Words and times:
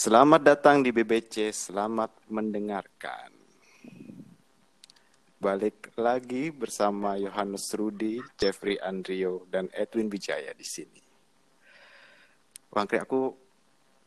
Selamat 0.00 0.40
datang 0.40 0.80
di 0.80 0.96
BBC, 0.96 1.52
selamat 1.52 2.08
mendengarkan. 2.32 3.36
Balik 5.36 5.92
lagi 5.92 6.48
bersama 6.48 7.20
Yohanes 7.20 7.68
Rudi, 7.76 8.16
Jeffrey 8.40 8.80
Andrio, 8.80 9.44
dan 9.52 9.68
Edwin 9.76 10.08
Wijaya 10.08 10.56
di 10.56 10.64
sini. 10.64 11.04
Bangkri 12.72 12.96
aku 12.96 13.36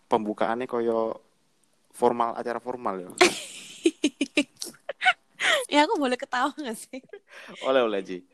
pembukaannya 0.10 0.66
koyo 0.66 1.14
formal 1.94 2.42
acara 2.42 2.58
formal 2.58 2.98
ya. 2.98 3.14
ya 5.78 5.86
aku 5.86 6.02
boleh 6.02 6.18
ketawa 6.18 6.58
gak 6.58 6.74
sih? 6.74 7.06
Oleh 7.70 7.86
oleh 7.86 8.02
Ji. 8.02 8.18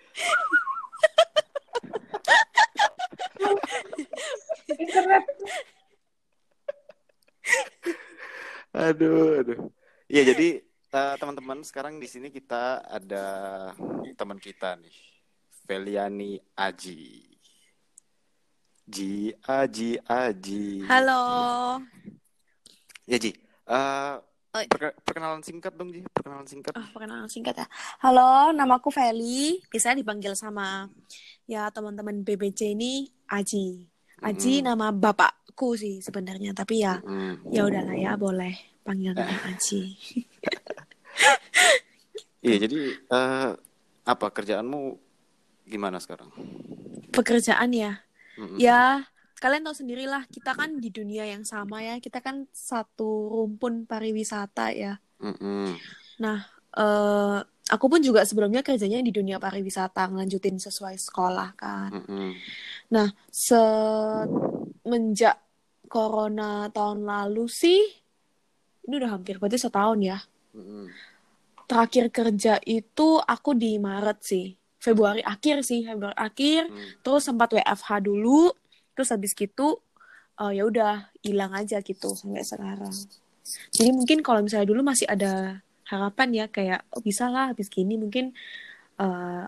internet 4.80 5.28
Aduh, 8.70 9.42
aduh. 9.42 9.60
Iya, 10.06 10.34
jadi 10.34 10.62
uh, 10.94 11.16
teman-teman 11.18 11.62
sekarang 11.62 11.98
di 11.98 12.06
sini 12.06 12.30
kita 12.30 12.86
ada 12.86 13.26
teman 14.14 14.38
kita 14.38 14.78
nih, 14.78 14.94
Feliani 15.66 16.38
Aji. 16.54 17.26
Ji, 18.90 19.30
Aji, 19.46 20.02
Aji. 20.02 20.82
Halo. 20.86 21.22
Ya 23.06 23.18
Ji, 23.18 23.34
uh, 23.70 24.18
Oh. 24.50 24.66
perke- 24.66 24.98
perkenalan 25.06 25.46
singkat 25.46 25.78
dong 25.78 25.94
Ji, 25.94 26.02
perkenalan 26.10 26.50
singkat. 26.50 26.74
Oh, 26.74 26.82
perkenalan 26.90 27.30
singkat 27.30 27.54
ya. 27.54 27.68
Halo, 28.02 28.50
namaku 28.50 28.90
Feli. 28.90 29.62
Bisa 29.70 29.94
dipanggil 29.94 30.34
sama 30.34 30.90
ya 31.46 31.70
teman-teman 31.70 32.26
BBC 32.26 32.74
ini 32.74 33.14
Aji. 33.30 33.86
Aji 34.20 34.60
Mm-mm. 34.60 34.68
nama 34.68 34.88
bapakku 34.92 35.76
sih 35.80 36.04
sebenarnya, 36.04 36.52
tapi 36.52 36.84
ya 36.84 37.00
Mm. 37.04 37.50
ya 37.52 37.62
udahlah 37.68 37.96
ya 37.96 38.12
boleh 38.20 38.54
panggil 38.84 39.16
nama 39.16 39.36
Aji. 39.48 39.82
Iya, 42.40 42.56
jadi 42.56 42.80
uh, 43.12 43.52
apa 44.08 44.32
kerjaanmu 44.32 44.96
gimana 45.68 46.00
sekarang? 46.00 46.32
Pekerjaan 47.12 47.70
ya. 47.76 48.00
Mm-mm. 48.40 48.56
Ya, 48.56 49.04
kalian 49.44 49.68
tahu 49.68 49.76
sendirilah 49.76 50.24
kita 50.32 50.56
kan 50.56 50.80
di 50.80 50.88
dunia 50.88 51.28
yang 51.28 51.44
sama 51.44 51.84
ya. 51.84 52.00
Kita 52.00 52.24
kan 52.24 52.48
satu 52.56 53.28
rumpun 53.28 53.84
pariwisata 53.84 54.72
ya. 54.72 55.04
Mm-mm. 55.20 55.76
eh 56.80 57.40
aku 57.70 57.86
pun 57.92 58.00
juga 58.00 58.24
sebelumnya 58.24 58.64
kerjanya 58.64 59.04
di 59.04 59.12
dunia 59.12 59.36
pariwisata 59.36 60.08
ngelanjutin 60.08 60.64
sesuai 60.64 60.96
sekolah 60.96 61.60
kan. 61.60 61.92
Mm-mm. 61.92 62.40
Nah, 62.90 63.14
semenjak 63.30 64.30
corona 65.86 66.70
tahun 66.74 67.06
lalu 67.06 67.46
sih, 67.50 67.82
ini 68.86 68.94
udah 68.98 69.18
hampir 69.18 69.38
berarti 69.38 69.62
setahun 69.62 70.00
ya. 70.02 70.18
Terakhir 71.70 72.10
kerja 72.10 72.58
itu 72.66 73.22
aku 73.22 73.54
di 73.54 73.78
Maret 73.78 74.26
sih, 74.26 74.58
Februari 74.82 75.22
akhir 75.22 75.62
sih, 75.62 75.86
Februari 75.86 76.18
akhir. 76.18 76.66
Mm. 76.70 77.06
Terus 77.06 77.30
sempat 77.30 77.54
WFH 77.54 78.02
dulu, 78.02 78.50
terus 78.98 79.14
habis 79.14 79.38
gitu 79.38 79.78
eh, 80.42 80.52
ya 80.58 80.66
udah 80.66 81.14
hilang 81.22 81.54
aja 81.54 81.78
gitu 81.86 82.10
sampai 82.18 82.42
sekarang. 82.42 82.94
Jadi 83.74 83.90
mungkin 83.94 84.26
kalau 84.26 84.42
misalnya 84.42 84.66
dulu 84.70 84.82
masih 84.82 85.06
ada 85.10 85.62
harapan 85.90 86.30
ya 86.34 86.46
kayak 86.50 86.86
oh 86.94 87.02
bisa 87.02 87.30
lah 87.30 87.54
habis 87.54 87.70
gini 87.70 87.98
mungkin 87.98 88.34
eh, 88.98 89.46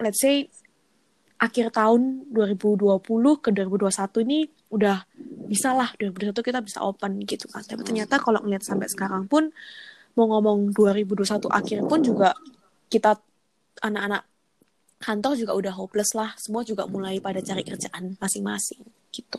let's 0.00 0.20
say 0.20 0.48
akhir 1.38 1.74
tahun 1.74 2.30
2020 2.30 3.42
ke 3.42 3.48
2021 3.50 4.24
ini 4.24 4.38
udah 4.70 5.02
bisa 5.50 5.76
lah 5.76 5.92
2021 5.98 6.40
kita 6.40 6.60
bisa 6.64 6.78
open 6.80 7.20
gitu 7.26 7.46
kan. 7.50 7.62
Tapi 7.62 7.82
ternyata 7.84 8.16
kalau 8.22 8.40
ngeliat 8.40 8.64
sampai 8.64 8.88
sekarang 8.88 9.28
pun 9.28 9.50
mau 10.14 10.30
ngomong 10.30 10.70
2021 10.72 11.50
akhir 11.50 11.78
pun 11.90 12.00
juga 12.00 12.32
kita 12.88 13.18
anak-anak 13.82 14.22
kantor 15.02 15.32
juga 15.36 15.52
udah 15.52 15.72
hopeless 15.74 16.16
lah. 16.16 16.32
Semua 16.40 16.62
juga 16.64 16.88
mulai 16.88 17.20
pada 17.20 17.42
cari 17.44 17.60
kerjaan 17.66 18.16
masing-masing 18.16 18.80
gitu. 19.12 19.38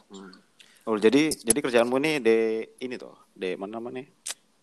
Oh, 0.86 1.02
jadi 1.02 1.34
jadi 1.34 1.60
kerjaanmu 1.66 1.98
ini 1.98 2.22
di 2.22 2.62
ini 2.86 2.96
tuh, 3.00 3.18
di 3.34 3.58
mana 3.58 3.82
namanya? 3.82 4.06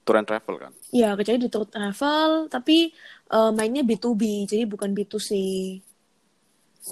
Tour 0.07 0.19
and 0.19 0.27
travel 0.27 0.55
kan? 0.59 0.73
Ya, 0.95 1.15
kerjanya 1.19 1.47
di 1.47 1.51
tour 1.51 1.67
travel, 1.67 2.47
tapi 2.47 2.95
eh, 3.31 3.51
mainnya 3.55 3.83
B2B, 3.83 4.47
jadi 4.47 4.63
bukan 4.71 4.95
B2C. 4.95 5.31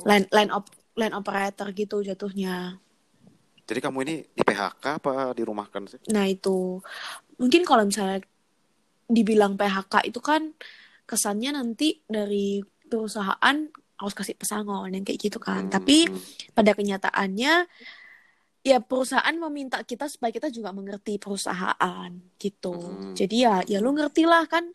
Line, 0.06 0.26
line, 0.30 0.50
op, 0.54 0.70
line 0.94 1.14
operator 1.14 1.70
gitu 1.74 2.02
jatuhnya. 2.04 2.78
Jadi 3.66 3.78
kamu 3.78 3.98
ini 4.06 4.14
di 4.34 4.42
PHK 4.42 4.84
apa 4.98 5.30
dirumahkan 5.34 5.82
sih? 5.86 6.00
Nah, 6.10 6.26
itu. 6.26 6.82
Mungkin 7.38 7.62
kalau 7.62 7.86
misalnya 7.86 8.22
dibilang 9.10 9.58
PHK 9.58 10.10
itu 10.10 10.18
kan 10.22 10.54
kesannya 11.06 11.50
nanti 11.54 12.02
dari 12.06 12.62
perusahaan 12.86 13.56
harus 14.00 14.14
kasih 14.16 14.38
pesangon 14.38 14.90
yang 14.94 15.04
kayak 15.04 15.20
gitu 15.20 15.38
kan. 15.42 15.68
Hmm, 15.68 15.72
Tapi 15.74 16.08
hmm. 16.08 16.54
pada 16.56 16.72
kenyataannya 16.72 17.52
ya 18.60 18.78
perusahaan 18.80 19.36
meminta 19.36 19.80
kita 19.84 20.08
supaya 20.08 20.32
kita 20.32 20.48
juga 20.48 20.72
mengerti 20.72 21.20
perusahaan 21.20 22.10
gitu. 22.40 22.74
Hmm. 22.74 23.12
Jadi 23.12 23.36
ya 23.44 23.60
ya 23.68 23.78
lu 23.82 23.92
ngerti 23.92 24.24
lah 24.24 24.48
kan 24.48 24.72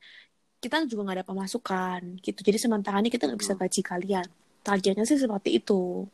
kita 0.62 0.86
juga 0.86 1.10
nggak 1.10 1.18
ada 1.22 1.28
pemasukan 1.28 2.02
gitu. 2.22 2.40
Jadi 2.42 2.58
sementara 2.62 3.02
ini 3.02 3.10
kita 3.10 3.26
nggak 3.26 3.42
bisa 3.42 3.54
gaji 3.58 3.82
kalian. 3.82 4.28
Targetnya 4.66 5.06
sih 5.06 5.22
seperti 5.22 5.62
itu. 5.62 6.10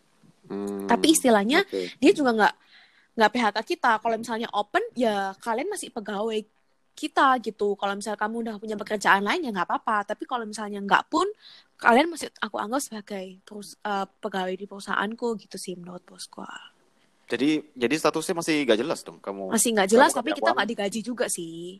Hmm, 0.52 0.84
Tapi 0.92 1.16
istilahnya 1.16 1.64
oke. 1.64 1.96
dia 2.04 2.12
juga 2.12 2.36
nggak 2.36 2.54
nggak 3.16 3.32
PHK 3.32 3.58
kita. 3.64 3.92
Kalau 4.04 4.16
misalnya 4.20 4.52
open 4.52 4.84
ya 4.92 5.32
kalian 5.40 5.72
masih 5.72 5.88
pegawai 5.96 6.44
kita 6.92 7.40
gitu. 7.40 7.80
Kalau 7.80 7.96
misalnya 7.96 8.20
kamu 8.20 8.36
udah 8.44 8.56
punya 8.60 8.76
pekerjaan 8.76 9.24
lain 9.24 9.48
ya 9.48 9.56
nggak 9.56 9.68
apa-apa. 9.72 10.12
Tapi 10.12 10.28
kalau 10.28 10.44
misalnya 10.44 10.84
nggak 10.84 11.08
pun 11.08 11.24
kalian 11.80 12.12
masih 12.12 12.28
aku 12.44 12.60
anggap 12.60 12.84
sebagai 12.84 13.40
perus- 13.48 13.80
eh, 13.80 14.06
pegawai 14.20 14.54
di 14.54 14.68
perusahaanku 14.68 15.40
gitu 15.40 15.56
sih 15.56 15.80
menurut 15.80 16.04
bosku. 16.04 16.44
Jadi 17.32 17.64
jadi 17.80 17.96
statusnya 17.96 18.44
masih 18.44 18.68
gak 18.68 18.80
jelas 18.84 19.00
dong 19.08 19.24
kamu. 19.24 19.56
Masih 19.56 19.72
nggak 19.72 19.88
jelas 19.88 20.12
tapi 20.12 20.36
kita 20.36 20.52
nggak 20.52 20.68
digaji 20.68 21.00
juga 21.00 21.32
sih 21.32 21.80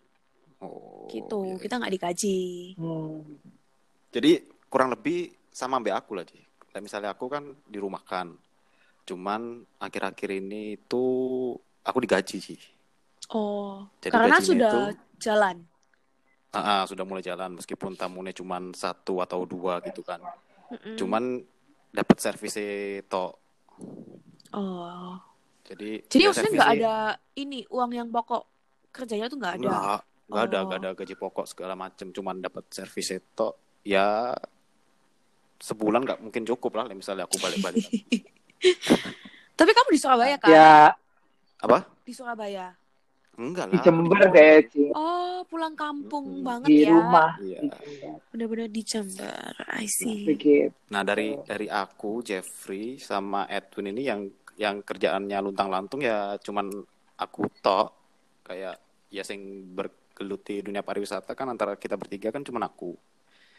Oh, 0.62 1.10
gitu. 1.10 1.42
iya. 1.44 1.60
Kita 1.60 1.76
nggak 1.82 1.94
digaji. 1.98 2.40
Hmm. 2.78 3.26
Jadi 4.14 4.32
kurang 4.70 4.94
lebih 4.94 5.34
sama 5.50 5.82
ambek 5.82 5.92
aku 5.98 6.14
lah, 6.16 6.24
Ji. 6.24 6.38
Kayak 6.72 6.84
misalnya 6.84 7.10
aku 7.12 7.28
kan 7.28 7.44
dirumahkan. 7.68 8.32
Cuman 9.04 9.42
akhir-akhir 9.78 10.30
ini 10.34 10.80
itu 10.80 11.04
aku 11.84 11.98
digaji 12.00 12.38
sih. 12.40 12.60
Oh, 13.32 13.88
Jadi 14.00 14.12
karena 14.12 14.38
sudah 14.40 14.74
itu- 14.92 15.00
jalan. 15.20 15.58
Ah, 16.52 16.60
ah, 16.60 16.82
sudah 16.84 17.08
mulai 17.08 17.24
jalan 17.24 17.56
meskipun 17.56 17.96
tamunya 17.96 18.36
cuman 18.36 18.76
satu 18.76 19.24
atau 19.24 19.48
dua 19.48 19.80
gitu 19.84 20.04
kan. 20.04 20.20
Mm-mm. 20.68 21.00
Cuman 21.00 21.40
dapat 21.92 22.18
servisnya 22.20 23.00
tok. 23.08 23.40
Oh, 24.52 25.16
Jadi 25.64 26.04
jadi 26.12 26.28
ya 26.28 26.30
maksudnya 26.32 26.52
nggak 26.52 26.72
ada 26.76 26.96
ini 27.40 27.64
uang 27.72 27.92
yang 27.96 28.08
pokok 28.12 28.44
kerjanya 28.92 29.32
tuh 29.32 29.40
nggak 29.40 29.56
ada. 29.56 29.64
Nggak, 29.64 30.00
nggak 30.28 30.44
ada, 30.44 30.58
Oh. 30.60 30.64
nggak 30.68 30.80
ada 30.84 30.90
gaji 30.92 31.16
pokok 31.16 31.46
segala 31.48 31.74
macem. 31.74 32.12
Cuman 32.12 32.44
dapat 32.44 32.68
servis 32.68 33.08
itu 33.10 33.48
ya 33.88 34.36
sebulan 35.62 36.02
nggak 36.04 36.20
mungkin 36.26 36.44
cukup 36.44 36.82
lah. 36.82 36.90
Misalnya 36.92 37.30
aku 37.30 37.38
balik-balik. 37.38 37.86
Tapi 39.58 39.72
kamu 39.78 39.90
di 39.94 40.00
Surabaya 40.02 40.36
kan? 40.42 40.50
ya 40.50 40.74
Apa? 41.62 41.86
Di 42.02 42.14
Surabaya. 42.18 42.74
Enggak 43.38 43.72
di 43.72 43.78
lah. 43.80 43.84
Jember 43.86 44.22
deh. 44.34 44.60
Oh, 44.92 45.42
pulang 45.48 45.74
kampung 45.74 46.42
Mm-mm. 46.42 46.46
banget 46.46 46.70
di 46.70 46.84
ya. 46.84 46.92
rumah 46.92 47.32
Iya. 47.40 47.60
Di. 47.64 47.72
Bener-bener 48.34 48.68
di 48.68 48.82
Jember. 48.84 49.54
I 49.72 49.88
see. 49.88 50.28
Begitu. 50.28 50.74
Nah 50.92 51.02
dari 51.06 51.38
dari 51.48 51.72
aku, 51.72 52.20
Jeffrey 52.26 53.00
sama 53.00 53.48
Edwin 53.48 53.94
ini 53.96 54.04
yang 54.04 54.28
yang 54.60 54.84
kerjaannya 54.84 55.38
luntang-lantung 55.42 56.06
ya 56.06 56.38
cuman 56.38 56.70
aku 57.18 57.50
tok 57.64 57.90
kayak 58.46 58.78
ya 59.10 59.24
sing 59.26 59.74
bergeluti 59.74 60.62
dunia 60.62 60.86
pariwisata 60.86 61.34
kan 61.34 61.50
antara 61.50 61.80
kita 61.80 61.96
bertiga 61.96 62.30
kan 62.30 62.44
cuman 62.44 62.68
aku. 62.68 62.94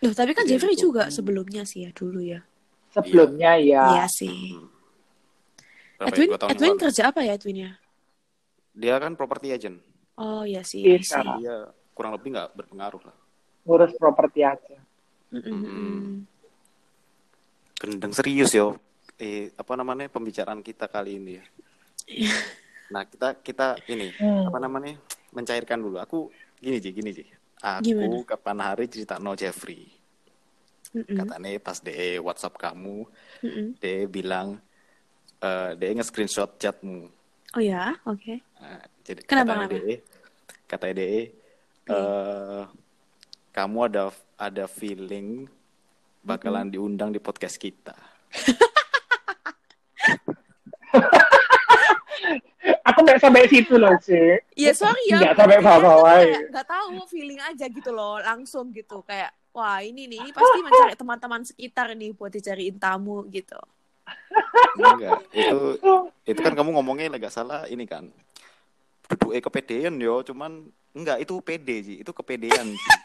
Loh, 0.02 0.12
tapi 0.12 0.34
kan 0.34 0.43
Jadi 0.43 0.58
Jeffrey 0.58 0.75
juga 0.75 1.06
sebelumnya 1.08 1.62
sih 1.62 1.87
ya 1.87 1.90
dulu 1.94 2.19
ya. 2.19 2.43
sebelumnya 2.93 3.56
Iya 3.56 3.84
ya 3.96 4.06
sih. 4.06 4.58
Hmm. 4.58 4.69
Ya? 5.96 6.10
Edwin, 6.10 6.28
Edwin 6.34 6.75
lalu. 6.75 6.82
kerja 6.82 7.02
apa 7.08 7.22
ya 7.22 7.38
Edwin 7.38 7.58
ya? 7.64 7.72
Dia 8.75 8.94
kan 8.99 9.14
property 9.14 9.49
agent. 9.49 9.78
Oh 10.14 10.43
iya 10.43 10.60
sih, 10.60 10.82
Iya. 10.82 11.00
see. 11.00 11.28
Dia 11.40 11.70
kurang 11.94 12.12
lebih 12.12 12.34
nggak 12.34 12.52
berpengaruh 12.52 13.02
lah. 13.02 13.16
ngurus 13.62 13.94
properti 13.94 14.43
aja 14.43 14.75
Mm-mm. 15.31 16.26
Gendeng 17.78 18.10
serius 18.10 18.50
yo. 18.50 18.75
Eh 19.16 19.54
apa 19.54 19.72
namanya 19.72 20.10
pembicaraan 20.10 20.60
kita 20.60 20.90
kali 20.90 21.14
ini 21.16 21.38
ya. 21.38 21.44
Nah 22.90 23.06
kita 23.06 23.38
kita 23.38 23.78
ini 23.87 24.10
Hmm. 24.19 24.50
apa 24.50 24.58
namanya 24.58 24.99
mencairkan 25.31 25.78
dulu. 25.78 25.96
Aku 25.96 26.28
gini 26.58 26.76
sih 26.76 26.90
gini 26.90 27.14
sih. 27.14 27.26
Aku 27.62 27.87
Gimana? 27.87 28.26
kapan 28.26 28.59
hari 28.59 28.91
cerita 28.91 29.23
no 29.23 29.38
Jeffrey. 29.38 29.87
Mm-mm. 30.93 31.14
Katanya 31.14 31.49
pas 31.62 31.79
de 31.79 32.19
WhatsApp 32.19 32.59
kamu, 32.59 33.06
Mm-mm. 33.41 33.67
dia 33.79 34.05
bilang 34.05 34.59
eh 35.38 35.70
dia 35.79 35.94
nge-screenshot 35.94 36.59
chatmu. 36.59 37.06
Oh 37.55 37.62
ya, 37.62 37.94
oke. 38.05 38.43
Nah, 38.59 38.82
Jadi 39.03 39.20
Kenapa, 39.25 39.55
kata 39.55 39.67
kenapa? 39.67 39.75
EDE, 39.79 39.94
kata 40.67 40.85
EDE, 40.91 41.23
eh, 41.87 42.62
kamu 43.53 43.79
ada 43.87 44.03
ada 44.38 44.64
feeling 44.67 45.47
bakalan 46.20 46.67
diundang 46.67 47.11
di 47.11 47.19
podcast 47.19 47.59
kita. 47.59 47.94
Aku 52.82 52.99
nggak 53.06 53.23
sampai 53.23 53.46
situ 53.46 53.79
loh 53.79 53.94
sih. 54.02 54.38
Iya 54.58 54.73
sorry 54.75 55.02
ya. 55.06 55.23
Nggak 55.23 55.34
sampai 55.38 55.58
kayak 55.62 56.40
Nggak 56.50 56.67
tahu 56.67 56.94
feeling 57.06 57.40
aja 57.40 57.67
gitu 57.70 57.90
loh, 57.94 58.19
langsung 58.19 58.75
gitu 58.75 59.06
kayak 59.06 59.31
wah 59.52 59.79
ini 59.84 60.08
nih 60.08 60.19
ini 60.25 60.31
pasti 60.32 60.58
mencari 60.64 60.96
teman-teman 60.96 61.43
sekitar 61.44 61.93
nih 61.94 62.11
buat 62.17 62.32
dicariin 62.32 62.81
tamu 62.81 63.23
gitu. 63.31 63.61
Enggak, 64.75 65.20
itu 65.31 65.61
itu 66.26 66.40
kan 66.43 66.52
kamu 66.56 66.75
ngomongnya 66.75 67.12
nggak 67.14 67.32
salah 67.32 67.69
ini 67.70 67.87
kan. 67.87 68.11
Duduk 69.06 69.37
kepedean 69.44 70.00
yo, 70.00 70.25
cuman 70.25 70.67
enggak 70.96 71.20
itu 71.20 71.37
pede 71.44 71.76
sih, 71.85 71.96
itu 72.00 72.11
kepedean 72.11 72.73
sih. 72.75 72.93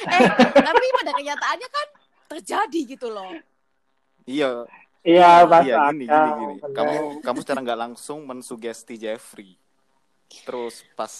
Eh 0.00 0.22
tapi 0.54 0.86
pada 0.96 1.12
kenyataannya 1.12 1.68
kan 1.68 1.88
terjadi 2.32 2.80
gitu 2.94 3.12
loh. 3.12 3.36
Iya, 4.24 4.64
Iya, 5.00 5.48
Mas. 5.48 5.64
iya 5.64 5.76
gini 5.88 6.04
gini 6.04 6.30
gini. 6.36 6.54
Kamu 6.70 6.94
kamu 7.20 7.38
secara 7.40 7.60
nggak 7.60 7.80
langsung 7.80 8.18
mensugesti 8.22 8.94
Jeffrey. 8.94 9.56
Terus 10.44 10.84
pas 10.92 11.12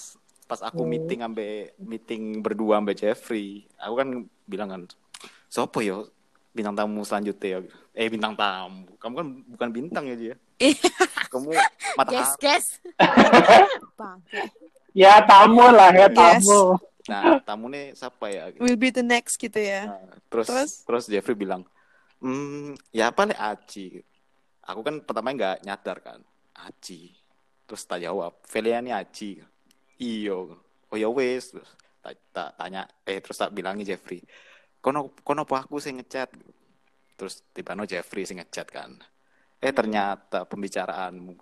pas 0.44 0.60
aku 0.60 0.82
Hmm. 0.82 0.90
meeting 0.90 1.20
ambe 1.22 1.48
meeting 1.76 2.22
berdua 2.38 2.76
ambe 2.76 2.92
Jeffrey, 2.92 3.64
aku 3.76 3.94
kan 3.96 4.08
bilang 4.44 4.68
kan, 4.68 4.82
sopo 5.46 5.80
yo 5.80 6.10
bintang 6.50 6.74
tamu 6.74 7.00
selanjutnya 7.02 7.48
ya. 7.48 7.58
Eh 7.94 8.06
bintang 8.06 8.34
tamu, 8.34 8.84
kamu 8.98 9.14
kan 9.16 9.26
bukan 9.48 9.68
bintang 9.70 10.04
ya 10.04 10.16
dia. 10.18 10.34
Iya. 10.58 10.90
Kamu 11.30 11.48
mata 11.96 12.10
guys. 12.36 12.82
Bangke. 13.98 14.40
Ya 14.92 15.22
tamu 15.22 15.62
lah 15.64 15.88
ya 15.88 16.06
Yes. 16.06 16.16
tamu. 16.42 16.76
Nah, 17.06 17.40
tamu 17.40 17.66
nih 17.66 17.94
siapa 17.94 18.26
ya? 18.28 18.50
Will 18.58 18.76
be 18.76 18.90
the 18.90 19.00
next 19.00 19.34
gitu 19.34 19.56
ya. 19.56 19.86
Nah, 19.88 20.02
terus, 20.28 20.46
Terus? 20.46 20.70
terus 20.84 21.04
Jeffrey 21.06 21.34
bilang, 21.34 21.62
hmm, 22.20 22.76
ya 22.94 23.10
apa 23.12 23.22
nih 23.28 23.38
Aci? 23.38 23.86
Aku 24.64 24.80
kan 24.86 25.02
pertama 25.02 25.34
nggak 25.34 25.66
nyadar 25.66 25.98
kan, 26.04 26.20
Aci. 26.54 27.16
Terus 27.66 27.82
tak 27.88 28.02
jawab, 28.04 28.38
Feliani 28.46 28.92
Aci. 28.94 29.40
Iyo, 30.00 30.56
oh 30.88 30.96
ya 30.96 31.08
wes. 31.10 31.52
Terus 31.52 31.70
tak, 32.00 32.14
tak 32.32 32.50
tanya, 32.56 32.88
eh 33.04 33.20
terus 33.20 33.36
tak 33.36 33.52
bilangi 33.52 33.84
Jeffrey, 33.84 34.24
kono 34.80 35.12
kono 35.20 35.44
apa 35.44 35.68
aku 35.68 35.76
sih 35.76 35.92
ngechat? 35.92 36.32
Terus 37.16 37.44
tiba 37.52 37.76
no 37.76 37.84
Jeffrey 37.84 38.24
sih 38.24 38.36
ngechat 38.36 38.68
kan. 38.72 38.96
Eh 39.60 39.72
ternyata 39.76 40.48
pembicaraanmu 40.48 41.36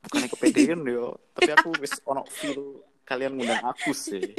bukan 0.00 0.22
kepedean 0.32 0.80
yo, 0.86 1.18
tapi 1.34 1.50
aku 1.52 1.76
wis 1.82 1.98
ono 2.06 2.22
feel 2.30 2.86
kalian 3.04 3.36
ngundang 3.36 3.60
aku 3.66 3.90
sih. 3.90 4.22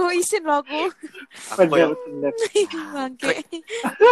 Aku 0.00 0.16
isin 0.16 0.40
loh 0.48 0.64
aku. 0.64 0.88
Aku. 1.52 1.68
Bangke. 2.96 3.36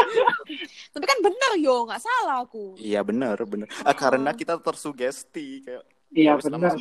Tapi 0.93 1.05
kan 1.08 1.19
benar 1.25 1.52
yo, 1.56 1.88
nggak 1.88 2.05
salah 2.05 2.44
aku. 2.44 2.76
Iya 2.76 3.00
benar 3.00 3.40
benar. 3.49 3.73
Ah, 3.81 3.96
karena 3.96 4.37
kita 4.37 4.61
tersugesti 4.61 5.64
kayak 5.64 5.85
Iya 6.12 6.37
ya 6.37 6.40
benar. 6.40 6.76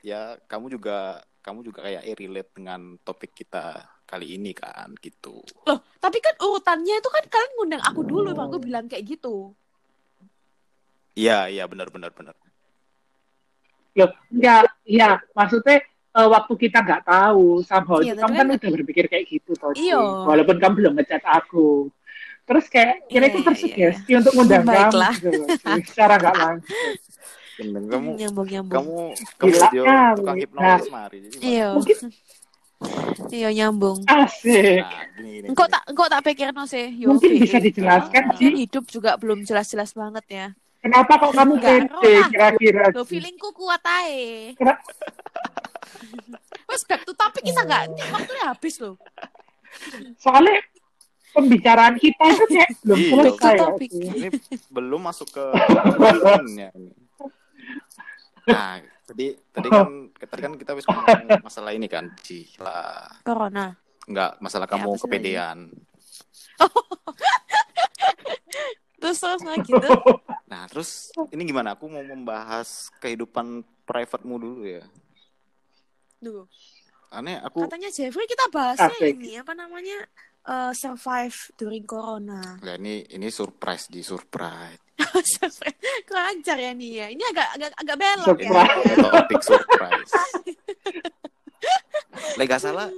ya 0.00 0.20
kamu 0.48 0.72
juga 0.72 1.20
kamu 1.44 1.68
juga 1.68 1.84
kayak 1.84 2.02
eh, 2.08 2.16
relate 2.16 2.50
dengan 2.56 2.96
topik 3.04 3.36
kita 3.36 3.84
kali 4.08 4.40
ini 4.40 4.56
kan 4.56 4.92
gitu. 5.04 5.44
Loh, 5.68 5.80
tapi 6.00 6.20
kan 6.24 6.32
urutannya 6.40 6.96
itu 6.96 7.08
kan 7.12 7.24
kalian 7.28 7.52
ngundang 7.60 7.82
aku 7.84 8.00
dulu, 8.08 8.32
aku 8.32 8.56
bilang 8.56 8.88
kayak 8.88 9.04
gitu. 9.04 9.52
Iya 11.12 11.52
iya 11.52 11.64
benar 11.68 11.92
benar 11.92 12.12
benar. 12.12 12.36
Loh, 13.96 14.12
enggak, 14.28 14.68
iya, 14.84 15.16
maksudnya 15.32 15.80
eh, 16.16 16.26
waktu 16.26 16.52
kita 16.56 16.78
nggak 16.80 17.02
tahu, 17.04 17.60
somehow 17.60 18.00
Iya, 18.00 18.16
kamu 18.16 18.32
kan 18.32 18.36
kan- 18.42 18.56
udah 18.56 18.70
berpikir 18.72 19.04
kayak 19.06 19.24
gitu, 19.26 19.52
toh. 19.52 19.70
Iya. 19.70 20.00
Walaupun 20.24 20.56
kamu 20.56 20.72
belum 20.74 20.92
ngechat 20.96 21.22
aku. 21.22 21.92
Terus 22.42 22.64
kayak 22.66 23.04
kira 23.06 23.22
Iya, 23.22 23.28
itu 23.28 23.38
iya, 23.38 23.46
tersugesti 23.46 24.10
untuk 24.14 24.32
ngundang 24.32 24.64
kamu 24.70 25.00
gitu 25.14 25.40
secara 25.84 26.14
nggak 26.16 26.34
langsung. 26.34 26.90
Bener, 27.56 27.82
kamu 27.86 28.08
nyambung 28.16 28.46
nyambung. 28.46 28.74
kamu 28.76 28.96
kamu 29.34 29.48
Gila 29.48 29.66
video 29.66 29.82
kali. 29.82 30.16
tukang 30.16 30.38
hipnotis 30.38 30.86
mari. 30.88 31.16
Jadi, 31.22 31.36
Iya. 31.42 31.68
Mungkin 31.74 31.98
Iya 33.26 33.48
nyambung. 33.50 33.98
asik. 34.04 34.78
Nah, 34.78 34.92
gini, 35.16 35.30
gini, 35.34 35.46
Engkau 35.48 35.64
gini. 35.64 35.72
tak 35.72 35.82
engkau 35.86 36.06
tak 36.06 36.22
pikir 36.22 36.48
no 36.50 36.64
sih. 36.64 36.86
Yo, 36.94 37.08
Mungkin 37.10 37.30
bisa 37.34 37.56
dijelaskan, 37.58 38.22
Ah. 38.26 38.36
Ci. 38.36 38.52
hidup 38.58 38.84
juga 38.86 39.16
belum 39.16 39.42
jelas-jelas 39.42 39.90
banget 39.90 40.24
ya. 40.28 40.46
Kenapa 40.78 41.18
kok 41.18 41.32
kamu 41.32 41.54
pede 41.58 41.88
kira-kira? 42.30 42.92
Lo 42.92 43.02
feelingku 43.02 43.50
kuat 43.50 43.80
ae. 43.82 44.52
Wes 46.66 46.82
back 46.84 47.02
to 47.02 47.12
topic 47.12 47.42
kita 47.42 47.62
nggak? 47.62 47.82
Ini 47.88 48.02
waktunya 48.10 48.44
habis 48.46 48.74
loh. 48.78 48.96
Soalnya 50.16 50.58
pembicaraan 51.30 51.96
kita 51.96 52.24
itu 52.26 52.44
kayak 52.48 52.70
belum 52.82 52.96
Iya. 52.96 53.12
selesai. 53.12 53.56
ya, 53.92 54.12
ini 54.14 54.28
belum 54.68 55.00
masuk 55.02 55.28
ke 55.30 55.44
ini. 56.48 56.66
Nah, 58.46 58.78
tadi 59.04 59.26
tadi 59.50 59.68
kan 59.68 59.88
tadi 60.16 60.40
kan 60.40 60.52
kita 60.54 60.72
wis 60.72 60.86
ngomong 60.86 61.42
masalah 61.42 61.72
ini 61.72 61.86
kan, 61.86 62.08
Cila. 62.18 63.04
Corona. 63.20 63.74
Enggak, 64.06 64.38
masalah 64.38 64.64
Ya, 64.64 64.72
kamu 64.72 64.90
sih 64.92 65.02
kepedean. 65.02 65.58
Terus 68.96 69.18
terus 69.20 69.42
nah 69.44 69.54
gitu. 69.60 69.92
Nah, 70.48 70.62
terus 70.66 71.12
ini 71.30 71.44
gimana? 71.44 71.76
Aku 71.76 71.86
mau 71.86 72.02
membahas 72.02 72.88
kehidupan 72.98 73.62
private-mu 73.84 74.34
dulu 74.34 74.62
ya. 74.64 74.82
Duh. 76.20 76.44
Aneh, 77.12 77.38
aku 77.38 77.64
Katanya 77.64 77.88
Jeffrey 77.94 78.26
kita 78.26 78.50
bahasnya 78.50 78.98
ini 79.06 79.38
apa 79.38 79.54
namanya? 79.54 80.04
Eh, 80.46 80.72
survive 80.78 81.34
during 81.58 81.82
corona. 81.82 82.54
ya 82.62 82.78
ini 82.78 83.02
ini 83.10 83.26
surprise 83.34 83.90
di 83.90 83.98
surprise. 84.06 84.78
Surprise. 85.36 85.76
Kurang 86.08 86.38
ajar 86.40 86.56
ya 86.56 86.72
nih 86.72 86.90
ya. 87.02 87.06
Ini 87.12 87.22
agak 87.34 87.48
agak 87.58 87.70
agak 87.82 87.96
belok 88.00 88.38
ya. 88.40 88.48
Surprise. 88.48 88.78
Ini 88.86 88.94
topik 89.02 89.42
surprise. 89.42 90.12
Lega 92.40 92.56
salah. 92.62 92.88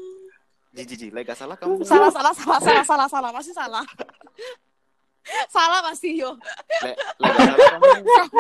Jiji, 0.77 0.95
jiji, 0.95 1.07
lega 1.11 1.35
salah 1.35 1.57
kamu. 1.59 1.83
Salah 1.83 2.13
salah 2.13 2.31
salah 2.37 2.61
salah 2.63 2.85
salah 2.87 3.09
salah 3.11 3.31
pasti 3.35 3.53
salah. 3.57 3.85
salah 5.57 5.81
pasti 5.83 6.21
yo. 6.21 6.37
Le, 6.85 6.93
lega 7.19 7.39
salah 7.43 7.59
kamu. 7.67 7.89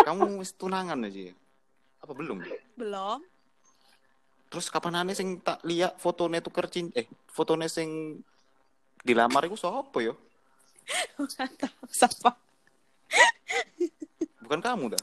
Kamu 0.07 0.25
tunangan 0.55 0.99
aja. 1.09 1.33
ya? 1.33 1.35
Apa 2.05 2.13
belum? 2.15 2.39
Belum. 2.79 3.19
Terus 4.49 4.67
kapan 4.69 5.05
aneh 5.05 5.13
sing 5.13 5.41
tak 5.41 5.61
lihat 5.63 6.01
fotonya 6.01 6.41
tuh 6.41 6.51
kercin 6.51 6.89
eh 6.97 7.05
fotonya 7.29 7.69
sing 7.69 8.21
dilamar 9.05 9.45
iku 9.45 9.55
sapa 9.55 9.99
yo? 10.01 10.17
Nggak 11.21 11.53
tahu 11.61 11.85
siapa. 11.87 12.33
Bukan 14.41 14.61
kamu 14.61 14.97
dah. 14.97 15.03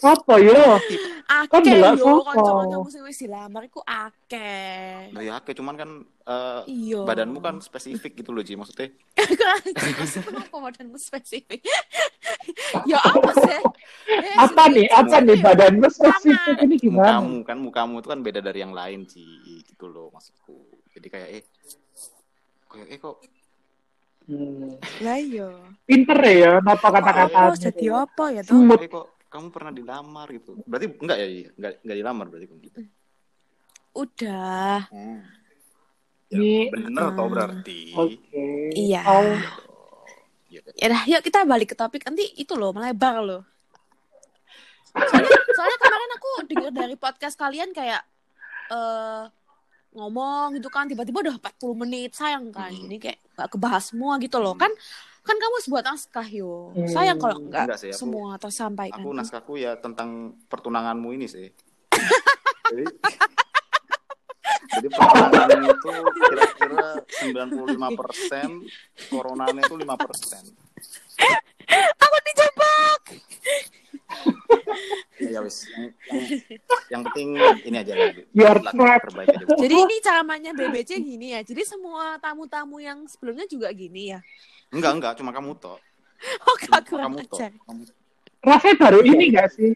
Apa 0.00 0.40
yo? 0.40 0.80
Kan 1.28 1.60
Akeh 1.60 1.60
delok 1.62 1.94
yo 1.94 2.04
sopo? 2.18 2.22
kanca-kancamu 2.26 2.88
sing 2.88 3.02
wis 3.04 3.20
dilamar 3.20 3.62
iku 3.62 3.84
akeh. 3.84 5.12
Nah, 5.12 5.20
ya 5.20 5.36
oke, 5.36 5.52
cuman 5.52 5.76
kan 5.76 5.90
eh, 6.26 6.60
Iya. 6.66 7.04
badanmu 7.04 7.38
kan 7.38 7.60
spesifik 7.60 8.16
gitu 8.16 8.32
loh 8.32 8.40
Ji 8.40 8.56
maksudnya. 8.56 8.88
Kenapa 10.26 10.56
badanmu 10.56 10.96
spesifik? 10.96 11.60
ya 12.90 12.98
apa 12.98 13.30
sih? 13.36 13.60
Eh, 14.10 14.34
Apa 14.34 14.66
nih? 14.66 14.90
Apa 14.90 15.22
nih 15.22 15.38
badanmu 15.38 15.86
spesifik 15.86 16.34
Sama. 16.50 16.64
ini 16.66 16.74
gimana? 16.76 17.22
mukamu 17.22 17.36
kan 17.44 17.56
mukamu 17.56 17.94
itu 17.96 18.08
kan 18.08 18.20
beda 18.20 18.40
dari 18.40 18.58
yang 18.58 18.74
lain 18.74 19.06
sih 19.06 19.22
gitu 19.62 19.86
loh 19.86 20.10
maksudku 20.10 20.58
jadi 20.90 21.06
kayak 21.08 21.28
eh 21.30 21.42
kayak 22.66 22.88
eh 22.88 22.98
kok 22.98 23.16
Hmm. 24.20 24.78
Lah 25.00 25.18
iya. 25.18 25.50
Pinter 25.82 26.14
ya, 26.22 26.52
napa 26.60 26.86
kata-kata. 26.88 27.50
Oh, 27.50 27.56
jadi 27.56 27.86
apa 27.96 28.24
ya 28.30 28.42
tuh? 28.42 28.62
Smooth. 28.62 28.78
eh 28.78 28.86
kok 28.88 29.06
kamu 29.26 29.46
pernah 29.48 29.70
dilamar 29.70 30.26
gitu 30.28 30.58
berarti 30.64 30.86
enggak 30.92 31.16
ya 31.16 31.26
Ji? 31.26 31.40
enggak 31.52 31.72
enggak 31.80 31.96
dilamar 31.96 32.24
berarti 32.26 32.46
kamu 32.46 32.60
gitu 32.62 32.80
Udah. 33.92 34.86
hmm. 34.86 35.18
Ini- 36.30 36.62
ya, 36.62 36.70
bener 36.72 37.04
tau 37.10 37.22
Ah. 37.22 37.28
berarti 37.28 37.80
Oke. 37.92 38.46
Iya. 38.72 39.02
Oh, 39.02 39.34
Iya. 40.50 40.60
Ya 40.74 40.86
dah, 40.88 41.02
yuk 41.06 41.22
kita 41.22 41.46
balik 41.46 41.70
ke 41.70 41.76
topik 41.78 42.02
nanti 42.02 42.26
itu 42.34 42.52
loh 42.52 42.70
melebar 42.70 43.22
loh. 43.22 43.42
Soalnya, 44.90 45.30
soalnya 45.48 45.78
kemarin 45.78 46.10
aku 46.12 46.28
dengar 46.44 46.72
dari 46.74 46.96
podcast 46.96 47.38
kalian 47.38 47.70
kayak 47.70 48.02
eh 48.68 49.22
ngomong 49.90 50.54
gitu 50.54 50.66
kan 50.66 50.86
tiba-tiba 50.86 51.18
udah 51.20 51.34
40 51.38 51.74
menit 51.76 52.10
sayang 52.12 52.50
kan. 52.50 52.68
Hmm. 52.68 52.86
Ini 52.86 52.96
kayak 52.98 53.18
gak 53.32 53.48
kebahas 53.50 53.90
semua 53.90 54.18
gitu 54.18 54.36
loh. 54.36 54.54
Kan 54.54 54.70
kan 55.20 55.36
kamu 55.36 55.56
sebuah 55.60 55.82
naskah 55.84 56.26
yo. 56.26 56.74
Hmm. 56.74 56.86
Sayang 56.88 57.18
kalau 57.18 57.38
nggak 57.40 57.64
Enggak 57.64 57.78
sih, 57.78 57.90
aku- 57.90 58.00
semua 58.00 58.34
tersampaikan. 58.34 58.98
aku 58.98 59.10
naskahku 59.12 59.54
ya 59.54 59.78
tentang 59.78 60.10
pertunanganmu 60.46 61.08
ini 61.12 61.26
sih 61.26 61.46
jadi 62.70 62.84
jadi 64.70 64.86
pertunangan 64.88 65.60
itu 65.66 65.90
kira-kira 66.14 66.88
95 67.26 68.00
persen 68.00 68.48
coronanya 69.08 69.62
itu 69.62 69.76
5 69.76 70.06
persen 70.06 70.42
Aku 72.00 72.16
dijebak. 72.26 73.02
ya 75.22 75.38
wis. 75.38 75.68
Yang, 75.70 75.86
yang, 76.10 76.24
yang 76.90 77.00
penting 77.06 77.28
ini 77.62 77.76
aja 77.78 77.92
trap. 78.74 79.00
terbaik 79.06 79.28
aja. 79.30 79.44
Jadi 79.54 79.74
ini 79.76 79.94
cara 80.02 80.20
mainnya 80.26 80.50
BBC 80.50 80.98
gini 80.98 81.30
ya. 81.30 81.46
Jadi 81.46 81.62
semua 81.62 82.18
tamu-tamu 82.18 82.82
yang 82.82 83.06
sebelumnya 83.06 83.46
juga 83.46 83.70
gini 83.70 84.10
ya. 84.10 84.18
Enggak, 84.74 84.92
enggak, 84.98 85.12
cuma 85.14 85.30
kamu 85.30 85.54
toh. 85.62 85.78
Oh, 86.42 86.56
Cuma 86.58 86.82
gak 86.82 86.90
kamu 86.90 87.18
toh. 87.28 87.38
Kamu- 87.38 87.94
Rasanya 88.40 88.76
baru 88.80 88.98
ini 89.04 89.24
nggak 89.30 89.48
sih? 89.52 89.70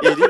Jadi 0.00 0.24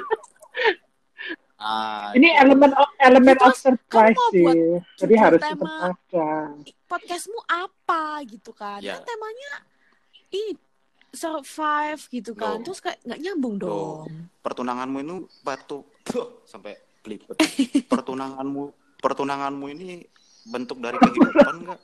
Ah, 1.62 2.10
Ini 2.10 2.28
elemen 2.36 2.74
elemen 2.98 3.36
Terus, 3.36 3.54
of 3.54 3.54
surprise 3.56 4.18
sih. 4.28 4.42
buat 4.42 4.56
Jadi 4.98 5.14
harus 5.14 5.40
tema- 5.40 5.78
ada. 5.88 6.30
Podcastmu 6.84 7.38
apa 7.46 8.02
gitu 8.26 8.50
kan? 8.50 8.82
Ya. 8.82 8.98
Kan 8.98 9.06
temanya 9.06 9.52
ini 10.28 10.58
survive 11.08 12.02
gitu 12.10 12.32
kan. 12.34 12.58
Loh. 12.58 12.64
Terus 12.64 12.80
kayak 12.80 12.98
nggak 13.00 13.20
nyambung 13.20 13.54
Loh. 13.56 13.62
dong. 13.62 14.08
pertunanganmu 14.42 14.98
itu 14.98 15.14
batu 15.40 15.78
Tuh, 16.02 16.42
sampai 16.42 16.74
belibet. 17.00 17.38
Pertunanganmu 17.92 18.62
pertunanganmu 18.98 19.66
ini 19.70 20.02
bentuk 20.44 20.78
dari 20.78 20.98
kehidupan 20.98 21.62
enggak? 21.62 21.80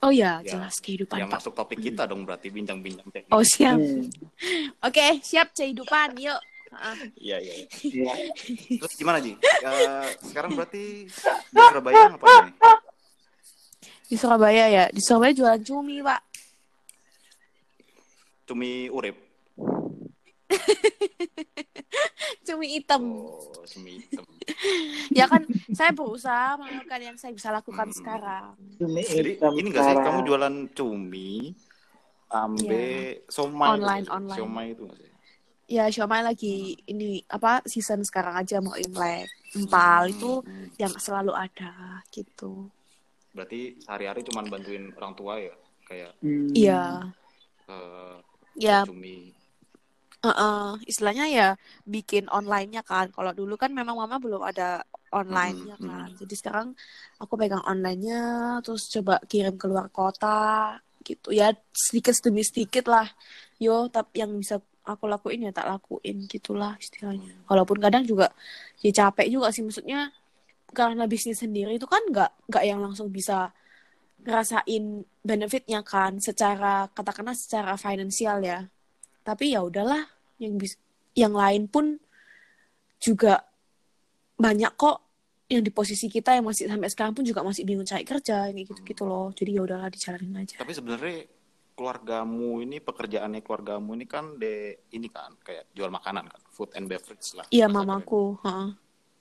Oh 0.00 0.10
ya, 0.10 0.38
Ya, 0.40 0.54
jelas 0.54 0.78
kehidupan 0.78 1.14
Ya 1.16 1.26
Pak. 1.26 1.38
masuk 1.38 1.54
topik 1.54 1.78
kita 1.80 2.02
dong 2.04 2.22
berarti 2.22 2.48
bincang-bincang 2.48 3.06
teknik. 3.08 3.30
Oh 3.30 3.42
siap. 3.42 3.74
Hmm, 3.74 4.06
Oke, 4.80 5.18
siap 5.20 5.50
kehidupan. 5.52 6.14
Yuk. 6.16 6.38
Ah, 6.70 6.94
Iya, 7.16 7.36
iya. 7.40 7.54
iya. 7.58 7.66
iya. 7.80 8.14
Terus 8.78 8.94
gimana, 8.94 9.18
Ji? 9.18 9.32
Eh, 9.34 10.06
sekarang 10.22 10.52
berarti 10.52 11.08
di 11.48 11.60
Surabaya 11.72 12.12
apa 12.12 12.24
nih? 12.24 12.52
Di 14.08 14.16
Surabaya 14.16 14.64
ya. 14.68 14.84
Di 14.88 15.00
Surabaya 15.00 15.32
jualan 15.32 15.62
cumi, 15.64 16.00
Pak. 16.00 16.20
Cumi 18.44 18.88
urip. 18.88 19.16
Cumi 22.48 22.80
hitam. 22.80 23.04
Oh, 23.04 23.60
cumi 23.68 24.00
hitam. 24.00 24.24
Ya 25.12 25.28
kan, 25.28 25.44
saya 25.68 25.92
berusaha 25.92 26.56
melakukan 26.56 27.00
yang 27.04 27.16
saya 27.20 27.36
bisa 27.36 27.52
lakukan 27.52 27.92
Hmm. 27.92 27.96
sekarang. 27.96 28.56
Cumi 28.80 29.04
Jadi 29.04 29.30
hitam 29.36 29.52
ini 29.52 29.68
enggak 29.68 29.84
sih 29.84 29.96
kamu 30.00 30.18
jualan 30.24 30.54
cumi 30.72 31.52
ambe 32.28 33.24
somai 33.28 33.68
Online, 33.76 34.04
itu 34.04 34.12
online. 34.12 34.40
Somai 34.40 34.66
itu 34.72 34.84
sih? 34.96 35.07
Ya, 35.68 35.84
siomay 35.92 36.24
lagi 36.24 36.80
ini 36.88 37.20
apa 37.28 37.60
season 37.68 38.00
sekarang 38.00 38.34
aja 38.40 38.56
mau 38.64 38.72
Imlek. 38.72 39.28
Empal 39.52 40.02
itu 40.12 40.40
Hmm, 40.44 40.68
yang 40.80 40.92
selalu 40.96 41.32
ada 41.36 42.00
gitu. 42.08 42.72
Berarti 43.36 43.60
sehari-hari 43.84 44.20
cuman 44.24 44.48
bantuin 44.48 44.84
orang 44.96 45.12
tua 45.18 45.34
ya, 45.38 45.54
kayak 45.88 46.10
Hmm. 46.24 46.56
Iya. 46.56 46.82
eh, 47.68 48.16
Ya, 48.58 48.82
cumi. 48.88 49.30
Heeh, 50.18 50.82
istilahnya 50.90 51.24
ya 51.30 51.48
bikin 51.86 52.24
online-nya 52.26 52.82
kan. 52.82 53.06
Kalau 53.14 53.30
dulu 53.38 53.54
kan 53.62 53.70
memang 53.70 53.94
mama 54.02 54.16
belum 54.18 54.42
ada 54.50 54.82
online-nya 55.14 55.78
Hmm, 55.78 55.86
kan. 55.88 56.08
Jadi 56.20 56.34
sekarang 56.40 56.66
aku 57.22 57.34
pegang 57.40 57.62
online-nya, 57.62 58.18
terus 58.66 58.82
coba 58.94 59.22
kirim 59.30 59.54
keluar 59.62 59.86
kota 59.94 60.26
gitu. 61.06 61.30
Ya 61.30 61.54
sedikit 61.70 62.18
demi 62.26 62.42
sedikit 62.42 62.84
lah. 62.90 63.06
Yo, 63.62 63.86
tapi 63.94 64.22
yang 64.22 64.34
bisa 64.42 64.58
aku 64.88 65.04
lakuin 65.04 65.44
ya 65.44 65.52
tak 65.52 65.68
lakuin 65.68 66.24
gitulah 66.24 66.74
istilahnya. 66.80 67.44
Walaupun 67.44 67.76
kadang 67.78 68.02
juga 68.08 68.32
ya 68.80 68.90
capek 68.90 69.28
juga 69.28 69.52
sih 69.52 69.60
maksudnya 69.60 70.08
karena 70.72 71.04
bisnis 71.04 71.40
sendiri 71.40 71.76
itu 71.76 71.84
kan 71.88 72.00
nggak 72.08 72.30
nggak 72.48 72.64
yang 72.64 72.80
langsung 72.80 73.08
bisa 73.12 73.52
ngerasain 74.24 75.04
benefitnya 75.22 75.80
kan 75.86 76.18
secara 76.18 76.88
katakanlah 76.92 77.36
secara 77.36 77.76
finansial 77.76 78.40
ya. 78.42 78.66
Tapi 79.22 79.52
ya 79.52 79.62
udahlah 79.62 80.08
yang 80.40 80.56
bis 80.56 80.80
yang 81.12 81.36
lain 81.36 81.68
pun 81.68 82.00
juga 82.98 83.44
banyak 84.38 84.72
kok 84.74 85.02
yang 85.48 85.64
di 85.64 85.72
posisi 85.72 86.12
kita 86.12 86.36
yang 86.36 86.44
masih 86.44 86.68
sampai 86.68 86.88
sekarang 86.92 87.16
pun 87.16 87.24
juga 87.24 87.40
masih 87.40 87.64
bingung 87.64 87.88
cari 87.88 88.04
kerja 88.04 88.52
kayak 88.52 88.68
gitu 88.68 88.80
gitu 88.84 89.02
loh. 89.08 89.32
Jadi 89.32 89.56
ya 89.56 89.60
udahlah 89.64 89.88
dijalanin 89.88 90.36
aja. 90.36 90.60
Tapi 90.60 90.72
sebenarnya 90.76 91.37
keluargamu 91.78 92.58
ini 92.58 92.82
pekerjaannya 92.82 93.38
keluargamu 93.46 93.94
ini 93.94 94.06
kan 94.10 94.34
de 94.34 94.82
ini 94.90 95.06
kan 95.06 95.38
kayak 95.46 95.70
jual 95.70 95.94
makanan 95.94 96.26
kan, 96.26 96.40
food 96.50 96.74
and 96.74 96.90
beverage 96.90 97.38
lah. 97.38 97.46
iya 97.54 97.70
mamaku 97.70 98.34
heeh. 98.42 98.68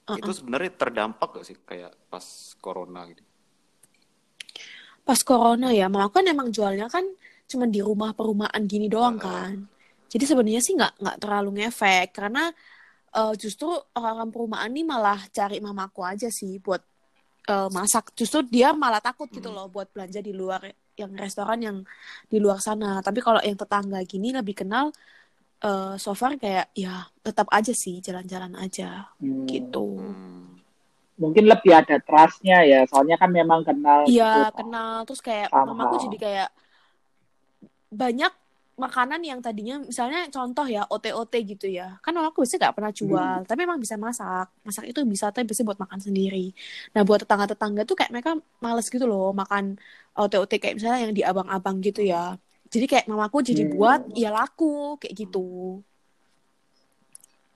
keren. 0.09 0.17
Itu 0.17 0.31
sebenarnya 0.33 0.71
terdampak 0.73 1.29
gak 1.37 1.45
sih 1.45 1.57
kayak 1.61 1.93
pas 2.09 2.25
corona 2.57 3.05
gitu? 3.05 3.21
pas 5.07 5.23
corona 5.23 5.71
ya 5.71 5.87
mamaku 5.87 6.19
kan 6.19 6.25
emang 6.27 6.51
jualnya 6.51 6.91
kan 6.91 7.07
cuma 7.47 7.63
di 7.63 7.79
rumah 7.79 8.11
perumahan 8.11 8.59
gini 8.67 8.91
doang 8.91 9.15
Heeh. 9.15 9.23
kan 9.23 9.55
jadi 10.11 10.23
sebenarnya 10.27 10.59
sih 10.59 10.75
nggak 10.75 10.93
nggak 10.99 11.17
terlalu 11.23 11.49
ngefek 11.63 12.11
karena 12.11 12.51
eh, 13.15 13.33
justru 13.39 13.71
orang-orang 13.95 14.29
perumahan 14.35 14.69
ini 14.75 14.83
malah 14.83 15.19
cari 15.31 15.63
mamaku 15.63 16.03
aja 16.03 16.27
sih 16.27 16.59
buat 16.59 16.83
eh, 17.47 17.69
masak 17.71 18.11
justru 18.19 18.43
dia 18.43 18.75
malah 18.75 18.99
takut 18.99 19.31
gitu 19.31 19.47
Hmm. 19.47 19.55
loh 19.55 19.67
buat 19.71 19.87
belanja 19.95 20.19
di 20.19 20.35
luar 20.35 20.67
yang 20.97 21.13
restoran 21.15 21.59
yang 21.61 21.77
di 22.27 22.37
luar 22.41 22.59
sana 22.59 22.99
tapi 23.05 23.21
kalau 23.21 23.39
yang 23.45 23.55
tetangga 23.55 24.01
gini 24.03 24.33
lebih 24.33 24.57
kenal 24.65 24.89
eh, 25.63 25.95
so 25.97 26.13
far 26.13 26.37
kayak 26.37 26.69
ya 26.77 27.05
tetap 27.25 27.47
aja 27.53 27.73
sih 27.73 28.01
jalan-jalan 28.01 28.53
aja 28.57 29.09
Hmm. 29.21 29.45
gitu. 29.49 29.97
Mungkin 31.17 31.49
lebih 31.49 31.73
ada 31.73 31.97
trustnya 31.97 32.61
ya, 32.61 32.85
soalnya 32.85 33.17
kan 33.17 33.33
memang 33.33 33.65
kenal. 33.65 34.05
Iya, 34.05 34.53
gitu. 34.53 34.61
kenal. 34.61 35.01
Terus 35.09 35.21
kayak 35.25 35.49
mamaku 35.49 35.97
jadi 36.05 36.17
kayak 36.21 36.49
banyak 37.89 38.29
makanan 38.77 39.21
yang 39.25 39.39
tadinya 39.41 39.81
misalnya 39.81 40.29
contoh 40.29 40.65
ya 40.69 40.85
OT-OT 40.85 41.33
gitu 41.57 41.65
ya. 41.65 41.97
Kan 42.05 42.13
mamaku 42.13 42.45
biasanya 42.45 42.69
nggak 42.69 42.75
pernah 42.77 42.93
jual, 42.93 43.37
tapi 43.49 43.59
emang 43.65 43.81
bisa 43.81 43.97
masak. 43.97 44.47
Masak 44.61 44.85
itu 44.85 45.01
bisa, 45.03 45.33
tapi 45.33 45.49
biasanya 45.49 45.67
buat 45.73 45.81
makan 45.81 45.99
sendiri. 45.99 46.53
Nah, 46.93 47.01
buat 47.01 47.25
tetangga-tetangga 47.25 47.81
tuh 47.89 47.97
kayak 47.97 48.11
mereka 48.13 48.31
males 48.61 48.87
gitu 48.87 49.05
loh 49.09 49.33
makan 49.33 49.81
OT-OT 50.13 50.61
kayak 50.61 50.75
misalnya 50.77 50.99
yang 51.09 51.13
di 51.17 51.25
abang-abang 51.25 51.81
gitu 51.81 52.05
ya. 52.05 52.37
Jadi 52.69 52.85
kayak 52.85 53.05
mamaku 53.09 53.41
jadi 53.41 53.63
Hmm. 53.65 53.73
buat 53.73 54.01
ya 54.13 54.29
laku 54.29 55.01
kayak 55.01 55.13
gitu. 55.25 55.81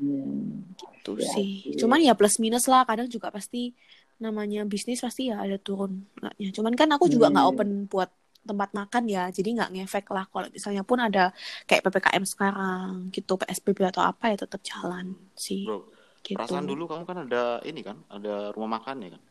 Hmm. 0.01 0.73
Tuh 1.05 1.17
Ya, 1.21 1.29
sih. 1.37 1.51
iya. 1.69 1.77
Cuman 1.77 2.01
ya 2.01 2.13
plus 2.17 2.41
minus 2.41 2.65
lah. 2.65 2.81
Kadang 2.85 3.05
juga 3.09 3.29
pasti 3.29 3.73
namanya 4.21 4.65
bisnis 4.69 5.01
pasti 5.01 5.29
ya 5.33 5.41
ada 5.41 5.57
turun. 5.57 6.05
Cuman 6.53 6.73
kan 6.77 6.89
aku 6.93 7.09
juga 7.09 7.29
nggak 7.33 7.45
Hmm. 7.45 7.53
open 7.57 7.69
buat 7.89 8.09
tempat 8.41 8.69
makan 8.73 9.03
ya. 9.05 9.29
Jadi 9.29 9.57
nggak 9.57 9.71
ngefek 9.73 10.05
lah 10.09 10.25
kalau 10.27 10.47
misalnya 10.49 10.81
pun 10.81 10.97
ada 10.97 11.29
kayak 11.65 11.85
PPKM 11.85 12.23
sekarang 12.25 13.09
gitu, 13.09 13.37
PSBB 13.37 13.89
atau 13.89 14.01
apa 14.05 14.33
ya 14.33 14.37
tetap 14.41 14.61
jalan 14.65 15.13
sih. 15.37 15.65
Bro, 15.65 15.87
Gitu. 16.21 16.37
perasaan 16.37 16.69
dulu 16.69 16.85
kamu 16.85 17.03
kan 17.03 17.17
ada 17.25 17.57
ini 17.65 17.81
kan, 17.81 17.97
ada 18.05 18.53
rumah 18.53 18.77
makan 18.77 19.01
ya 19.01 19.09
kan? 19.17 19.21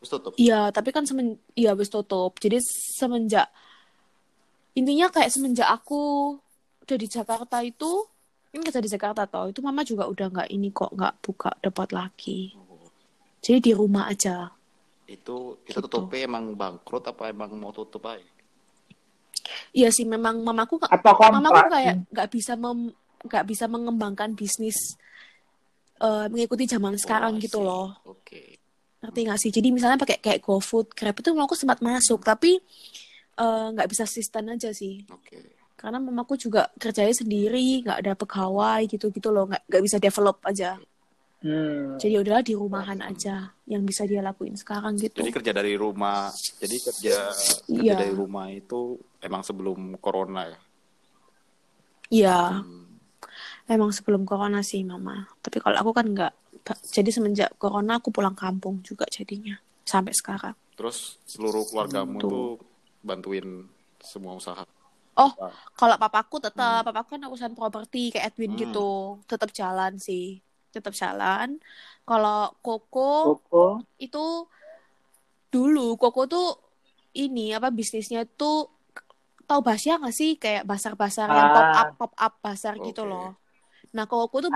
Terus 0.00 0.10
tutup. 0.10 0.32
Iya, 0.40 0.72
tapi 0.72 0.96
kan 0.96 1.04
semen 1.04 1.36
iya 1.52 1.76
habis 1.76 1.92
tutup. 1.92 2.40
Jadi 2.40 2.56
semenjak 2.96 3.52
intinya 4.72 5.12
kayak 5.12 5.28
semenjak 5.28 5.68
aku 5.68 6.34
udah 6.82 6.96
di 6.96 7.04
Jakarta 7.04 7.60
itu 7.60 8.06
ini 8.48 8.64
kerja 8.64 8.80
di 8.80 8.88
Jakarta 8.88 9.28
toh 9.28 9.52
itu 9.52 9.60
mama 9.60 9.84
juga 9.84 10.08
udah 10.08 10.26
nggak 10.32 10.48
ini 10.48 10.72
kok 10.72 10.88
nggak 10.96 11.14
buka 11.20 11.52
debat 11.60 11.92
lagi. 11.92 12.56
Oh, 12.56 12.88
Jadi 13.44 13.58
di 13.60 13.72
rumah 13.76 14.08
aja. 14.08 14.48
Itu 15.04 15.60
itu 15.68 15.76
Gitu. 15.76 15.84
tutupnya 15.84 16.24
emang 16.24 16.56
bangkrut 16.56 17.04
apa 17.06 17.28
emang 17.28 17.52
mau 17.60 17.76
tutup 17.76 18.08
aja? 18.08 18.24
Iya 19.72 19.88
sih 19.92 20.04
memang 20.04 20.40
mamaku 20.40 20.80
Atau 20.82 21.14
mamaku 21.32 21.68
kayak 21.70 21.94
nggak 22.12 22.28
bisa 22.30 22.52
mem 22.54 22.92
nggak 23.18 23.44
bisa 23.50 23.64
mengembangkan 23.66 24.32
bisnis 24.32 24.96
eh, 25.98 26.26
mengikuti 26.30 26.64
zaman 26.64 26.94
sekarang 26.94 27.36
Oh, 27.36 27.42
gitu 27.42 27.58
loh. 27.60 27.98
Oke. 28.06 28.56
ngerti 28.98 29.20
nggak 29.30 29.38
sih? 29.38 29.50
Jadi 29.54 29.68
misalnya 29.70 29.94
pakai 29.94 30.18
kayak 30.18 30.42
GoFood 30.42 30.90
Grab 30.90 31.14
itu 31.18 31.30
mamaku 31.30 31.54
sempat 31.54 31.78
masuk 31.78 32.22
tapi 32.22 32.58
eh, 33.38 33.66
nggak 33.74 33.88
bisa 33.90 34.04
sistem 34.06 34.54
aja 34.54 34.70
sih. 34.74 35.02
Oke. 35.10 35.54
karena 35.78 36.02
mamaku 36.02 36.34
juga 36.34 36.66
kerjanya 36.74 37.14
sendiri 37.14 37.86
nggak 37.86 37.98
ada 38.02 38.18
pegawai 38.18 38.82
gitu 38.90 39.14
gitu 39.14 39.30
loh 39.30 39.46
nggak 39.46 39.62
nggak 39.70 39.82
bisa 39.86 40.02
develop 40.02 40.42
aja 40.42 40.74
Hmm. 41.38 41.94
jadi 41.96 42.18
udahlah 42.18 42.42
di 42.42 42.50
rumahan 42.52 42.98
aja 42.98 43.54
yang 43.62 43.86
bisa 43.86 44.02
dia 44.02 44.18
lakuin 44.18 44.58
sekarang 44.58 44.98
gitu 44.98 45.22
Jadi 45.22 45.30
kerja 45.30 45.52
dari 45.54 45.78
rumah. 45.78 46.34
Jadi 46.34 46.76
kerja 46.82 47.16
kerja 47.62 47.78
Iya. 47.78 47.94
dari 47.94 48.10
rumah 48.10 48.50
itu 48.50 48.98
emang 49.18 49.46
sebelum 49.46 49.94
corona 49.98 50.50
ya. 50.50 50.58
iya 52.10 52.58
Hmm. 52.58 52.98
emang 53.66 53.92
sebelum 53.92 54.24
corona 54.24 54.64
sih 54.64 54.82
mama 54.82 55.30
tapi 55.38 55.60
kalau 55.60 55.78
aku 55.78 55.90
kan 55.92 56.06
nggak 56.08 56.32
jadi 56.88 57.10
semenjak 57.12 57.50
corona 57.54 58.00
aku 58.00 58.10
pulang 58.10 58.34
kampung 58.34 58.80
juga 58.82 59.06
jadinya 59.06 59.56
sampai 59.84 60.12
sekarang 60.12 60.56
Terus 60.74 61.18
seluruh 61.22 61.66
keluargamu 61.66 62.18
Gitu. 62.18 62.24
tuh 62.24 62.48
bantuin 63.00 63.66
semua 63.98 64.34
usaha. 64.34 64.62
Oh, 65.14 65.34
kalau 65.74 65.98
papaku 65.98 66.38
tetap, 66.38 66.86
papaku 66.86 67.18
kan 67.18 67.26
urusan 67.26 67.50
properti 67.50 68.14
kayak 68.14 68.30
Edwin 68.30 68.54
Hmm. 68.54 68.60
gitu, 68.62 68.90
tetap 69.26 69.50
jalan 69.50 69.98
sih, 69.98 70.38
tetap 70.74 70.92
jalan. 70.96 71.48
Kalau 72.08 72.52
Koko 72.64 73.36
Koko. 73.44 73.64
itu 73.98 74.18
dulu 75.48 75.96
Koko 75.96 76.22
tuh 76.28 76.46
ini 77.16 77.56
apa 77.56 77.68
bisnisnya 77.72 78.24
tuh 78.40 78.68
tahu 79.48 79.60
Basya 79.64 79.96
nggak 80.00 80.14
sih 80.20 80.30
kayak 80.36 80.64
basar-basar 80.68 81.28
yang 81.32 81.48
Ah. 81.48 81.54
pop 81.56 81.68
up 81.80 81.88
pop 81.98 82.12
up 82.16 82.32
basar 82.44 82.74
gitu 82.84 83.02
Oke. 83.04 83.10
loh. 83.10 83.28
Nah, 83.96 84.04
Kokoku 84.04 84.44
tuh 84.44 84.52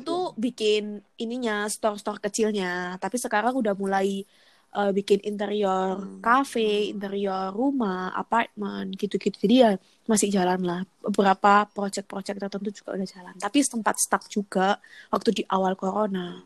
asik. 0.00 0.06
tuh 0.08 0.22
bikin 0.40 0.82
ininya 1.20 1.68
store-store 1.68 2.18
kecilnya, 2.24 2.96
tapi 2.96 3.16
sekarang 3.20 3.52
udah 3.52 3.74
mulai 3.76 4.24
eh, 4.72 4.92
bikin 4.92 5.20
interior 5.22 6.00
Hmm. 6.00 6.20
cafe, 6.24 6.88
interior 6.88 7.52
rumah, 7.52 8.08
apartemen, 8.12 8.92
gitu-gitu. 8.96 9.36
Jadi 9.36 9.54
ya 9.60 9.70
masih 10.08 10.32
jalan 10.32 10.60
lah. 10.64 10.80
Beberapa 11.04 11.68
project-project 11.68 12.38
tertentu 12.40 12.70
juga 12.72 12.96
udah 12.96 13.08
jalan. 13.08 13.34
Tapi 13.36 13.58
sempat 13.60 14.00
stuck 14.00 14.24
juga 14.28 14.80
waktu 15.12 15.30
di 15.30 15.42
awal 15.48 15.76
corona. 15.76 16.40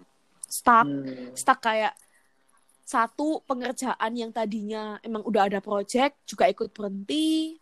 Stuck, 0.47 0.87
Hmm. 0.87 1.35
stuck 1.35 1.63
kayak 1.63 1.95
satu 2.87 3.43
pengerjaan 3.43 4.15
yang 4.15 4.31
tadinya 4.31 4.99
emang 5.03 5.27
udah 5.27 5.51
ada 5.51 5.59
project 5.59 6.23
juga 6.27 6.47
ikut 6.47 6.71
berhenti 6.71 7.59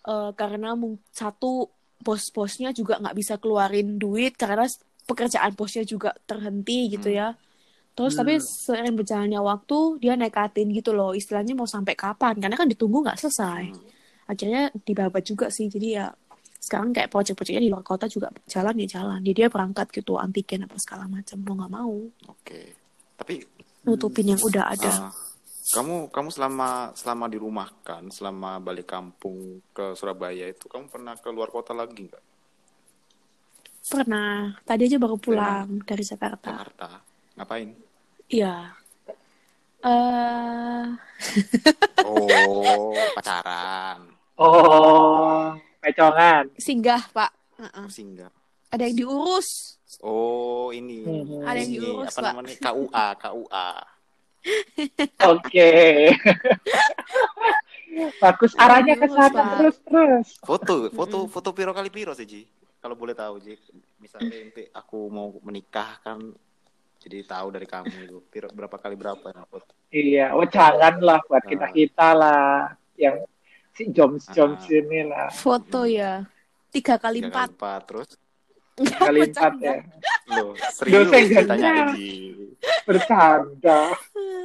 eh, 0.00 0.30
karena 0.32 0.72
satu 1.12 1.68
bos-bosnya 2.00 2.72
juga 2.72 2.96
nggak 2.96 3.12
bisa 3.12 3.36
keluarin 3.36 4.00
duit 4.00 4.32
karena 4.34 4.64
pekerjaan 5.04 5.52
bosnya 5.52 5.84
juga 5.84 6.16
terhenti 6.24 6.96
gitu 6.96 7.12
Hmm. 7.12 7.18
Terus 7.90 8.14
Hmm. 8.14 8.20
tapi 8.22 8.32
seiring 8.40 8.96
berjalannya 8.96 9.40
waktu 9.40 9.78
dia 10.00 10.14
nekatin 10.16 10.70
gitu 10.72 10.94
loh 10.94 11.12
istilahnya 11.12 11.52
mau 11.52 11.66
sampai 11.68 11.92
kapan 11.98 12.38
karena 12.38 12.56
kan 12.56 12.70
ditunggu 12.70 13.02
nggak 13.04 13.18
selesai. 13.18 13.74
Hmm. 13.74 13.88
Akhirnya 14.30 14.70
dibabat 14.86 15.26
juga 15.26 15.50
sih 15.50 15.66
jadi 15.66 15.88
ya 15.90 16.06
sekarang 16.60 16.92
kayak 16.92 17.08
project-projectnya 17.08 17.64
di 17.64 17.72
luar 17.72 17.82
kota 17.82 18.04
juga 18.06 18.30
jalan 18.46 18.76
ya 18.84 19.00
jalan. 19.00 19.18
Jadi 19.24 19.36
dia 19.44 19.48
berangkat 19.50 19.90
gitu 19.90 20.16
antigen 20.16 20.64
apa 20.64 20.76
segala 20.78 21.08
macam 21.10 21.36
mau 21.42 21.54
nggak 21.58 21.72
mau 21.72 21.94
Oke. 22.30 22.60
Tapi 23.16 23.42
nutupin 23.84 24.28
yang 24.32 24.40
udah 24.40 24.64
ada. 24.70 25.08
ah, 25.08 25.12
kamu 25.72 26.08
kamu 26.12 26.28
selama 26.30 26.92
selama 26.94 27.26
dirumahkan, 27.26 28.12
selama 28.12 28.60
balik 28.60 28.86
kampung 28.88 29.60
ke 29.72 29.92
Surabaya 29.96 30.46
itu 30.48 30.68
kamu 30.68 30.88
pernah 30.88 31.16
keluar 31.18 31.48
kota 31.48 31.72
lagi 31.72 32.06
nggak? 32.06 32.24
Pernah. 33.90 34.54
Tadi 34.62 34.82
aja 34.86 34.98
baru 35.00 35.16
pulang 35.18 35.80
dari 35.82 36.04
Jakarta. 36.04 36.52
Jakarta. 36.54 36.88
Ngapain? 37.40 37.72
Iya. 38.28 38.76
Eh, 39.80 40.84
Oh, 42.04 42.92
pacaran. 43.16 44.12
Oh, 44.36 45.56
pecongan. 45.80 46.52
singgah, 46.60 47.00
Pak. 47.08 47.32
Heeh. 47.56 47.86
Singgah. 47.88 48.28
Ada 48.68 48.84
yang 48.84 48.96
diurus. 49.00 49.80
Oh, 50.04 50.68
ini. 50.68 51.00
Hmm. 51.00 51.48
Ada 51.48 51.64
yang 51.64 51.72
Ini, 51.72 51.76
diurus, 51.80 52.12
apa 52.12 52.20
Pak. 52.20 52.32
namanya? 52.36 52.56
KUA, 52.60 53.06
KUA. 53.16 53.68
Oke. 55.32 55.70
Bagus 58.16 58.52
arahnya 58.54 58.94
ke 58.96 59.06
sana 59.08 59.42
terus 59.56 59.76
terus. 59.80 60.28
Foto, 60.40 60.92
foto, 60.92 61.24
foto 61.26 61.48
piro 61.52 61.72
kali 61.72 61.88
piro 61.88 62.12
sih, 62.12 62.28
Ji? 62.28 62.44
Kalau 62.80 62.94
boleh 62.94 63.16
tahu, 63.16 63.40
Ji. 63.40 63.56
Misalnya 63.96 64.28
nanti 64.38 64.68
aku 64.70 65.08
mau 65.08 65.32
menikah 65.40 66.00
kan 66.00 66.20
jadi 67.00 67.24
tahu 67.24 67.48
dari 67.50 67.64
kamu 67.64 67.90
itu 68.04 68.18
berapa 68.50 68.76
kali 68.76 68.94
berapa 68.94 69.26
ya 69.26 69.42
foto. 69.44 69.72
Iya, 69.88 70.26
oh 70.32 70.44
janganlah 70.44 71.18
buat 71.24 71.40
Ah. 71.40 71.48
kita 71.48 71.66
kita 71.70 72.08
lah 72.12 72.44
yang 72.94 73.16
si 73.72 73.88
Joms 73.88 74.28
Joms 74.30 74.62
Ah. 74.62 74.70
ini 74.70 75.00
lah 75.02 75.32
Foto 75.32 75.82
ya. 75.82 76.28
Tiga 76.68 76.94
kali 76.96 77.18
Tiga 77.18 77.32
empat. 77.32 77.48
kali 77.48 77.56
empat 77.56 77.80
terus 77.82 78.10
kali 79.02 79.20
empat 79.26 79.52
ya 79.58 79.74
loh 80.30 80.52
serius 80.70 81.08
ditanya. 81.10 81.90
Ji. 81.90 82.36
bercanda. 82.84 83.80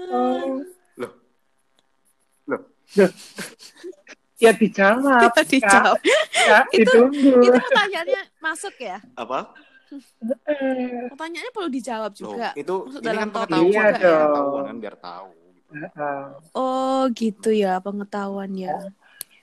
Oh, 0.09 0.63
Loh. 0.97 1.11
Loh. 2.47 2.61
ya 4.43 4.51
dijawab. 4.51 5.31
Dijawab. 5.43 5.99
Ya, 6.31 6.59
ditunggu. 6.69 7.31
Itu 7.43 7.59
pertanyaannya 7.59 8.21
masuk 8.39 8.75
ya? 8.77 8.97
Apa? 9.13 9.51
Pertanyaannya 11.09 11.51
perlu 11.51 11.69
dijawab 11.69 12.11
Loh, 12.11 12.19
juga. 12.19 12.49
itu 12.53 12.75
Masuk 12.83 12.99
ini 12.99 13.05
dalam 13.05 13.19
kan 13.21 13.29
pengetahuan, 13.31 13.69
Iya 13.69 13.81
kan, 13.83 13.93
dong. 13.95 14.19
pengetahuan 14.25 14.63
kan 14.65 14.77
biar 14.77 14.95
tahu. 14.97 15.29
eh, 15.75 16.25
Oh 16.53 17.01
gitu 17.11 17.49
ya 17.51 17.73
pengetahuan 17.77 18.51
ya. 18.53 18.75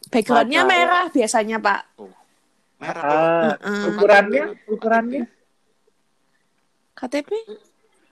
Backgroundnya 0.09 0.63
Maka- 0.63 0.73
merah 0.73 1.05
biasanya 1.09 1.57
Pak. 1.59 1.81
Merah. 2.77 3.03
ah, 3.05 3.55
Heeh. 3.55 3.83
ukurannya, 3.89 4.45
ukurannya. 4.67 5.23
KTP? 6.93 7.31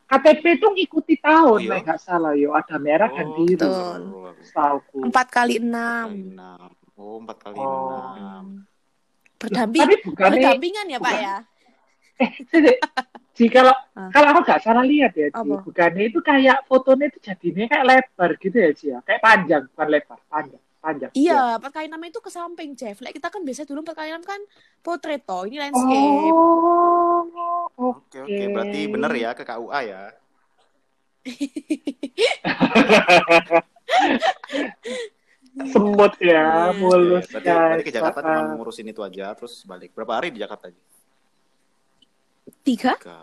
KTP 0.06 0.44
itu 0.56 0.66
ngikuti 0.68 1.14
tahun, 1.18 1.54
Oh, 1.54 1.62
iya? 1.62 1.78
nggak 1.78 2.00
salah 2.00 2.34
yo. 2.34 2.50
Ada 2.50 2.76
merah 2.78 3.06
dan 3.08 3.26
Oh, 3.26 3.34
biru. 3.36 3.58
Betul. 3.58 4.00
Setauku. 4.42 4.98
Empat 5.06 5.26
kali 5.28 5.58
enam. 5.58 6.08
Oh, 6.96 7.18
empat 7.18 7.36
kali 7.40 7.56
Oh. 7.56 8.10
enam. 8.10 8.44
Berdamping. 9.38 9.80
Tapi 9.80 9.94
bukannya 10.04 10.36
Berdampingan 10.36 10.86
ya 10.86 10.98
Pak 10.98 11.14
bukan- 11.14 11.44
ya? 12.68 12.76
Ji, 13.30 13.46
kalau 13.48 13.72
Ah. 13.96 14.09
kalau 14.12 14.26
aku 14.33 14.40
nggak 14.44 14.61
salah 14.61 14.85
lihat 14.85 15.12
ya, 15.16 15.28
Ji, 15.28 15.48
Apa? 15.48 15.64
bukannya 15.64 16.02
itu 16.09 16.18
kayak 16.20 16.64
fotonya 16.64 17.04
itu 17.09 17.18
jadinya 17.20 17.64
kayak 17.68 17.85
lebar 17.87 18.30
gitu 18.37 18.56
ya, 18.56 18.70
Ji 18.72 18.85
ya. 18.90 18.98
Kayak 19.00 19.20
panjang, 19.20 19.62
bukan 19.72 19.87
lebar, 19.88 20.18
panjang, 20.28 20.62
panjang. 20.78 21.11
Iya, 21.12 21.56
empat 21.56 21.70
kali 21.72 21.87
enam 21.88 22.02
itu 22.04 22.18
ke 22.20 22.28
samping, 22.28 22.70
Jeff. 22.74 23.00
Like, 23.00 23.14
kita 23.14 23.28
kan 23.28 23.40
biasa 23.40 23.64
dulu 23.64 23.80
empat 23.80 23.94
kali 23.96 24.09
enam 24.12 24.22
kan 24.22 24.40
portrait 24.80 25.22
toh, 25.22 25.44
ini 25.44 25.56
landscape. 25.56 26.33
Oh, 26.33 27.68
Oke, 27.80 28.20
oke. 28.20 28.44
Berarti 28.52 28.80
bener 28.87 29.12
ya 29.14 29.30
ke 29.33 29.42
KUA 29.42 29.80
ya. 29.88 30.02
semut 35.72 36.14
ya, 36.22 36.70
Iya. 36.70 36.78
mulus 36.78 37.26
Oke, 37.26 37.42
berarti, 37.42 37.50
berarti 37.50 37.85
ke. 37.85 37.90
Jakarta 37.96 38.18
cuma 38.22 38.42
ngurusin 38.54 38.87
itu 38.88 39.00
aja 39.02 39.35
terus 39.37 39.64
balik. 39.66 39.90
Berapa 39.92 40.12
hari 40.20 40.30
di 40.33 40.38
Jakarta? 40.40 40.70
Ji? 40.70 40.80
Tiga? 42.62 42.96
Tiga. 42.96 43.18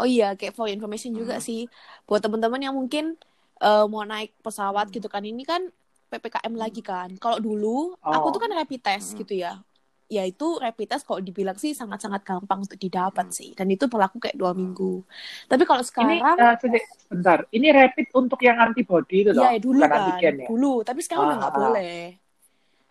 Oh 0.00 0.08
iya, 0.08 0.32
kayak 0.38 0.56
for 0.56 0.70
information 0.70 1.12
juga 1.12 1.36
Hmm. 1.36 1.44
sih. 1.44 1.60
Buat 2.08 2.24
teman-teman 2.24 2.60
yang 2.62 2.74
mungkin 2.76 3.16
eh, 3.60 3.84
mau 3.92 4.00
naik 4.08 4.32
pesawat 4.40 4.88
gitu 4.88 5.04
kan, 5.12 5.20
ini 5.20 5.44
kan 5.44 5.68
PPKM 6.08 6.56
lagi 6.56 6.80
kan. 6.80 7.12
Kalau 7.20 7.36
dulu, 7.36 7.92
aku 8.00 8.26
Oh. 8.28 8.32
tuh 8.32 8.40
kan 8.40 8.48
rapid 8.56 8.80
test 8.80 9.12
Hmm. 9.12 9.20
gitu 9.20 9.36
ya. 9.36 9.60
Ya 10.08 10.24
itu 10.24 10.56
rapid 10.58 10.88
test 10.90 11.04
kalau 11.04 11.20
dibilang 11.20 11.54
sih 11.54 11.76
sangat-sangat 11.76 12.24
gampang 12.24 12.64
untuk 12.64 12.80
didapat 12.80 13.28
Hmm. 13.28 13.36
sih. 13.36 13.52
Dan 13.52 13.68
itu 13.68 13.84
berlaku 13.84 14.16
kayak 14.16 14.34
dua 14.34 14.56
minggu. 14.56 15.04
Tapi 15.44 15.62
kalau 15.68 15.84
Ini 15.84 15.86
sekarang, 15.92 16.18
eh, 16.40 16.82
sebentar, 17.04 17.38
ini 17.52 17.68
rapid 17.68 18.06
untuk 18.16 18.40
yang 18.40 18.56
antibody 18.58 19.28
itu 19.28 19.30
Iya 19.36 19.54
toh, 19.54 19.60
dulu 19.60 19.80
bukan 19.84 19.90
kan, 19.92 20.00
antigen 20.08 20.34
ya. 20.40 20.48
dulu. 20.48 20.72
Tapi 20.82 21.00
sekarang 21.04 21.22
udah 21.28 21.36
nggak 21.36 21.52
Ah. 21.54 21.60
boleh. 21.60 22.00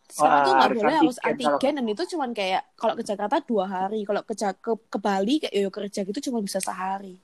Sekarang 0.09 0.41
tuh 0.41 0.53
nggak 0.57 0.71
boleh 0.73 0.95
harus 1.05 1.17
antigen 1.21 1.73
dan 1.77 1.85
itu 1.85 2.03
cuman 2.17 2.29
kayak 2.33 2.73
kalau 2.73 2.97
ke 2.97 3.05
Jakarta 3.05 3.37
dua 3.45 3.65
hari, 3.69 4.01
kalau 4.01 4.25
ke 4.25 4.33
ke, 4.33 4.71
ke 4.89 4.97
Bali 4.97 5.37
kayak 5.37 5.53
yo 5.53 5.69
kerja 5.69 6.01
gitu 6.01 6.19
cuma 6.29 6.41
bisa 6.41 6.57
sehari. 6.57 7.21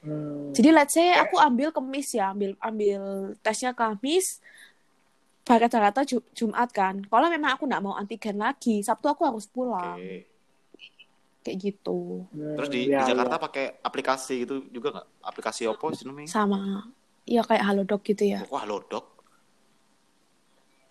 Hmm. 0.00 0.56
Jadi 0.56 0.68
let's 0.72 0.96
say 0.96 1.12
aku 1.12 1.36
ambil 1.36 1.68
Kamis 1.76 2.16
ya, 2.16 2.32
ambil 2.32 2.56
ambil 2.64 3.36
tesnya 3.44 3.76
Kamis, 3.76 4.40
ke 5.44 5.54
Jakarta 5.68 6.00
Ju- 6.08 6.24
Jumat 6.32 6.72
kan. 6.72 7.04
Kalau 7.04 7.28
memang 7.28 7.52
aku 7.52 7.68
nggak 7.68 7.82
mau 7.84 7.92
antigen 7.92 8.40
lagi, 8.40 8.80
Sabtu 8.80 9.12
aku 9.12 9.28
harus 9.28 9.44
pulang, 9.44 10.00
Oke. 10.00 10.24
kayak 11.44 11.56
gitu. 11.60 12.24
Hmm, 12.32 12.56
Terus 12.56 12.68
di, 12.72 12.80
ya, 12.88 13.04
di 13.04 13.12
Jakarta 13.12 13.36
ya. 13.36 13.42
pakai 13.44 13.64
aplikasi 13.84 14.34
gitu 14.48 14.64
juga 14.72 14.96
nggak? 14.96 15.06
Aplikasi 15.20 15.68
apa 15.68 15.84
sih 15.92 16.08
namanya? 16.08 16.28
Sama, 16.32 16.88
ya 17.28 17.44
kayak 17.44 17.60
Halodoc 17.60 18.00
gitu 18.08 18.24
ya. 18.24 18.40
Wah, 18.48 18.64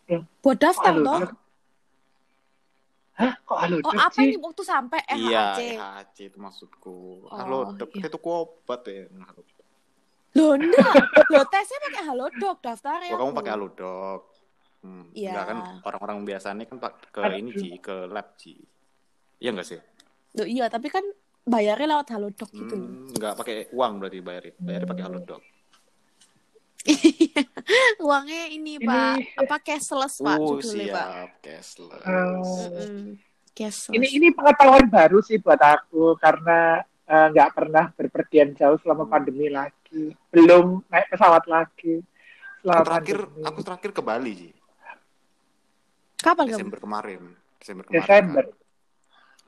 Lodok. 0.10 0.24
Buat 0.42 0.58
daftar 0.58 0.92
Halo, 0.92 1.04
toh. 1.06 1.20
Dok. 1.22 1.32
Hah? 3.20 3.34
Kok 3.44 3.58
halo 3.60 3.76
Oh 3.84 3.92
Dok 3.92 4.00
apa 4.00 4.20
ini 4.24 4.38
waktu 4.40 4.64
sampai 4.64 5.00
Iya, 5.12 5.42
EHC? 5.52 5.60
EHC 5.76 6.18
itu 6.32 6.38
maksudku. 6.40 6.96
Oh, 7.28 7.36
Halodoc 7.36 7.90
iya. 7.94 8.08
itu 8.08 8.18
obat 8.24 8.82
ya. 8.88 9.06
Loh 10.30 10.54
enggak, 10.56 10.94
loh 11.28 11.44
tesnya 11.52 11.78
pakai 11.84 12.04
Halodoc 12.06 12.58
daftarnya. 12.64 13.12
Oh, 13.14 13.20
kamu 13.20 13.32
pakai 13.36 13.52
Halodoc. 13.54 14.22
Hmm, 14.80 15.12
Iya. 15.12 15.36
enggak 15.36 15.46
kan 15.46 15.58
orang-orang 15.84 16.18
biasanya 16.24 16.64
kan 16.64 16.78
pak 16.80 17.12
ke 17.12 17.20
Aduh. 17.20 17.36
ini 17.36 17.50
Ci, 17.52 17.70
ke 17.84 17.96
lab 18.08 18.28
Ci. 18.40 18.56
Iya 19.44 19.50
enggak 19.52 19.68
sih? 19.68 19.80
Loh, 20.40 20.48
iya, 20.48 20.66
tapi 20.72 20.88
kan 20.88 21.04
bayarnya 21.44 22.00
lewat 22.00 22.08
Halodoc 22.16 22.50
gitu 22.56 22.74
loh. 22.74 22.88
Hmm, 22.88 23.12
enggak 23.12 23.34
pakai 23.36 23.68
uang 23.76 23.94
berarti 24.00 24.18
bayarin. 24.24 24.56
Bayarin 24.56 24.88
pakai 24.88 25.04
Hmm. 25.04 25.12
Halodoc. 25.12 25.42
Uangnya 28.00 28.44
ini, 28.50 28.78
Ini- 28.78 28.86
Pak, 28.86 29.16
apa 29.38 29.56
cashless 29.60 30.16
Pak 30.18 30.38
Oh, 30.38 30.58
judulnya 30.58 30.86
Pak. 30.90 31.08
siap. 31.08 31.30
Cashless. 31.40 32.02
Oh. 32.02 32.44
Mm-mm. 32.72 33.06
Cashless. 33.52 33.92
Ini 33.92 34.08
ini 34.14 34.28
pengetahuan 34.32 34.88
baru 34.88 35.20
sih 35.20 35.38
buat 35.38 35.60
aku 35.60 36.16
karena 36.16 36.80
eh, 37.04 37.28
nggak 37.28 37.50
pernah 37.52 37.90
berpergian 37.92 38.54
jauh 38.54 38.78
selama 38.78 39.04
Hmm. 39.04 39.12
pandemi 39.12 39.50
lagi. 39.50 40.14
Belum 40.30 40.86
naik 40.86 41.10
pesawat 41.10 41.42
lagi. 41.46 42.00
Aku 42.00 42.62
Selama 42.62 42.84
terakhir 42.86 43.18
pandemi. 43.20 43.44
aku 43.44 43.60
terakhir 43.62 43.90
ke 43.92 44.02
Bali 44.02 44.32
Ci. 44.36 44.50
Kapan 46.20 46.46
kamu? 46.46 46.54
Desember 46.54 46.80
kemarin. 46.80 47.22
Desember 47.58 47.84
kemarin. 47.84 48.00
Desember. 48.00 48.46
kan. 48.46 48.58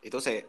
Itu 0.01 0.17
saya 0.17 0.41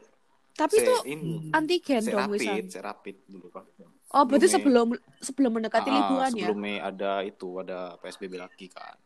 Tapi 0.53 0.75
saya 0.75 0.85
itu 0.85 0.95
ini 1.07 1.33
antigen 1.51 2.01
saya 2.01 2.15
dong, 2.15 2.33
rapid, 2.33 2.65
saya 2.67 2.83
rapid 2.87 3.17
dulu 3.27 3.49
kan. 3.51 3.65
Oh, 4.13 4.25
berarti 4.29 4.49
Sebelum 4.49 4.89
sebelum 4.89 4.89
sebelum 5.25 5.51
mendekati 5.57 5.89
Ah, 5.89 5.97
liburan 6.05 6.33
ya? 6.37 6.53
sebelumnya 6.53 6.75
ada 6.85 7.13
itu 7.25 7.49
ada 7.63 7.97
PSBB 8.01 8.37
lagi 8.37 8.67
kan. 8.69 8.97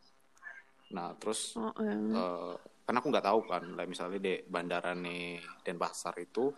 Nah, 0.91 1.15
terus 1.19 1.55
Oh, 1.55 1.71
iya. 1.79 1.95
eh, 2.19 2.53
karena 2.87 2.97
aku 3.03 3.07
nggak 3.11 3.27
tahu 3.27 3.39
kan 3.51 3.63
lah 3.75 3.85
misalnya 3.87 4.19
di 4.19 4.33
bandara 4.47 4.91
nih 4.95 5.39
Denpasar 5.63 6.15
itu 6.19 6.51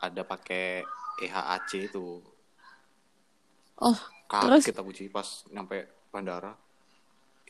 ada 0.00 0.22
pakai 0.24 0.84
EHAC 1.24 1.70
itu 1.92 2.20
Oh, 3.80 3.98
terus? 4.40 4.64
kaget 4.64 4.76
aku 4.80 4.90
sih 4.96 5.08
pas 5.12 5.44
nyampe 5.52 5.76
bandara 6.12 6.52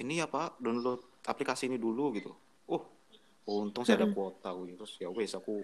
ini 0.03 0.19
ya 0.21 0.27
pak 0.27 0.59
download 0.59 1.01
aplikasi 1.27 1.71
ini 1.71 1.79
dulu 1.79 2.05
gitu 2.19 2.33
oh 2.71 2.83
untung 3.49 3.85
saya 3.87 4.03
ada 4.03 4.09
kuota 4.11 4.51
gitu 4.67 4.83
terus 4.85 4.95
ya 5.03 5.09
wes 5.11 5.33
aku 5.39 5.63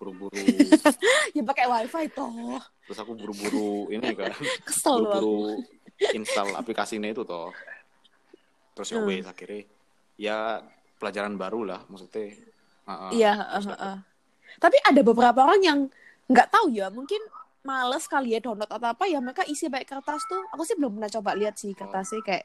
buru-buru 0.00 0.32
ya 1.36 1.42
pakai 1.44 1.68
wifi 1.68 2.08
toh. 2.10 2.56
terus 2.88 2.98
aku 2.98 3.12
buru-buru 3.12 3.92
ini 3.92 4.16
kan 4.16 4.32
Kesel 4.68 5.04
buru-buru 5.04 5.60
install 6.16 6.56
aplikasinya 6.56 7.06
itu 7.06 7.20
toh 7.22 7.52
terus 8.72 8.88
ya 8.88 8.96
Hmm. 8.96 9.12
wes 9.12 9.28
akhirnya 9.28 9.68
ya 10.16 10.64
pelajaran 10.96 11.36
baru 11.36 11.64
lah 11.64 11.80
maksudnya. 11.86 12.32
Iya, 13.08 13.32
dapet- 13.56 13.72
heeh. 13.72 13.96
Tapi 14.56 14.76
ada 14.82 15.00
beberapa 15.00 15.40
orang 15.40 15.60
yang 15.60 15.78
nggak 16.26 16.48
tahu 16.50 16.68
ya, 16.70 16.88
mungkin 16.88 17.20
males 17.60 18.04
kali 18.04 18.32
ya 18.32 18.40
download 18.40 18.68
atau 18.68 18.84
apa 18.84 19.04
ya 19.04 19.16
mereka 19.16 19.44
isi 19.44 19.68
baik 19.68 19.88
kertas 19.88 20.20
tuh. 20.26 20.44
Aku 20.52 20.60
sih 20.60 20.76
belum 20.76 21.00
pernah 21.00 21.08
coba 21.08 21.32
lihat 21.32 21.56
sih 21.56 21.72
kertasnya 21.72 22.20
kayak 22.20 22.44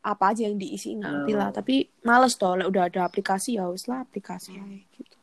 apa 0.00 0.24
aja 0.32 0.48
yang 0.48 0.56
diisi 0.56 0.96
ngerti 0.96 1.32
lah. 1.32 1.52
Hmm. 1.52 1.58
Tapi 1.60 1.74
males 2.02 2.34
toh, 2.34 2.56
udah 2.56 2.88
ada 2.88 3.04
aplikasi 3.04 3.60
ya 3.60 3.68
wes 3.68 3.84
lah 3.84 4.00
aplikasi 4.00 4.56
aja 4.56 4.64
gitu. 4.96 5.16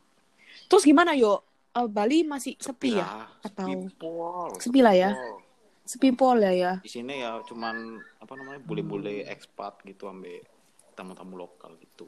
Terus 0.70 0.86
gimana 0.86 1.18
yo? 1.18 1.42
Eh, 1.70 1.86
Bali 1.86 2.22
masih 2.22 2.54
sepi 2.56 2.94
ya? 2.94 3.02
lah, 3.02 3.26
Atau- 3.42 3.66
sepi 3.66 3.90
pol, 3.94 4.50
Sepi 4.58 4.80
lah 4.80 4.94
ya? 4.94 5.10
Sepi 5.82 6.14
pol 6.14 6.38
ya 6.38 6.52
ya. 6.54 6.72
di 6.78 6.86
sini 6.86 7.18
ya 7.18 7.42
cuman 7.42 7.74
apa 8.22 8.32
namanya 8.38 8.62
bule-bule 8.62 9.26
ekspat 9.26 9.82
gitu 9.82 10.06
ambil 10.06 10.38
tamu-tamu 10.94 11.34
lokal 11.36 11.74
gitu 11.76 12.06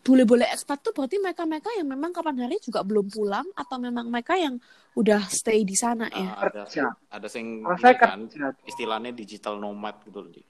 Boleh-boleh 0.00 0.46
ekspat 0.48 0.80
tuh 0.80 0.94
berarti 0.94 1.18
mereka-mereka 1.18 1.76
yang 1.76 1.90
memang 1.90 2.14
kapan 2.14 2.46
hari 2.46 2.56
juga 2.56 2.80
belum 2.80 3.10
pulang 3.10 3.44
atau 3.52 3.76
memang 3.76 4.06
mereka 4.06 4.38
yang 4.38 4.56
udah 4.94 5.28
stay 5.28 5.66
di 5.66 5.74
sana 5.74 6.08
ya? 6.08 6.30
Ah, 6.32 6.46
ada 6.46 6.62
Kerja. 6.64 6.88
ada 7.10 7.26
saya 7.26 7.42
ini 7.42 7.66
kan 7.98 8.20
istilahnya 8.64 9.10
digital 9.12 9.58
nomad 9.58 10.00
gitu 10.00 10.22
loh 10.22 10.30
Di. 10.30 10.40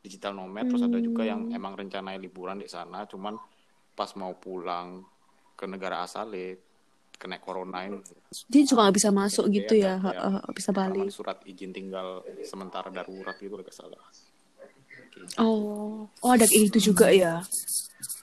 digital 0.00 0.32
nomad 0.32 0.66
terus 0.66 0.82
ada 0.82 0.98
juga 0.98 1.22
yang 1.22 1.46
Hmm. 1.46 1.54
emang 1.54 1.76
rencananya 1.76 2.16
liburan 2.16 2.56
di 2.56 2.66
sana 2.66 3.04
cuman 3.04 3.36
pas 3.92 4.08
mau 4.16 4.32
pulang 4.34 5.04
ke 5.60 5.68
negara 5.68 6.00
asalnya 6.00 6.56
kena 7.20 7.36
corona 7.36 7.84
ini 7.84 8.00
Dia 8.48 8.64
juga 8.64 8.88
nggak 8.88 8.96
bisa 8.96 9.10
masuk 9.12 9.44
Jadi 9.44 9.56
gitu 9.60 9.74
ya, 9.76 10.00
heeh, 10.00 10.40
bisa 10.56 10.72
balik. 10.72 11.12
Surat 11.12 11.36
izin 11.44 11.68
tinggal 11.68 12.24
sementara 12.40 12.88
darurat 12.88 13.36
gitu 13.36 13.60
nggak 13.60 13.76
salah 13.76 14.00
gitu. 15.12 15.36
Oh, 15.36 16.08
oh 16.08 16.30
ada 16.32 16.48
kayak 16.48 16.72
gitu 16.72 16.96
juga 16.96 17.12
ya. 17.12 17.44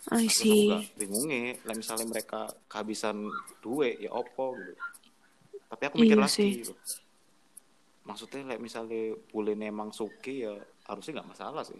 I 0.09 0.25
see. 0.31 0.71
bingungnya 0.95 1.59
lah 1.61 1.75
misalnya 1.75 2.07
mereka 2.07 2.47
kehabisan 2.65 3.27
duit 3.59 3.99
ya 3.99 4.09
opo 4.09 4.55
gitu 4.55 4.73
tapi 5.67 5.83
aku 5.83 5.95
mikir 5.99 6.15
Iya 6.15 6.23
lagi 6.23 6.31
sih. 6.31 6.51
gitu. 6.63 6.73
maksudnya 8.07 8.47
like 8.47 8.63
misalnya 8.63 9.19
boleh 9.27 9.51
emang 9.59 9.91
suki 9.91 10.47
ya 10.47 10.55
harusnya 10.87 11.19
nggak 11.19 11.29
masalah 11.29 11.61
sih 11.61 11.75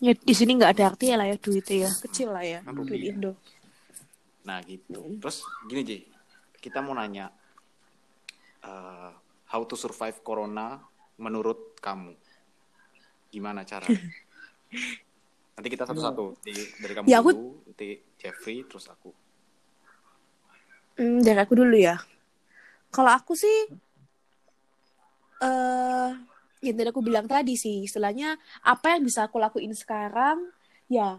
Ya 0.00 0.10
di 0.10 0.34
sini 0.34 0.56
nggak 0.56 0.72
ada 0.74 0.84
artinya 0.90 1.22
lah 1.22 1.26
ya 1.30 1.36
duitnya 1.38 1.76
ya, 1.86 1.90
kecil 2.02 2.28
lah 2.32 2.42
ya 2.42 2.64
Kan 2.64 2.72
duit 2.82 2.98
ya. 2.98 3.12
Indo. 3.14 3.36
Nah 4.44 4.60
gitu. 4.62 5.16
Terus 5.18 5.40
gini 5.64 5.82
Ji. 5.82 5.98
Kita 6.60 6.80
mau 6.80 6.92
nanya 6.92 7.32
eh, 8.60 9.10
how 9.48 9.60
to 9.64 9.74
survive 9.74 10.20
corona 10.20 10.80
menurut 11.16 11.76
kamu? 11.80 12.12
Gimana 13.28 13.64
cara 13.64 13.88
nanti 15.56 15.68
kita 15.68 15.88
satu-satu. 15.88 16.38
Di- 16.44 16.70
dari 16.78 16.92
kamu 16.92 17.06
Ya, 17.08 17.18
aku- 17.20 17.32
dulu 17.32 17.48
nanti 17.66 17.88
Jeffrey 18.20 18.64
terus 18.64 18.86
aku. 18.88 19.10
Hmm, 20.94 21.18
dari 21.24 21.40
aku 21.42 21.58
dulu 21.58 21.74
ya. 21.74 21.98
Kalau 22.94 23.10
aku 23.10 23.34
sih, 23.34 23.66
eh 25.42 26.10
yang 26.64 26.74
tadi 26.78 26.88
aku 26.88 27.02
bilang 27.02 27.26
tadi 27.26 27.58
sih, 27.58 27.84
istilahnya 27.84 28.38
apa 28.64 28.94
yang 28.96 29.02
bisa 29.04 29.26
aku 29.26 29.36
lakuin 29.42 29.74
sekarang, 29.74 30.48
ya 30.86 31.18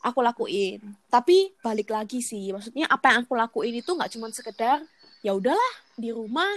aku 0.00 0.18
lakuin. 0.24 0.80
Tapi 1.12 1.52
balik 1.60 1.92
lagi 1.92 2.24
sih, 2.24 2.50
maksudnya 2.50 2.88
apa 2.88 3.12
yang 3.12 3.28
aku 3.28 3.36
lakuin 3.36 3.76
itu 3.78 3.92
nggak 3.92 4.10
cuma 4.16 4.26
sekedar 4.32 4.80
ya 5.20 5.36
udahlah 5.36 5.72
di 6.00 6.08
rumah, 6.10 6.48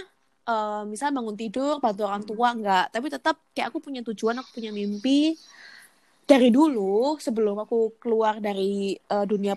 eh 0.48 0.82
misal 0.88 1.12
bangun 1.12 1.36
tidur 1.36 1.76
bantu 1.80 2.08
orang 2.08 2.24
tua 2.24 2.48
nggak, 2.56 2.86
tapi 2.96 3.06
tetap 3.12 3.36
kayak 3.52 3.68
aku 3.72 3.78
punya 3.84 4.00
tujuan, 4.00 4.40
aku 4.40 4.60
punya 4.60 4.72
mimpi. 4.72 5.36
Dari 6.24 6.48
dulu 6.48 7.20
sebelum 7.20 7.60
aku 7.60 8.00
keluar 8.00 8.40
dari 8.40 8.96
eh, 8.96 9.26
dunia 9.28 9.52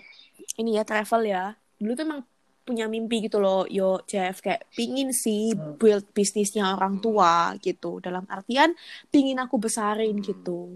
ini 0.60 0.76
ya 0.76 0.84
travel 0.84 1.24
ya, 1.24 1.56
dulu 1.80 1.92
tuh 1.96 2.04
emang 2.04 2.22
punya 2.68 2.84
mimpi 2.92 3.24
gitu 3.24 3.40
loh, 3.40 3.64
yo 3.72 4.04
Jeff 4.04 4.44
kayak 4.44 4.68
pingin 4.76 5.16
sih 5.16 5.56
build 5.56 6.04
bisnisnya 6.12 6.76
orang 6.76 7.00
tua 7.00 7.56
gitu. 7.64 8.04
Dalam 8.04 8.28
artian 8.28 8.76
pingin 9.08 9.40
aku 9.40 9.56
besarin 9.56 10.20
gitu. 10.20 10.76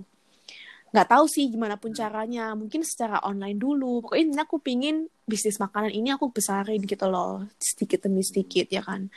Nggak 0.91 1.07
tahu 1.07 1.25
sih 1.31 1.47
gimana 1.47 1.75
pun 1.79 1.91
caranya, 1.95 2.51
mungkin 2.51 2.83
secara 2.83 3.23
online 3.23 3.55
dulu. 3.55 4.03
Pokoknya 4.03 4.43
aku 4.43 4.59
pingin 4.59 5.07
bisnis 5.23 5.55
makanan 5.63 5.91
ini 5.95 6.11
aku 6.11 6.31
besarin 6.35 6.83
gitu 6.83 7.07
loh, 7.07 7.47
sedikit 7.55 8.03
demi 8.05 8.19
sedikit 8.21 8.67
ya 8.67 8.83
kan. 8.83 9.07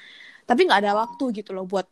Tapi 0.46 0.60
nggak 0.66 0.80
ada 0.86 0.92
waktu 1.02 1.24
gitu 1.42 1.50
loh 1.56 1.66
buat 1.66 1.86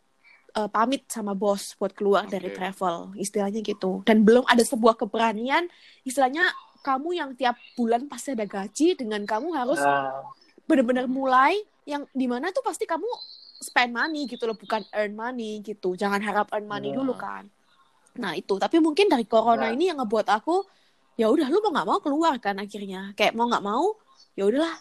eh, 0.54 0.68
pamit 0.70 1.08
sama 1.10 1.34
bos 1.34 1.74
buat 1.80 1.90
keluar 1.98 2.30
dari 2.30 2.50
Oke. 2.52 2.56
travel, 2.58 3.16
istilahnya 3.18 3.58
gitu. 3.64 4.06
Dan 4.06 4.22
belum 4.22 4.46
ada 4.46 4.62
sebuah 4.62 4.94
keberanian, 5.00 5.66
istilahnya 6.06 6.46
kamu 6.86 7.08
yang 7.18 7.30
tiap 7.38 7.58
bulan 7.78 8.06
pasti 8.10 8.34
ada 8.34 8.46
gaji 8.46 8.94
dengan 8.98 9.22
kamu 9.26 9.54
harus 9.54 9.82
Nah, 9.82 10.30
benar-benar 10.66 11.06
mulai 11.10 11.58
yang 11.86 12.06
di 12.14 12.26
mana 12.30 12.54
tuh 12.54 12.62
pasti 12.62 12.86
kamu 12.86 13.06
spend 13.62 13.94
money 13.94 14.26
gitu 14.30 14.46
loh 14.46 14.54
bukan 14.58 14.82
earn 14.94 15.14
money 15.14 15.62
gitu 15.62 15.94
jangan 15.94 16.22
harap 16.22 16.50
earn 16.54 16.66
money 16.66 16.90
Ya. 16.90 16.98
dulu 16.98 17.14
kan 17.14 17.46
nah 18.14 18.32
itu. 18.32 18.54
Tapi 18.56 18.76
mungkin 18.78 19.08
dari 19.08 19.24
corona 19.24 19.68
Ya. 19.68 19.74
ini 19.74 19.88
yang 19.88 20.00
ngebuat 20.00 20.28
aku 20.28 20.64
ya 21.14 21.28
udah 21.28 21.46
lu 21.46 21.60
mau 21.60 21.72
nggak 21.72 21.88
mau 21.88 21.98
keluar 21.98 22.34
kan 22.36 22.56
akhirnya. 22.56 23.12
Kayak 23.14 23.32
mau 23.32 23.46
nggak 23.46 23.62
mau 23.62 23.96
ya 24.32 24.44
udahlah 24.44 24.74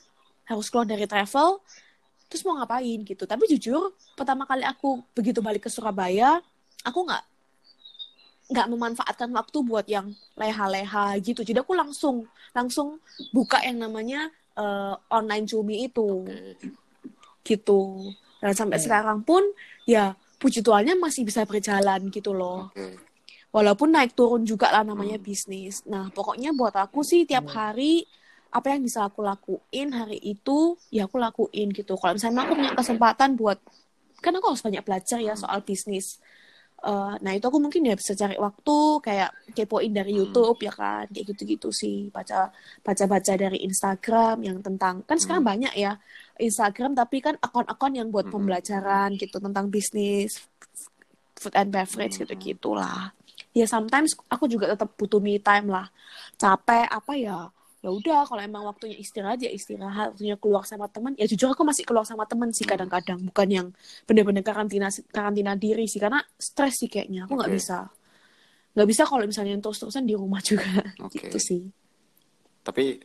harus 0.47 0.67
keluar 0.67 0.83
dari 0.83 1.05
travel 1.05 1.59
terus 2.27 2.43
mau 2.43 2.55
ngapain 2.55 2.99
gitu. 3.01 3.23
Tapi 3.23 3.43
jujur 3.49 3.91
pertama 4.15 4.43
kali 4.43 4.63
aku 4.63 4.99
begitu 5.11 5.39
balik 5.39 5.63
ke 5.63 5.69
Surabaya 5.69 6.39
aku 6.81 6.99
nggak 7.03 7.23
nggak 8.51 8.67
memanfaatkan 8.67 9.31
waktu 9.31 9.57
buat 9.61 9.87
yang 9.87 10.11
leha-leha 10.35 11.15
gitu. 11.19 11.39
Jadi 11.39 11.59
aku 11.59 11.71
langsung 11.71 12.27
langsung 12.51 12.99
buka 13.31 13.63
yang 13.63 13.79
namanya 13.79 14.27
eh, 14.53 14.95
online 15.09 15.47
cumi 15.47 15.87
itu. 15.87 16.27
Gitu. 17.41 17.81
Dan 18.41 18.53
sampai 18.53 18.77
Hmm. 18.77 18.85
sekarang 18.85 19.19
pun 19.21 19.39
ya 19.85 20.13
puji 20.35 20.59
Tuhannya 20.59 20.97
masih 20.97 21.23
bisa 21.23 21.45
berjalan 21.45 22.09
gitu 22.09 22.33
loh. 22.33 22.69
Oke. 22.69 22.97
Walaupun 23.51 23.91
naik 23.91 24.15
turun 24.15 24.43
juga 24.43 24.71
lah 24.71 24.83
namanya 24.83 25.19
Hmm. 25.19 25.27
bisnis 25.27 25.83
nah 25.85 26.07
pokoknya 26.09 26.51
buat 26.51 26.71
aku 26.73 27.03
sih 27.03 27.23
tiap 27.23 27.45
Hmm. 27.45 27.55
hari 27.55 28.07
apa 28.51 28.67
yang 28.71 28.83
bisa 28.83 29.07
aku 29.07 29.23
lakuin 29.23 29.91
hari 29.91 30.19
itu 30.19 30.75
ya 30.89 31.07
aku 31.07 31.15
lakuin 31.15 31.71
gitu 31.71 31.95
kalau 31.95 32.15
misalnya 32.15 32.43
aku 32.43 32.53
punya 32.55 32.73
kesempatan 32.73 33.29
buat 33.35 33.59
kan 34.17 34.31
aku 34.33 34.45
harus 34.51 34.59
banyak 34.61 34.83
belajar 34.83 35.19
ya 35.19 35.35
Hmm. 35.35 35.43
soal 35.43 35.59
bisnis 35.61 36.19
Eh, 36.81 37.13
nah 37.21 37.29
itu 37.29 37.45
aku 37.45 37.61
mungkin 37.61 37.85
ya 37.85 37.93
bisa 37.93 38.17
cari 38.17 38.41
waktu 38.41 38.77
kayak 39.05 39.53
kepoin 39.53 39.93
dari 39.93 40.17
Hmm. 40.17 40.25
YouTube 40.25 40.65
ya 40.65 40.73
kan 40.73 41.05
kayak 41.13 41.29
gitu-gitu 41.29 41.69
sih 41.69 42.09
baca 42.09 42.49
baca-baca 42.81 43.37
dari 43.37 43.61
Instagram 43.61 44.41
yang 44.41 44.65
tentang 44.65 45.05
kan 45.05 45.21
sekarang 45.21 45.45
Hmm. 45.45 45.51
banyak 45.53 45.73
ya 45.77 46.01
Instagram 46.41 46.97
tapi 46.97 47.21
kan 47.21 47.37
akun-akun 47.37 47.93
yang 47.93 48.09
buat 48.09 48.25
Hmm. 48.25 48.33
pembelajaran 48.33 49.13
gitu 49.13 49.37
tentang 49.37 49.69
bisnis 49.69 50.41
food 51.37 51.53
and 51.53 51.69
beverage 51.69 52.17
Hmm. 52.17 52.25
gitu 52.25 52.33
gitulah 52.49 53.13
ya 53.51 53.65
sometimes 53.67 54.15
aku 54.31 54.47
juga 54.47 54.71
tetap 54.71 54.95
butuh 54.95 55.19
me 55.19 55.35
time 55.39 55.67
lah 55.67 55.87
capek 56.39 56.87
apa 56.87 57.13
ya 57.15 57.37
ya 57.81 57.89
udah 57.89 58.29
kalau 58.29 58.41
emang 58.45 58.63
waktunya 58.69 58.93
istirahat 58.95 59.41
ya 59.41 59.49
istirahat 59.49 60.13
waktunya 60.13 60.37
keluar 60.37 60.63
sama 60.69 60.85
teman 60.85 61.17
ya 61.17 61.25
jujur 61.25 61.49
aku 61.51 61.65
masih 61.65 61.81
keluar 61.83 62.05
sama 62.05 62.29
teman 62.29 62.53
sih 62.53 62.63
Hmm. 62.63 62.77
kadang-kadang 62.77 63.19
bukan 63.25 63.47
yang 63.49 63.67
bener-bener 64.05 64.45
karantina 64.45 64.87
karantina 65.09 65.57
diri 65.57 65.89
sih 65.89 65.97
karena 65.97 66.21
stres 66.37 66.77
sih 66.77 66.87
kayaknya 66.87 67.25
aku 67.25 67.33
nggak 67.41 67.49
Oke. 67.51 67.57
bisa 67.57 67.77
nggak 68.71 68.87
bisa 68.87 69.03
kalau 69.03 69.25
misalnya 69.27 69.57
terus-terusan 69.59 70.05
di 70.05 70.13
rumah 70.15 70.39
juga 70.45 70.69
Oke. 71.05 71.27
gitu 71.27 71.37
sih 71.41 71.61
Tapi 72.61 73.01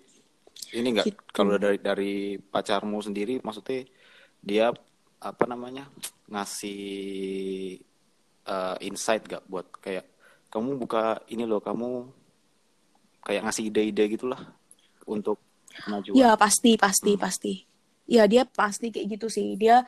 ini 0.77 0.89
enggak 0.93 1.09
Gitu. 1.09 1.21
kalau 1.33 1.57
dari 1.57 1.79
dari 1.81 2.13
pacarmu 2.37 3.01
sendiri 3.01 3.41
maksudnya 3.41 3.89
dia 4.45 4.69
apa 5.17 5.45
namanya 5.49 5.89
ngasih 6.29 7.81
eh, 8.47 8.77
insight 8.85 9.25
gak 9.27 9.43
buat 9.49 9.67
kayak 9.81 10.05
kamu 10.53 10.71
buka 10.81 11.21
ini 11.29 11.45
loh 11.45 11.61
kamu 11.61 12.09
kayak 13.27 13.43
ngasih 13.47 13.65
ide-ide 13.69 14.05
gitulah 14.17 14.41
untuk 15.07 15.39
kemajuan. 15.85 16.17
Ya 16.17 16.31
pasti 16.39 16.79
pasti 16.79 17.13
Hmm. 17.15 17.23
pasti. 17.23 17.53
Ya 18.07 18.25
dia 18.31 18.47
pasti 18.47 18.95
kayak 18.95 19.19
gitu 19.19 19.27
sih. 19.27 19.59
Dia 19.59 19.83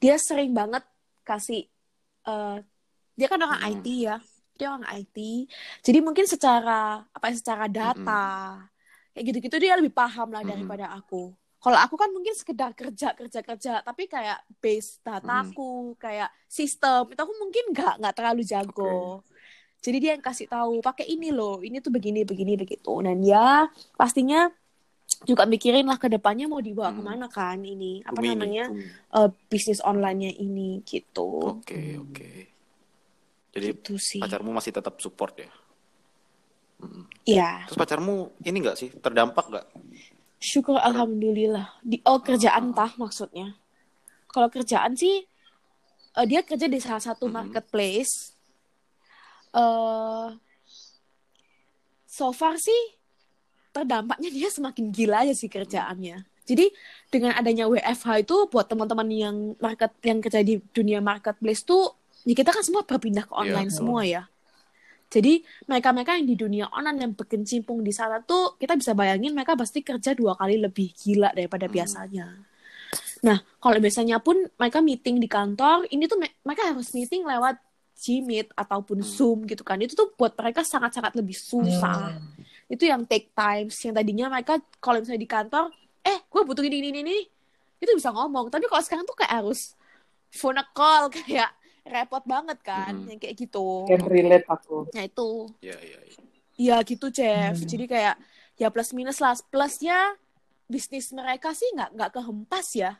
dia 0.00 0.16
sering 0.16 0.52
banget 0.56 0.84
kasih. 1.24 1.68
eh 2.28 2.56
dia 3.18 3.26
kan 3.30 3.40
orang 3.40 3.60
Hmm. 3.60 3.72
IT 3.80 3.86
ya. 4.08 4.16
Dia 4.58 4.66
orang 4.74 4.86
IT. 4.90 5.16
Jadi 5.86 5.98
mungkin 6.02 6.26
secara 6.26 7.04
apa 7.12 7.24
ya, 7.30 7.34
secara 7.38 7.66
data, 7.70 8.58
kayak 9.14 9.24
gitu-gitu 9.34 9.56
dia 9.58 9.74
lebih 9.78 9.90
paham 9.94 10.30
lah 10.30 10.42
Mm-mm. 10.46 10.54
daripada 10.54 10.86
aku 10.94 11.34
kalau 11.58 11.74
aku 11.74 11.98
kan 11.98 12.06
mungkin 12.14 12.38
sekedar 12.38 12.70
kerja 12.70 13.18
kerja 13.18 13.42
kerja 13.42 13.72
tapi 13.82 14.06
kayak 14.06 14.46
base 14.62 15.02
dataku 15.02 15.98
kayak 15.98 16.30
sistem 16.46 17.10
itu 17.10 17.18
aku 17.18 17.34
mungkin 17.42 17.64
nggak 17.74 17.94
nggak 17.98 18.14
terlalu 18.14 18.42
jago 18.46 19.18
jadi 19.78 19.96
dia 19.98 20.10
yang 20.18 20.24
kasih 20.24 20.46
tahu 20.46 20.82
pakai 20.82 21.06
ini 21.06 21.30
loh 21.30 21.62
ini 21.62 21.78
tuh 21.78 21.90
begini 21.90 22.22
begini 22.22 22.54
begitu 22.54 22.92
dan 23.00 23.22
ya 23.22 23.66
pastinya 23.94 24.50
juga 25.24 25.48
mikirin 25.48 25.88
lah 25.88 25.96
ke 25.96 26.06
depannya 26.06 26.46
mau 26.46 26.60
dibawa 26.60 26.92
Hmm. 26.92 26.98
ke 26.98 27.02
mana 27.02 27.26
kan 27.26 27.58
ini 27.58 28.04
apa 28.04 28.18
Bumi 28.18 28.28
namanya 28.34 28.64
eh, 29.14 29.28
bisnis 29.48 29.80
online-nya 29.80 30.34
ini 30.36 30.84
gitu 30.84 31.58
Oke, 31.58 31.96
oke. 31.96 32.30
Jadi 33.54 33.66
gitu 33.72 33.94
sih 33.96 34.20
pacarmu 34.20 34.52
masih 34.52 34.70
tetap 34.70 35.00
support 35.00 35.34
ya? 35.34 35.48
Mm-mm. 36.78 37.10
ya 37.26 37.66
Terus 37.66 37.74
pacarmu 37.74 38.30
ini 38.44 38.56
nggak 38.62 38.76
sih 38.78 38.88
terdampak 38.94 39.50
nggak? 39.50 39.66
syukur 40.38 40.78
alhamdulillah 40.78 41.82
di 41.82 41.98
oh 42.06 42.22
kerjaan 42.22 42.70
tah 42.70 42.94
maksudnya 42.94 43.58
kalau 44.30 44.46
kerjaan 44.46 44.94
sih 44.94 45.26
eh, 46.14 46.26
dia 46.30 46.46
kerja 46.46 46.70
di 46.70 46.78
salah 46.78 47.02
satu 47.02 47.26
Mhm. 47.26 47.34
marketplace 47.34 48.37
eh 49.50 50.28
so 52.04 52.32
far 52.32 52.56
sih 52.56 52.96
terdampaknya 53.70 54.28
dia 54.28 54.48
semakin 54.48 54.90
gila 54.90 55.22
aja 55.22 55.32
sih 55.32 55.46
kerjaannya 55.46 56.24
jadi 56.48 56.72
dengan 57.08 57.36
adanya 57.36 57.68
WFH 57.68 58.24
itu 58.24 58.48
buat 58.48 58.66
teman-teman 58.66 59.08
yang 59.08 59.36
market 59.60 59.92
yang 60.00 60.18
kerja 60.18 60.40
di 60.40 60.58
dunia 60.72 60.98
marketplace 60.98 61.62
tuh 61.62 61.92
ya 62.24 62.32
kita 62.32 62.50
kan 62.50 62.64
semua 62.64 62.82
berpindah 62.82 63.28
ke 63.28 63.34
online 63.36 63.68
Iya. 63.70 63.76
semua 63.76 64.02
ya 64.02 64.22
jadi 65.08 65.40
mereka-mereka 65.64 66.20
yang 66.20 66.28
di 66.28 66.36
dunia 66.36 66.64
online 66.68 66.98
yang 67.00 67.12
berkecimpung 67.16 67.80
di 67.80 67.92
sana 67.92 68.20
tuh 68.20 68.56
kita 68.56 68.76
bisa 68.76 68.92
bayangin 68.92 69.32
mereka 69.32 69.56
pasti 69.56 69.80
kerja 69.80 70.12
dua 70.12 70.36
kali 70.36 70.60
lebih 70.60 70.92
gila 70.92 71.32
daripada 71.32 71.64
Hmm. 71.64 71.72
biasanya. 71.72 72.26
Nah, 73.24 73.40
kalau 73.56 73.80
biasanya 73.80 74.20
pun 74.20 74.36
mereka 74.60 74.84
meeting 74.84 75.16
di 75.16 75.24
kantor, 75.24 75.88
ini 75.88 76.04
tuh 76.04 76.20
me- 76.20 76.36
mereka 76.44 76.70
harus 76.70 76.92
meeting 76.92 77.24
lewat 77.24 77.56
Gmeet 77.98 78.54
ataupun 78.54 79.02
Hmm. 79.02 79.08
Zoom 79.08 79.38
gitu 79.44 79.60
kan. 79.60 79.74
Itu 79.76 79.92
tuh 79.92 80.14
buat 80.14 80.32
mereka 80.32 80.62
sangat-sangat 80.62 81.12
lebih 81.12 81.34
susah. 81.34 82.14
Hmm. 82.14 82.70
Itu 82.70 82.84
yang 82.84 83.02
take 83.02 83.34
times 83.34 83.74
yang 83.82 83.92
tadinya 83.92 84.30
mereka 84.30 84.54
kalau 84.78 85.02
misalnya 85.02 85.18
di 85.18 85.26
kantor, 85.26 85.64
eh 86.00 86.22
gue 86.22 86.42
butuh 86.42 86.62
ini 86.62 86.78
ini 86.80 87.00
ini, 87.02 87.18
itu 87.76 87.90
bisa 87.90 88.08
ngomong. 88.08 88.48
Tapi 88.48 88.64
kalau 88.64 88.80
sekarang 88.80 89.02
tuh 89.02 89.18
kayak 89.18 89.42
harus 89.42 89.74
phone 90.30 90.56
a 90.56 90.66
call 90.70 91.10
kayak 91.16 91.50
repot 91.82 92.22
banget 92.22 92.58
kan, 92.60 92.94
Hmm. 92.94 93.08
yang 93.08 93.18
kayak 93.18 93.34
gitu. 93.34 93.82
Can 93.84 94.04
relate 94.04 94.46
aku. 94.46 94.86
Nah 94.92 95.02
itu 95.02 95.28
Ya, 95.58 95.74
ya, 95.74 95.98
ya. 95.98 96.20
Iya 96.58 96.76
gitu, 96.82 97.06
Jeff. 97.08 97.54
Hmm. 97.56 97.66
Jadi 97.66 97.84
kayak 97.86 98.14
ya 98.54 98.68
plus 98.68 98.90
minus 98.92 99.18
lah. 99.18 99.34
Plusnya 99.48 100.14
bisnis 100.66 101.10
mereka 101.10 101.50
sih 101.50 101.66
nggak 101.72 101.90
nggak 101.96 102.10
kehempas 102.12 102.68
ya. 102.74 102.94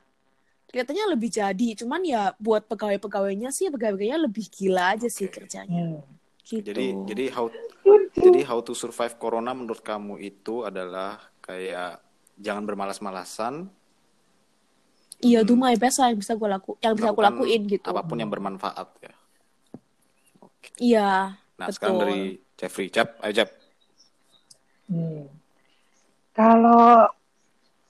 Kelihatannya 0.68 1.04
lebih 1.16 1.30
jadi. 1.32 1.68
Cuman 1.80 2.04
ya 2.04 2.36
buat 2.36 2.68
pegawai-pegawainya 2.68 3.48
sih 3.48 3.72
pegawainya 3.72 4.20
lebih 4.28 4.46
gila 4.52 4.94
aja 4.96 5.08
sih 5.08 5.26
kerjanya. 5.32 5.98
Hmm. 5.98 6.04
Gitu. 6.44 6.64
Jadi 6.64 6.86
jadi 7.08 7.24
how 7.32 7.48
jadi 8.16 8.40
how 8.44 8.60
to 8.64 8.72
survive 8.72 9.16
corona 9.20 9.52
menurut 9.52 9.80
kamu 9.80 10.20
itu 10.20 10.64
adalah 10.64 11.20
kayak 11.44 12.00
jangan 12.38 12.64
bermalas-malasan, 12.64 13.68
iya, 15.20 15.42
Hmm. 15.42 15.48
do 15.48 15.54
my 15.58 15.74
best 15.74 15.98
lah 15.98 16.12
yang 16.14 16.20
bisa 16.22 16.38
gue 16.38 16.48
laku, 16.48 16.78
yang 16.78 16.94
bisa 16.94 17.10
aku 17.10 17.20
melakukan 17.20 17.34
lakuin 17.42 17.60
gitu. 17.66 17.88
apa 17.90 18.02
pun 18.06 18.16
yang 18.16 18.30
bermanfaat 18.30 18.88
ya. 19.02 19.14
Oke. 20.40 20.68
Iya, 20.78 21.10
Nah, 21.58 21.66
Betul. 21.66 21.74
sekarang 21.74 21.96
dari 21.98 22.20
Jeffrey, 22.54 22.86
Jep, 22.86 23.18
ayo 23.18 23.32
Jep. 23.34 23.50
Hmm. 24.86 25.26
Kalau 26.30 27.10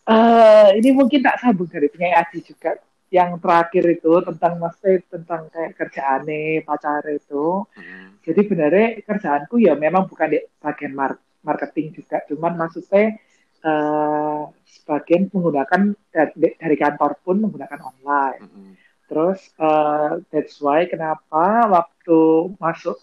eh 0.08 0.68
ini 0.80 0.88
mungkin 0.96 1.20
tak 1.20 1.36
sambung 1.44 1.68
dari 1.68 1.92
penyanyi 1.92 2.16
Adi 2.16 2.38
juga 2.40 2.80
yang 3.08 3.40
terakhir 3.40 3.84
itu 3.88 4.12
tentang 4.24 4.60
maksudnya 4.60 5.00
tentang 5.08 5.48
kayak 5.52 5.72
kerjaane 5.76 6.64
pacar 6.64 7.04
itu. 7.08 7.64
Hmm. 7.76 8.16
Jadi 8.24 8.40
sebenarnya 8.44 8.86
kerjaanku 9.04 9.56
ya 9.60 9.72
memang 9.76 10.08
bukan 10.08 10.28
di 10.32 10.40
bagian 10.60 10.92
mar- 10.92 11.20
marketing 11.44 11.96
juga, 11.96 12.24
cuman 12.28 12.56
maksudnya 12.56 13.16
eh 13.58 14.40
sebagian 14.68 15.28
menggunakan 15.32 15.92
dari, 16.12 16.54
dari 16.56 16.76
kantor 16.76 17.20
pun 17.24 17.36
menggunakan 17.44 17.80
online. 17.80 18.42
Hmm. 18.44 18.72
Terus 19.08 19.40
eh, 19.56 20.12
that's 20.28 20.60
why 20.60 20.84
kenapa 20.84 21.68
waktu 21.68 22.18
masuk 22.60 23.00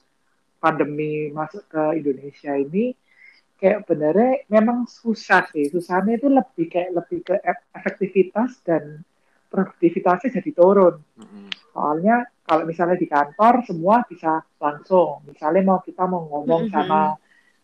pandemi 0.61 1.29
masuk 1.33 1.65
ke 1.69 1.83
Indonesia 2.01 2.53
ini 2.57 2.93
kayak 3.55 3.87
benernya 3.87 4.43
memang 4.51 4.85
susah 4.87 5.47
sih. 5.51 5.71
Susahnya 5.71 6.19
itu 6.19 6.27
lebih 6.27 6.65
kayak 6.67 6.91
lebih 6.91 7.19
ke 7.23 7.35
ef- 7.39 7.67
efektivitas 7.71 8.59
dan 8.67 9.03
produktivitasnya 9.49 10.41
jadi 10.41 10.51
turun. 10.51 10.95
Hmm. 11.15 11.49
Soalnya 11.71 12.27
kalau 12.43 12.63
misalnya 12.67 12.99
di 12.99 13.07
kantor 13.07 13.63
semua 13.63 14.03
bisa 14.05 14.43
langsung. 14.59 15.23
Misalnya 15.25 15.61
mau 15.63 15.79
kita 15.81 16.03
mau 16.05 16.27
ngomong 16.27 16.69
sama 16.69 17.15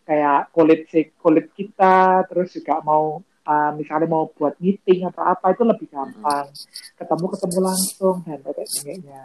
kayak 0.08 0.50
kulit 0.56 0.90
kulit 1.20 1.48
kita, 1.54 2.26
terus 2.28 2.56
juga 2.56 2.82
mau 2.82 3.22
uh, 3.46 3.72
misalnya 3.76 4.08
mau 4.10 4.32
buat 4.32 4.58
meeting 4.58 5.06
atau 5.12 5.24
apa 5.28 5.54
itu 5.54 5.64
lebih 5.68 5.88
gampang. 5.92 6.50
Ketemu 6.98 7.26
ketemu 7.36 7.60
langsung 7.62 8.16
dan 8.26 8.40
sebagainya. 8.42 9.22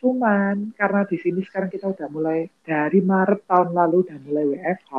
Cuman 0.00 0.72
karena 0.74 1.04
di 1.04 1.16
sini 1.20 1.44
sekarang 1.44 1.68
kita 1.68 1.92
udah 1.92 2.08
mulai 2.08 2.48
dari 2.64 3.04
Maret 3.04 3.44
tahun 3.44 3.76
lalu 3.76 3.96
udah 4.08 4.18
mulai 4.24 4.44
WFH 4.48 4.94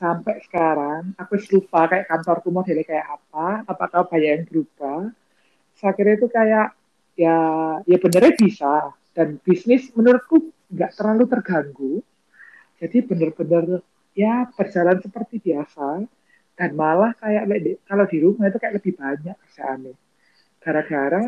sampai 0.00 0.40
sekarang 0.48 1.12
aku 1.20 1.36
lupa 1.52 1.84
kayak 1.84 2.08
kantorku 2.08 2.48
modelnya 2.48 2.88
kayak 2.88 3.20
apa, 3.20 3.68
apakah 3.68 4.08
banyak 4.08 4.30
yang 4.32 4.44
berubah. 4.48 5.12
Saya 5.76 5.92
kira 5.92 6.16
itu 6.16 6.24
kayak 6.32 6.72
ya 7.20 7.36
ya 7.84 7.96
benernya 8.00 8.32
bisa. 8.32 8.96
Dan 9.12 9.36
bisnis 9.44 9.92
menurutku 9.92 10.48
nggak 10.72 10.96
terlalu 10.96 11.24
terganggu. 11.28 11.94
Jadi 12.80 13.04
bener-bener 13.04 13.84
ya 14.16 14.48
berjalan 14.56 15.04
seperti 15.04 15.36
biasa. 15.36 16.08
Dan 16.56 16.70
malah 16.72 17.12
kayak 17.20 17.44
kalau 17.84 18.04
di 18.08 18.18
rumah 18.24 18.48
itu 18.48 18.56
kayak 18.56 18.80
lebih 18.80 18.96
banyak 18.96 19.36
kerjaannya. 19.36 19.94
Gara-gara 20.64 21.24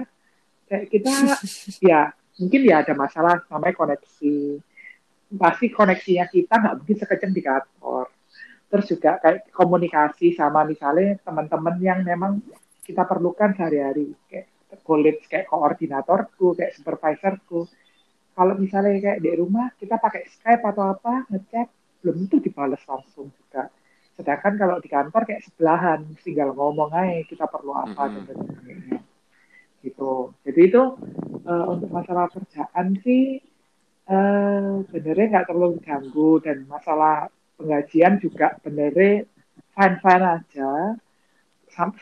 kayak 0.73 0.85
kita 0.89 1.13
ya 1.93 2.09
mungkin 2.41 2.61
ya 2.65 2.81
ada 2.81 2.97
masalah 2.97 3.45
namanya 3.53 3.77
koneksi. 3.77 4.65
Pasti 5.37 5.69
koneksinya 5.69 6.25
kita 6.33 6.55
nggak 6.57 6.75
mungkin 6.81 6.97
sekencang 6.97 7.33
di 7.37 7.45
kantor 7.45 8.09
terus 8.73 8.89
juga 8.89 9.21
kayak 9.21 9.53
komunikasi 9.53 10.33
sama 10.33 10.65
misalnya 10.65 11.21
teman-teman 11.21 11.77
yang 11.77 12.01
memang 12.01 12.41
kita 12.81 13.05
perlukan 13.05 13.53
sehari-hari. 13.53 14.17
Kayak 14.33 14.49
kulit 14.81 15.21
kayak 15.29 15.53
koordinatorku 15.53 16.57
kayak 16.57 16.73
supervisorku. 16.81 17.69
Kalau 18.33 18.57
misalnya 18.57 18.97
kayak 18.97 19.21
di 19.21 19.31
rumah 19.37 19.69
kita 19.77 20.01
pakai 20.01 20.25
Skype 20.25 20.65
atau 20.65 20.97
apa 20.97 21.29
ngechat 21.29 21.69
belum 22.01 22.25
tentu 22.25 22.41
dibalas 22.49 22.81
langsung 22.89 23.29
juga. 23.29 23.69
Sedangkan 24.17 24.57
kalau 24.57 24.81
di 24.81 24.89
kantor 24.89 25.23
kayak 25.29 25.45
sebelahan 25.45 26.09
tinggal 26.25 26.57
ngomong 26.57 26.97
aja 26.97 27.29
kita 27.29 27.45
perlu 27.53 27.77
apa 27.77 28.09
Mm-mm. 28.09 28.25
dan 28.25 28.37
sebagainya. 28.41 28.99
Gitu. 29.85 30.13
Jadi 30.49 30.61
itu 30.65 30.83
eh, 31.45 31.67
untuk 31.69 31.93
masalah 31.93 32.33
kerjaan 32.33 32.97
sih 33.05 33.37
eh 34.03 34.73
benernya 34.89 35.27
nggak 35.29 35.47
terlalu 35.53 35.77
ganggu 35.85 36.41
dan 36.41 36.65
masalah 36.65 37.29
penggajian 37.63 38.19
juga 38.19 38.59
benernya 38.67 39.23
fine 39.79 39.97
fine 40.03 40.27
aja 40.43 40.99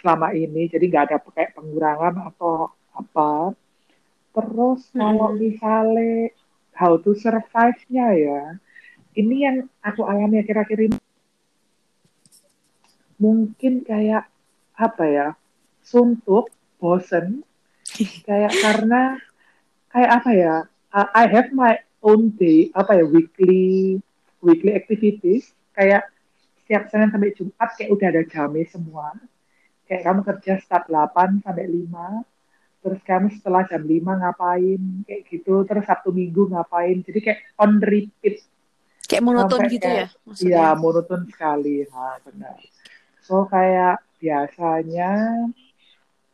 selama 0.01 0.33
ini 0.35 0.67
jadi 0.67 0.83
nggak 0.89 1.05
ada 1.13 1.19
kayak 1.21 1.55
pengurangan 1.55 2.33
atau 2.33 2.73
apa. 2.97 3.55
Terus 4.35 4.89
kalau 4.97 5.31
Mm-mm. 5.31 5.39
misalnya 5.39 6.33
how 6.75 6.97
to 6.99 7.13
survive-nya 7.15 8.09
ya 8.17 8.43
ini 9.15 9.47
yang 9.47 9.57
aku 9.85 10.03
alami 10.09 10.43
akhir-akhir 10.43 10.79
ini. 10.91 10.99
Mungkin 13.21 13.85
kayak 13.85 14.27
apa 14.75 15.05
ya 15.07 15.29
suntuk 15.85 16.49
bosen. 16.81 17.45
Kayak 18.27 18.55
karena 18.63 19.19
kayak 19.91 20.11
apa 20.23 20.31
ya 20.31 20.55
I 20.95 21.27
have 21.27 21.51
my 21.51 21.83
own 22.01 22.33
day 22.39 22.71
apa 22.73 23.03
ya 23.03 23.05
weekly 23.05 23.99
weekly 24.41 24.73
activities 24.73 25.53
kayak 25.73 26.09
setiap 26.65 26.89
Senin 26.89 27.11
sampai 27.11 27.33
Jumat 27.33 27.71
kayak 27.77 27.91
udah 27.91 28.07
ada 28.11 28.23
jamnya 28.25 28.67
semua 28.69 29.07
kayak 29.85 30.03
kamu 30.07 30.21
kerja 30.23 30.53
start 30.63 30.87
8 30.87 31.41
sampai 31.43 31.67
5 31.67 32.23
terus 32.81 33.01
kamu 33.05 33.29
setelah 33.37 33.63
jam 33.69 33.83
5 33.85 34.17
ngapain 34.17 34.81
kayak 35.05 35.23
gitu 35.29 35.65
terus 35.65 35.85
Sabtu 35.85 36.11
Minggu 36.11 36.49
ngapain 36.49 37.05
jadi 37.05 37.19
kayak 37.21 37.41
on 37.59 37.79
repeat 37.79 38.41
Kayak 39.11 39.27
monoton 39.27 39.59
Sampai 39.59 39.75
gitu 39.75 39.89
kayak- 39.91 39.99
ya 39.99 40.07
maksudnya. 40.23 40.47
Iya, 40.55 40.67
monoton 40.79 41.21
sekali. 41.27 41.77
Nah, 41.91 42.15
benar. 42.23 42.57
So, 43.27 43.43
kayak 43.51 43.99
biasanya, 44.23 45.11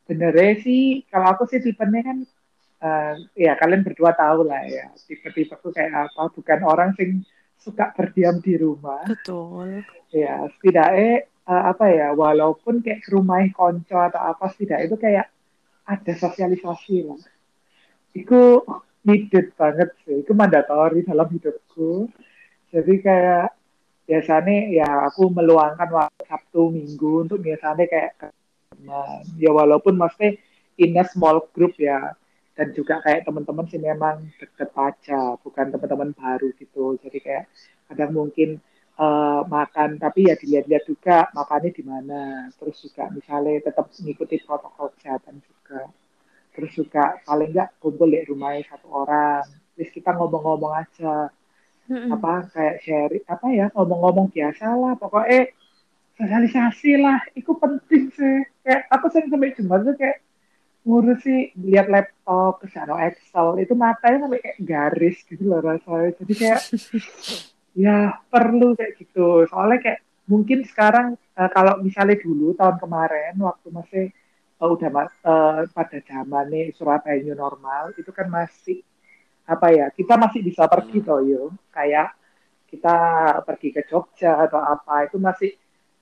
benernya 0.04 0.52
sih, 0.60 1.00
kalau 1.08 1.32
aku 1.32 1.48
sih 1.48 1.64
tipenya 1.64 2.04
kan, 2.04 2.18
eh, 2.84 3.14
ya 3.32 3.56
kalian 3.56 3.80
berdua 3.80 4.12
tahu 4.12 4.44
lah 4.44 4.60
ya, 4.68 4.92
tipe-tipe 5.08 5.56
aku 5.56 5.72
kayak 5.72 6.12
apa. 6.12 6.28
Bukan 6.30 6.60
orang 6.62 6.92
sing 6.94 7.24
suka 7.58 7.92
berdiam 7.96 8.38
di 8.38 8.54
rumah. 8.56 9.04
Betul. 9.08 9.82
Ya, 10.14 10.46
setidaknya 10.56 11.26
eh, 11.26 11.62
apa 11.70 11.86
ya 11.90 12.10
walaupun 12.12 12.82
kayak 12.82 13.06
ke 13.06 13.08
rumah 13.14 13.42
konco 13.54 13.96
atau 13.96 14.20
apa 14.20 14.50
tidak 14.54 14.90
itu 14.90 14.96
kayak 14.98 15.30
ada 15.86 16.12
sosialisasi 16.18 17.06
lah 17.06 17.22
itu 18.16 18.64
needed 19.06 19.54
banget 19.54 19.94
sih 20.02 20.26
itu 20.26 20.32
mandatori 20.34 21.06
dalam 21.06 21.30
hidupku 21.30 22.10
jadi 22.74 22.94
kayak 22.98 23.48
biasanya 24.06 24.56
ya 24.70 24.88
aku 25.06 25.30
meluangkan 25.30 25.86
waktu 25.90 26.22
Sabtu 26.26 26.74
Minggu 26.74 27.26
untuk 27.26 27.38
biasanya 27.38 27.86
kayak 27.86 28.12
teman 28.74 29.22
ya 29.38 29.50
walaupun 29.54 29.94
mesti 29.94 30.38
in 30.82 30.98
a 30.98 31.04
small 31.06 31.46
group 31.54 31.78
ya 31.78 32.18
dan 32.56 32.72
juga 32.72 33.04
kayak 33.04 33.28
teman-teman 33.28 33.68
sih 33.68 33.76
memang 33.76 34.32
deket 34.40 34.72
aja 34.72 35.36
bukan 35.44 35.66
teman-teman 35.76 36.10
baru 36.16 36.48
gitu. 36.56 36.96
Jadi 37.04 37.18
kayak 37.20 37.44
kadang 37.92 38.16
mungkin 38.16 38.58
eh, 38.96 39.40
makan 39.44 40.00
tapi 40.00 40.32
ya 40.32 40.34
dilihat-lihat 40.40 40.84
juga 40.88 41.28
makannya 41.36 41.70
di 41.76 41.84
mana. 41.84 42.48
Terus 42.56 42.76
juga 42.80 43.12
misalnya 43.12 43.60
tetap 43.60 43.92
mengikuti 44.00 44.40
protokol 44.40 44.88
kesehatan 44.96 45.44
juga. 45.44 45.92
Terus 46.56 46.72
juga 46.72 47.20
paling 47.28 47.52
nggak 47.52 47.70
kumpul 47.76 48.08
di 48.08 48.24
rumahnya 48.24 48.64
satu 48.72 48.88
orang. 48.88 49.44
Terus 49.76 49.90
kita 49.92 50.16
ngomong-ngomong 50.16 50.72
aja. 50.80 51.28
Apa 51.86 52.50
kayak 52.50 52.76
sharing 52.82 53.24
apa 53.30 53.46
ya 53.52 53.66
ngomong-ngomong 53.76 54.32
biasa 54.32 54.64
lah. 54.74 54.92
Pokoknya 54.96 55.52
sosialisasi 56.16 56.92
lah. 57.04 57.20
Itu 57.36 57.52
penting 57.60 58.08
sih. 58.16 58.36
Kayak 58.64 58.82
aku 58.88 59.06
sering 59.12 59.28
sampai 59.28 59.52
Jumat 59.52 59.84
tuh 59.84 59.94
kayak 60.00 60.25
ngurus 60.86 61.18
sih 61.26 61.40
lihat 61.68 61.86
laptop 61.94 62.52
ke 62.62 62.66
sana 62.74 62.94
Excel. 63.10 63.48
Itu 63.64 63.74
matanya 63.84 64.18
sampai 64.26 64.40
kayak 64.44 64.58
garis 64.72 65.16
gitu 65.28 65.42
loh 65.50 65.60
rasanya. 65.68 66.10
Jadi 66.20 66.34
kayak 66.40 66.60
ya 67.84 67.96
perlu 68.32 68.68
kayak 68.78 68.92
gitu. 69.00 69.44
Soalnya 69.50 69.78
kayak 69.84 70.00
mungkin 70.32 70.58
sekarang 70.70 71.06
eh, 71.40 71.50
kalau 71.56 71.74
misalnya 71.86 72.16
dulu 72.24 72.54
tahun 72.58 72.76
kemarin 72.82 73.34
waktu 73.38 73.68
masih 73.78 74.04
eh, 74.62 74.68
udah 74.74 74.88
eh, 75.30 75.60
pada 75.76 75.98
zaman 76.08 76.44
nih 76.52 76.66
Surabaya 76.76 77.18
new 77.22 77.36
normal 77.36 77.92
itu 78.00 78.10
kan 78.18 78.26
masih 78.30 78.78
apa 79.46 79.66
ya 79.70 79.86
kita 79.94 80.14
masih 80.18 80.40
bisa 80.48 80.66
pergi 80.66 80.98
Hmm. 81.02 81.06
toh 81.06 81.20
yo 81.22 81.42
kayak 81.70 82.08
kita 82.70 82.96
pergi 83.46 83.68
ke 83.76 83.82
Jogja 83.90 84.32
atau 84.44 84.58
apa 84.58 85.06
itu 85.06 85.16
masih 85.22 85.50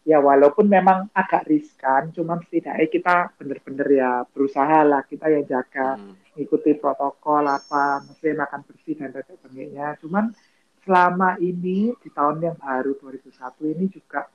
ya 0.04 0.18
walaupun 0.20 0.66
memang 0.68 1.08
agak 1.16 1.48
riskan 1.48 2.12
cuman 2.16 2.38
setidaknya 2.44 2.86
kita 2.92 3.16
bener-bener 3.40 3.88
ya 4.00 4.10
berusaha 4.32 4.78
lah 4.84 5.02
kita 5.10 5.26
yang 5.32 5.44
jaga 5.48 5.96
Hmm. 5.96 6.14
ikuti 6.34 6.74
protokol 6.82 7.44
apa 7.46 8.02
mesti 8.06 8.34
makan 8.34 8.60
bersih 8.68 8.94
dan 8.98 9.10
sebagainya 9.14 9.86
cuman 10.02 10.34
selama 10.84 11.38
ini 11.40 11.94
di 12.02 12.08
tahun 12.12 12.38
yang 12.42 12.56
baru 12.60 12.92
2001 13.00 13.64
ini 13.72 13.86
juga 13.88 14.28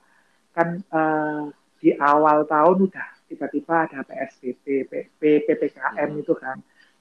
kan 0.56 0.68
eh, 0.82 1.44
di 1.80 1.90
awal 1.96 2.44
tahun 2.44 2.76
udah 2.90 3.08
tiba-tiba 3.30 3.74
ada 3.86 3.98
PSBB, 4.08 4.66
PP, 4.90 5.20
PPKM 5.46 6.10
Hmm. 6.10 6.20
itu 6.22 6.34
kan. 6.36 6.58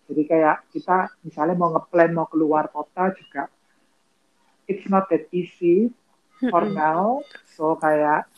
Jadi 0.07 0.21
kayak 0.31 0.57
kita 0.73 0.97
misalnya 1.25 1.55
mau 1.57 1.69
ngeplan 1.75 2.11
mau 2.17 2.27
keluar 2.31 2.65
kota 2.71 3.11
juga 3.19 3.43
it's 4.69 4.85
not 4.89 5.09
that 5.09 5.25
easy 5.31 5.91
for 6.49 6.63
Mm-mm. 6.63 6.75
now. 6.75 7.25
So 7.55 7.75
kayak 7.79 8.29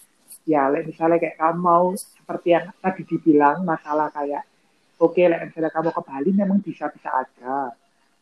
ya 0.45 0.69
like, 0.69 0.87
misalnya 0.89 1.17
kayak 1.21 1.37
kamu 1.37 1.59
mau 1.61 1.93
seperti 1.97 2.47
yang 2.57 2.65
tadi 2.81 3.01
dibilang 3.05 3.61
masalah 3.61 4.09
kayak 4.09 4.43
oke 4.97 5.17
like, 5.17 5.43
misalnya 5.49 5.71
kamu 5.73 5.89
ke 5.93 6.01
Bali 6.01 6.29
memang 6.33 6.59
bisa-bisa 6.61 7.09
aja. 7.13 7.73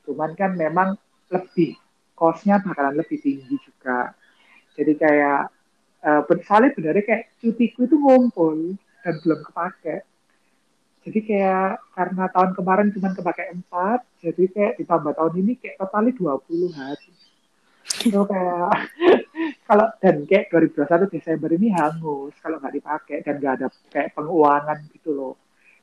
Cuman 0.03 0.33
kan 0.33 0.55
memang 0.55 0.95
lebih 1.29 1.77
cost-nya 2.17 2.59
bakalan 2.59 2.99
lebih 2.99 3.21
tinggi 3.21 3.55
juga. 3.61 4.11
Jadi 4.75 4.93
kayak 4.97 5.41
ben- 6.27 6.43
soalnya 6.43 6.71
benernya 6.75 7.03
kayak 7.03 7.23
cutiku 7.39 7.87
itu 7.87 7.95
ngumpul 7.99 8.75
dan 9.03 9.15
belum 9.23 9.39
kepake. 9.51 10.03
Jadi 10.99 11.19
kayak 11.23 11.79
karena 11.95 12.27
tahun 12.27 12.51
kemarin 12.59 12.91
cuma 12.91 13.15
kepake 13.15 13.43
4, 13.55 14.03
jadi 14.19 14.43
kayak 14.51 14.73
ditambah 14.83 15.15
tahun 15.15 15.33
ini 15.39 15.53
kayak 15.55 15.79
totalnya 15.79 16.11
20 16.11 16.69
hari. 16.75 17.11
So 17.87 18.23
kayak 18.27 18.69
kalau 19.67 19.87
dan 19.99 20.23
kayak 20.25 20.51
2021 20.51 21.13
Desember 21.15 21.49
ini 21.53 21.67
hangus 21.73 22.33
kalau 22.39 22.57
nggak 22.61 22.75
dipakai 22.75 23.17
dan 23.25 23.35
nggak 23.39 23.53
ada 23.59 23.67
kayak 23.91 24.09
penguangan 24.15 24.77
gitu 24.93 25.09
loh. 25.15 25.33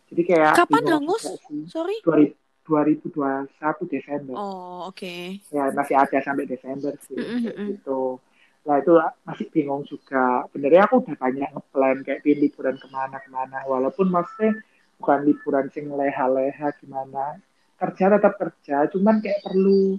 Jadi 0.07 0.23
kayak 0.23 0.53
Kapan 0.55 0.85
hangus? 0.87 1.23
Sorry. 1.67 1.99
2000 2.05 2.47
2021 2.67 3.87
Desember 3.87 4.35
Oh, 4.35 4.91
oke. 4.91 5.39
ya 5.55 5.71
masih 5.71 5.95
ada 5.95 6.19
sampai 6.19 6.51
Desember 6.51 6.93
sih 6.99 7.15
kayak 7.15 7.55
mm-mm. 7.55 7.79
gitu 7.79 8.19
lah 8.67 8.83
itu 8.83 8.99
masih 9.23 9.47
bingung 9.55 9.87
juga 9.87 10.43
benernya 10.51 10.91
aku 10.91 10.99
udah 11.07 11.15
banyak 11.15 11.49
ngeplan 11.55 11.97
kayak 12.03 12.21
pilih 12.27 12.51
liburan 12.51 12.75
ke 12.75 12.87
mana-kemana 12.91 13.63
walaupun 13.71 14.11
maksudnya 14.11 14.59
bukan 14.99 15.23
liburan 15.23 15.71
sing 15.71 15.87
leha-leha 15.87 16.75
gimana 16.83 17.39
kerja 17.79 18.05
tetap 18.19 18.35
kerja 18.35 18.91
cuman 18.91 19.23
kayak 19.23 19.39
perlu 19.47 19.95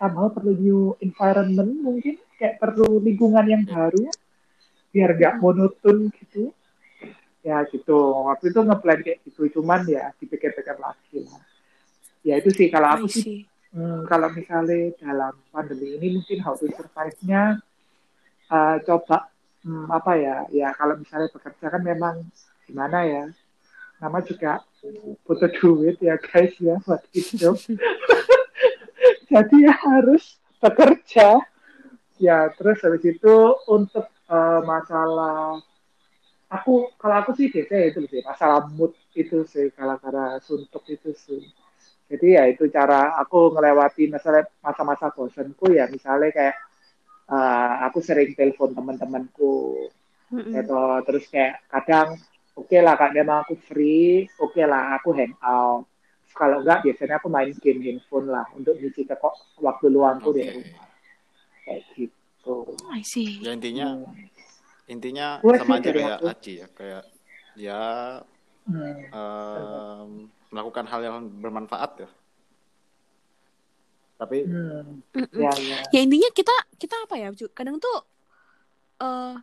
somehow 0.00 0.32
perlu 0.32 0.56
new 0.56 0.80
environment 1.04 1.76
mungkin 1.84 2.16
kayak 2.40 2.56
perlu 2.56 3.04
lingkungan 3.04 3.44
yang 3.44 3.62
baru 3.68 4.08
biar 4.96 5.12
nggak 5.20 5.34
monoton 5.44 6.08
gitu. 6.16 6.48
Ya 7.44 7.60
gitu. 7.68 8.24
Waktu 8.24 8.48
itu 8.48 8.60
ngeplan 8.64 9.00
kayak 9.04 9.20
gitu 9.28 9.60
cuman 9.60 9.84
ya 9.84 10.08
dipikir-pikir 10.16 10.80
lagi 10.80 11.16
lah. 11.28 11.44
Ya 12.24 12.40
itu 12.40 12.48
sih 12.48 12.72
kalau 12.72 12.96
aku 12.96 13.06
sih. 13.12 13.44
Hmm, 13.70 14.02
kalau 14.10 14.32
misalnya 14.34 14.90
dalam 14.98 15.36
pandemi 15.54 15.94
ini 15.94 16.18
mungkin 16.18 16.42
how 16.42 16.58
to 16.58 16.66
survive-nya 16.74 17.62
eh, 18.50 18.76
coba 18.82 19.30
hmm, 19.62 19.86
apa 19.86 20.12
ya 20.18 20.36
ya 20.50 20.74
kalau 20.74 20.98
misalnya 20.98 21.30
bekerja 21.30 21.66
kan 21.70 21.82
memang 21.86 22.18
gimana 22.66 23.06
ya 23.06 23.24
nama 24.02 24.18
juga 24.26 24.58
butuh 25.22 25.50
duit 25.60 26.02
ya 26.02 26.18
guys 26.18 26.50
ya 26.58 26.82
buat 26.82 26.98
hidup 27.14 27.62
jadi 29.30 29.56
ya 29.70 29.74
harus 29.88 30.24
bekerja. 30.62 31.28
Ya 32.20 32.38
terus 32.52 32.78
habis 32.84 33.04
itu 33.06 33.36
untuk 33.70 34.06
eh, 34.28 34.60
masalah 34.66 35.62
aku 36.50 36.72
kalau 37.00 37.16
aku 37.22 37.30
sih 37.38 37.48
biasanya 37.54 37.84
itu 37.90 38.00
sih 38.10 38.20
masalah 38.26 38.66
mood 38.76 38.92
itu 39.16 39.38
sih 39.52 39.66
kalau 39.78 39.96
karena 40.02 40.36
suntuk 40.46 40.84
itu 40.90 41.10
sih. 41.24 41.42
Jadi 42.10 42.26
ya 42.36 42.44
itu 42.52 42.66
cara 42.76 43.14
aku 43.22 43.54
ngelewati 43.54 44.10
masalah 44.10 44.42
masa-masa 44.66 45.06
bosanku 45.14 45.66
ya 45.78 45.86
misalnya 45.94 46.30
kayak 46.36 46.56
eh, 47.36 47.72
aku 47.86 47.98
sering 48.08 48.30
telepon 48.38 48.70
teman-temanku. 48.76 49.54
Atau 50.58 50.82
terus 51.06 51.24
kayak 51.32 51.62
kadang 51.72 52.08
oke 52.60 52.76
lah 52.86 52.94
kak 53.00 53.12
memang 53.18 53.38
aku 53.46 53.54
free 53.68 54.26
oke 54.44 54.62
lah 54.72 54.98
aku 54.98 55.10
hang 55.18 55.34
out 55.42 55.86
kalau 56.34 56.62
enggak 56.62 56.80
biasanya 56.86 57.18
aku 57.18 57.28
main 57.28 57.50
game 57.58 57.80
handphone 57.82 58.30
lah 58.30 58.46
untuk 58.54 58.78
ngisi 58.78 59.04
ke 59.04 59.14
kok 59.18 59.34
waktu 59.60 59.86
luangku 59.90 60.30
di 60.32 60.42
Oke. 60.46 60.52
rumah 60.54 60.86
kayak 61.66 61.82
gitu 61.94 62.56
Oh, 62.66 62.88
I 62.96 63.04
see. 63.04 63.44
Ya 63.44 63.52
intinya 63.52 64.00
Hmm. 64.00 64.88
intinya 64.88 65.38
Gue 65.44 65.54
sama 65.60 65.76
aja 65.76 65.90
kayak 65.92 66.18
aku. 66.18 66.26
Aji 66.32 66.52
ya 66.64 66.66
kayak 66.72 67.02
ya 67.54 67.82
Hmm. 68.64 68.96
em, 69.12 70.08
melakukan 70.48 70.86
hal 70.88 71.00
yang 71.04 71.16
bermanfaat 71.42 72.06
ya. 72.06 72.10
Tapi 74.16 74.38
Hmm. 74.48 75.00
Ya 75.36 75.52
ya 75.52 75.78
Ya 75.92 76.00
intinya 76.00 76.30
kita 76.32 76.54
kita 76.80 76.96
apa 77.04 77.14
ya? 77.18 77.28
Kadang 77.52 77.76
tuh 77.76 77.98
eh 79.00 79.34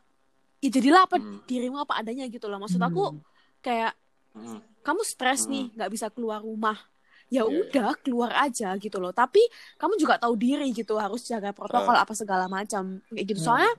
ya 0.63 0.69
jadilah 0.73 1.06
apa 1.06 1.21
Hmm. 1.21 1.43
dirimu 1.45 1.78
apa 1.82 2.02
adanya 2.02 2.26
gitu 2.28 2.50
loh. 2.50 2.58
Maksud 2.58 2.82
aku 2.82 3.13
Hmm. 3.13 3.21
kayak 3.62 3.93
mm, 4.34 4.59
kamu 4.88 5.03
stres 5.03 5.43
Hmm. 5.43 5.51
nih 5.51 5.65
nggak 5.75 5.91
bisa 5.91 6.07
keluar 6.07 6.39
rumah 6.39 6.79
ya 7.27 7.43
Iya, 7.43 7.43
iya. 7.43 7.59
udah 7.59 7.91
keluar 7.99 8.31
aja 8.33 8.71
gitu 8.77 8.97
loh 8.97 9.11
tapi 9.11 9.43
kamu 9.75 9.99
juga 9.99 10.15
tahu 10.15 10.33
diri 10.33 10.71
gitu 10.71 10.95
harus 10.95 11.21
jaga 11.21 11.51
protokol 11.51 11.91
Eh. 11.91 11.99
apa 11.99 12.13
segala 12.13 12.47
macam 12.47 13.03
kayak 13.05 13.25
gitu 13.27 13.39
Hmm. 13.43 13.47
soalnya 13.51 13.73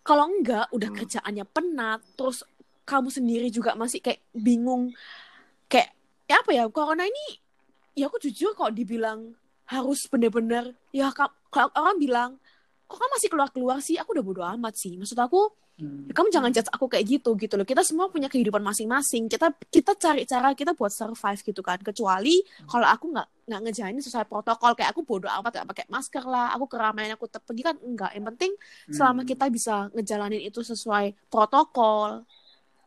kalau 0.00 0.30
enggak 0.30 0.70
udah 0.70 0.86
Hmm. 0.86 0.96
kerjaannya 0.96 1.44
penat 1.46 2.00
terus 2.14 2.46
kamu 2.82 3.10
sendiri 3.10 3.50
juga 3.50 3.74
masih 3.74 3.98
kayak 3.98 4.22
bingung 4.30 4.94
kayak 5.66 5.90
ya 6.24 6.38
apa 6.38 6.50
ya 6.52 6.64
corona 6.68 7.02
ini 7.02 7.42
ya 7.92 8.06
aku 8.06 8.22
jujur 8.22 8.54
kok 8.54 8.70
dibilang 8.70 9.34
harus 9.66 10.06
bener-bener 10.06 10.70
ya 10.90 11.10
ka- 11.10 11.34
kalau 11.50 11.74
orang 11.74 11.98
bilang 11.98 12.30
kok 12.86 12.94
kamu 12.94 13.10
masih 13.10 13.28
keluar-keluar 13.28 13.78
sih 13.80 13.98
aku 13.98 14.14
udah 14.14 14.22
bodo 14.22 14.42
amat 14.46 14.78
sih 14.78 14.94
maksud 14.94 15.18
aku 15.18 15.50
Hmm. 15.76 16.08
Kamu 16.08 16.32
jangan 16.32 16.48
judge 16.56 16.72
aku 16.72 16.88
kayak 16.88 17.04
gitu 17.04 17.36
gitu 17.36 17.52
loh. 17.60 17.68
Kita 17.68 17.84
semua 17.84 18.08
punya 18.08 18.32
kehidupan 18.32 18.64
masing-masing. 18.64 19.28
Kita 19.28 19.52
kita 19.68 19.92
cari 20.00 20.24
cara 20.24 20.56
kita 20.56 20.72
buat 20.72 20.88
survive 20.88 21.40
gitu 21.44 21.60
kan. 21.60 21.76
Kecuali 21.84 22.40
kalau 22.64 22.88
aku 22.88 23.12
nggak 23.12 23.28
nggak 23.44 23.60
ngejalanin 23.60 24.00
sesuai 24.00 24.24
protokol. 24.24 24.72
Kayak 24.72 24.96
aku 24.96 25.04
bodoh 25.04 25.28
amat 25.28 25.52
gak 25.60 25.68
pakai 25.68 25.86
masker 25.92 26.24
lah. 26.24 26.56
Aku 26.56 26.64
keramaian 26.64 27.12
aku 27.12 27.28
tetap 27.28 27.44
pergi 27.44 27.60
kan 27.60 27.76
enggak. 27.84 28.16
Yang 28.16 28.24
penting 28.32 28.52
selama 28.88 29.20
Hmm. 29.20 29.28
kita 29.28 29.44
bisa 29.52 29.74
ngejalanin 29.92 30.42
itu 30.48 30.60
sesuai 30.64 31.12
protokol 31.28 32.24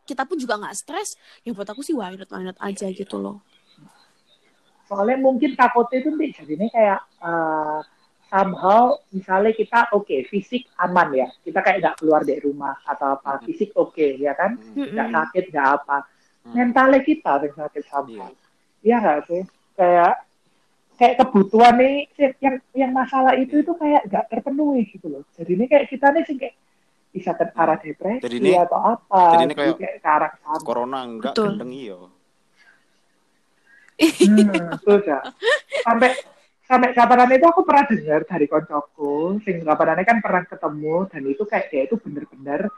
kita 0.09 0.25
pun 0.25 0.41
juga 0.41 0.57
nggak 0.57 0.73
stres 0.73 1.13
ya 1.45 1.53
buat 1.53 1.69
aku 1.69 1.85
sih 1.85 1.93
why 1.93 2.09
not 2.17 2.25
why 2.33 2.41
not 2.41 2.57
aja 2.57 2.89
gitu 2.89 3.21
loh. 3.21 3.45
Soalnya 4.89 5.21
mungkin 5.21 5.53
takutnya 5.53 6.01
itu 6.01 6.09
nih 6.09 6.33
jadinya 6.33 6.67
kayak 6.73 6.99
eh, 7.21 7.79
somehow 8.29 8.93
misalnya 9.09 9.51
kita 9.51 9.89
oke 9.91 10.13
fisik 10.25 10.69
aman 10.77 11.09
ya 11.11 11.27
kita 11.41 11.59
kayak 11.59 11.77
nggak 11.81 11.95
keluar 11.97 12.21
dari 12.21 12.39
rumah 12.39 12.77
atau 12.83 13.17
apa 13.17 13.41
fisik 13.41 13.73
oke 13.73 14.15
ya 14.15 14.31
kan 14.33 14.55
nggak 14.71 15.09
sakit 15.09 15.43
nggak 15.49 15.69
apa 15.75 15.99
Hmm. 16.39 16.55
mentalnya 16.55 17.03
kita 17.03 17.35
yang 17.43 17.51
sakit 17.51 17.83
Iya. 17.83 17.89
somehow 17.91 18.31
iya 18.79 18.95
nggak 18.97 19.19
sih 19.27 19.41
kayak 19.75 20.13
kayak 20.95 21.15
kebutuhan 21.19 21.75
nih 21.75 22.07
yang 22.39 22.55
yang 22.71 22.91
masalah 22.95 23.35
itu 23.35 23.59
Iya. 23.59 23.63
itu 23.67 23.71
kayak 23.75 24.01
nggak 24.07 24.25
terpenuhi 24.31 24.87
gitu 24.87 25.11
loh 25.11 25.23
jadi 25.35 25.51
ini 25.51 25.65
kayak 25.67 25.85
kita 25.91 26.07
nih 26.15 26.23
sih 26.23 26.39
kayak 26.39 26.55
bisa 27.11 27.35
ke 27.35 27.43
arah 27.51 27.75
depresi 27.75 28.23
Jadi 28.23 28.35
ini- 28.39 28.55
atau 28.55 28.79
apa 28.79 29.35
jadi 29.35 29.43
ini 29.45 29.55
kayak 29.57 29.75
ke 29.99 30.07
arah 30.07 30.31
sana 30.37 30.63
Corona 30.63 30.99
enggak 31.03 31.33
Betul. 31.35 31.45
gendeng 31.57 31.73
iyo. 31.75 31.99
Hmm, 33.99 34.79
itu 34.79 34.93
ya. 35.03 35.19
Sampai 35.83 36.15
sampai 36.69 36.93
kapanan 36.93 37.33
itu 37.33 37.45
aku 37.49 37.65
pernah 37.65 37.89
dengar 37.89 38.21
dari 38.29 38.45
koncoku, 38.45 39.41
sing 39.41 39.65
kapanannya 39.65 40.05
kan 40.05 40.21
pernah 40.21 40.45
ketemu 40.45 41.09
dan 41.09 41.21
itu 41.25 41.43
kayak 41.49 41.67
dia 41.73 41.81
itu 41.89 41.97
bener-bener 41.97 42.69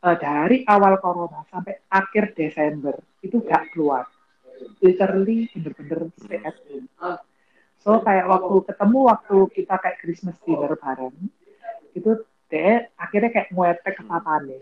eh, 0.00 0.16
dari 0.16 0.64
awal 0.64 0.96
corona 0.96 1.44
sampai 1.52 1.84
akhir 1.92 2.32
Desember 2.32 2.96
itu 3.20 3.44
gak 3.44 3.76
keluar. 3.76 4.08
Literally 4.80 5.52
bener-bener 5.52 6.08
stay 6.16 6.40
at 6.40 6.56
home. 6.64 6.88
So 7.84 8.00
kayak 8.00 8.24
waktu 8.32 8.64
ketemu 8.64 8.98
waktu 9.12 9.36
kita 9.52 9.74
kayak 9.76 10.00
Christmas 10.00 10.40
dinner 10.40 10.72
bareng, 10.72 11.12
itu 11.92 12.10
dia 12.48 12.88
akhirnya 12.96 13.28
kayak 13.28 13.52
nguetek 13.52 13.94
ke 14.00 14.04
papane 14.08 14.60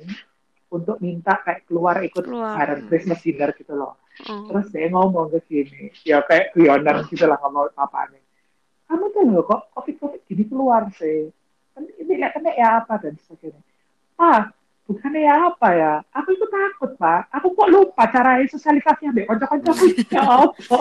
untuk 0.73 0.99
minta 0.99 1.39
kayak 1.45 1.69
keluar 1.71 2.03
ikut 2.03 2.25
Keluar. 2.25 2.59
bareng 2.59 2.91
Christmas 2.91 3.23
dinner 3.23 3.55
gitu 3.55 3.79
loh. 3.79 3.95
Oh. 4.27 4.51
Terus 4.51 4.67
dia 4.75 4.91
ngomong 4.91 5.31
ke 5.31 5.39
sini, 5.47 5.93
ya 6.03 6.25
kayak 6.27 6.51
guyonan 6.57 7.07
gitu 7.07 7.31
lah 7.31 7.39
ngomong 7.47 7.71
apa 7.79 8.11
nih. 8.11 8.22
Kamu 8.93 9.09
tuh 9.09 9.25
loh 9.25 9.41
kok 9.49 9.73
covid-covid 9.73 10.21
gini 10.29 10.45
keluar 10.45 10.85
sih. 11.01 11.33
Kan 11.73 11.89
ini 11.97 12.21
ya 12.21 12.29
kena 12.29 12.53
ya 12.53 12.85
apa 12.85 13.01
dan 13.01 13.17
sebagainya. 13.25 13.57
Ah, 14.21 14.53
bukannya 14.85 15.25
ya 15.25 15.49
apa 15.49 15.69
ya? 15.73 15.93
Aku 16.13 16.37
itu 16.37 16.45
takut 16.45 16.93
pak. 17.01 17.33
Aku 17.33 17.57
kok 17.57 17.73
lupa 17.73 18.05
cara 18.13 18.37
sosialisasi 18.45 19.09
ambil 19.09 19.25
konco-konco 19.33 19.73
ya 20.13 20.21
apa? 20.45 20.79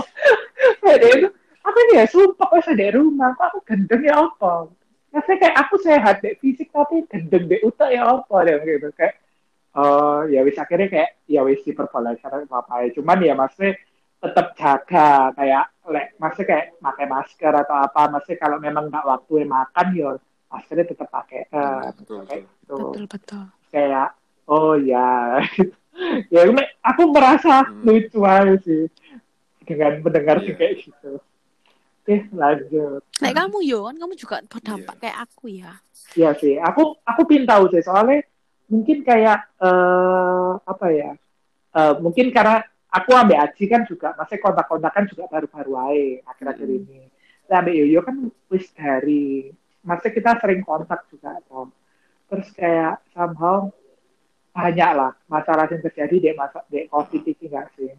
Itu, 0.91 1.31
aku 1.63 1.77
ini 1.87 1.93
ya 1.95 2.05
sumpah 2.11 2.51
kok 2.51 2.59
saya 2.67 2.75
di 2.75 2.87
rumah, 2.91 3.31
kok 3.39 3.47
aku 3.47 3.59
gendeng 3.63 4.03
ya 4.03 4.19
apa? 4.19 4.67
Rasanya 5.15 5.37
kayak 5.47 5.55
aku 5.55 5.75
sehat 5.79 6.15
deh 6.19 6.35
fisik 6.43 6.67
tapi 6.75 7.07
gendeng 7.07 7.47
deh 7.47 7.63
utak 7.63 7.95
ya 7.95 8.11
apa 8.11 8.35
deh 8.43 8.59
gitu 8.67 8.91
kayak 8.91 9.15
Oh, 9.71 10.27
ya 10.27 10.43
wis 10.43 10.59
akhirnya 10.59 10.91
kayak 10.91 11.09
ya 11.31 11.47
wis 11.47 11.63
diperbolehkan 11.63 12.43
karena 12.43 12.43
apa 12.51 12.83
ya. 12.83 12.91
Cuman 12.91 13.23
ya 13.23 13.31
maksudnya 13.39 13.79
tetap 14.21 14.47
jaga 14.53 15.33
kayak 15.33 15.65
lek 15.89 16.13
maksudnya 16.15 16.47
kayak 16.47 16.65
pakai 16.77 17.05
masker 17.09 17.53
atau 17.57 17.75
apa 17.75 18.01
maksudnya 18.07 18.37
kalau 18.37 18.57
memang 18.61 18.85
nggak 18.87 19.01
waktu 19.03 19.43
makan 19.43 19.87
ya 19.97 20.11
maskernya 20.47 20.85
tetap 20.85 21.09
pakai 21.09 21.49
eh, 21.49 21.81
Betul, 21.97 22.21
kayak 22.29 22.41
betul. 22.45 22.49
gitu 22.53 22.77
Betul 22.77 23.05
betul. 23.09 23.43
kayak 23.73 24.07
oh 24.45 24.77
ya 24.91 25.41
ya 26.29 26.41
ini 26.45 26.63
aku 26.81 27.03
merasa 27.09 27.65
Hmm. 27.65 27.83
lucu 27.83 28.19
aja 28.21 28.55
sih 28.61 28.85
dengan 29.65 30.01
mendengar 30.01 30.37
Iya. 30.39 30.53
kayak 30.53 30.73
gitu 30.81 31.11
oke 32.01 32.15
lanjut 32.33 33.01
Nek 33.21 33.33
kamu 33.33 33.57
yo 33.61 33.79
kan 33.89 33.95
kamu 33.97 34.13
juga 34.17 34.35
berdampak 34.45 34.95
kayak 34.97 35.17
aku 35.21 35.45
ya. 35.49 35.77
Iya 36.11 36.33
sih, 36.35 36.57
aku 36.57 36.97
aku 37.05 37.21
pin 37.23 37.45
tahu 37.45 37.69
sih 37.69 37.79
soalnya 37.79 38.25
mungkin 38.67 39.05
kayak 39.05 39.37
eh 39.61 40.51
apa 40.57 40.85
ya? 40.89 41.13
eh, 41.71 41.93
mungkin 42.01 42.33
karena 42.33 42.65
aku 42.91 43.11
ambil 43.15 43.39
Aji 43.39 43.63
kan 43.65 43.81
juga 43.87 44.11
masih 44.13 44.37
kontak-kontakan 44.37 45.07
juga 45.07 45.23
baru-baru 45.27 45.73
aja 45.79 46.27
akhir-akhir 46.29 46.67
Hmm. 46.67 46.77
ini. 46.83 47.01
Nah, 47.47 47.59
ambil 47.59 47.75
Yoyo 47.75 47.99
kan 48.03 48.15
wis 48.47 48.67
dari 48.71 49.51
masih 49.81 50.11
kita 50.11 50.37
sering 50.39 50.61
kontak 50.61 51.07
juga 51.07 51.39
toh. 51.47 51.71
Terus 52.27 52.47
kayak 52.53 53.03
somehow 53.11 53.71
banyak 54.51 54.91
lah 54.91 55.11
masalah 55.27 55.67
yang 55.67 55.79
terjadi 55.81 56.15
di 56.15 56.29
masa 56.35 56.63
di 56.67 56.83
COVID 56.87 57.23
ini 57.23 57.45
enggak 57.47 57.67
sih? 57.75 57.91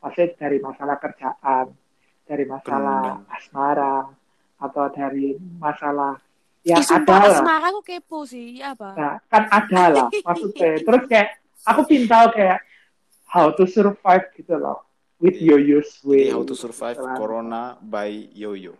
Maksudnya 0.00 0.32
dari 0.36 0.58
masalah 0.58 0.96
kerjaan, 0.96 1.66
dari 2.24 2.44
masalah 2.48 3.20
asmara, 3.28 4.08
atau 4.56 4.84
dari 4.88 5.36
masalah 5.60 6.16
yang 6.60 6.80
Ih, 6.80 6.88
ada 6.92 7.14
lah. 7.20 7.32
asmara 7.40 7.66
aku 7.68 7.80
kepo 7.84 8.24
sih, 8.24 8.60
ya 8.60 8.72
apa? 8.76 8.96
Nah, 8.96 9.16
kan 9.28 9.44
ada 9.48 9.82
lah 9.88 10.08
maksudnya. 10.08 10.76
Terus 10.88 11.02
kayak 11.04 11.28
aku 11.64 11.80
pintar 11.84 12.32
kayak 12.32 12.58
how 13.30 13.54
to 13.54 13.64
survive 13.64 14.26
gitu 14.34 14.58
loh 14.58 14.82
with 15.22 15.38
Iya. 15.38 15.54
yo-yo's 15.56 16.02
way. 16.02 16.32
How 16.34 16.42
to 16.42 16.56
survive 16.58 16.98
Gitu 16.98 17.14
corona 17.14 17.78
by 17.78 18.10
Yoyo. 18.34 18.74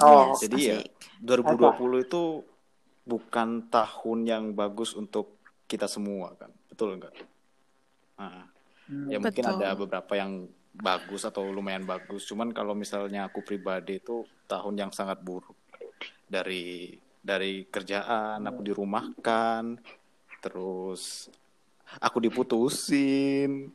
Oh, 0.00 0.32
Yes, 0.34 0.48
jadi 0.48 0.58
ya, 0.58 0.76
asik. 0.80 0.90
2020 1.20 2.06
itu 2.06 2.22
bukan 3.02 3.48
tahun 3.68 4.18
yang 4.24 4.44
bagus 4.54 4.94
untuk 4.94 5.36
kita 5.66 5.84
semua 5.86 6.32
kan, 6.38 6.50
betul 6.70 6.96
nggak? 6.96 7.14
Nah, 8.18 8.46
Hmm. 8.82 9.08
ya 9.08 9.16
mungkin 9.22 9.44
Betul. 9.46 9.56
ada 9.62 9.78
beberapa 9.78 10.12
yang 10.18 10.46
bagus 10.74 11.22
atau 11.22 11.48
lumayan 11.48 11.86
bagus. 11.86 12.26
Cuman 12.26 12.50
kalau 12.50 12.74
misalnya 12.74 13.30
aku 13.30 13.40
pribadi 13.40 14.02
itu 14.02 14.26
tahun 14.50 14.74
yang 14.74 14.90
sangat 14.92 15.22
buruk 15.22 15.54
dari 16.26 16.92
dari 17.22 17.62
kerjaan 17.70 18.42
aku 18.42 18.60
dirumahkan, 18.60 19.78
terus 20.42 21.30
aku 21.98 22.18
diputusin, 22.22 23.72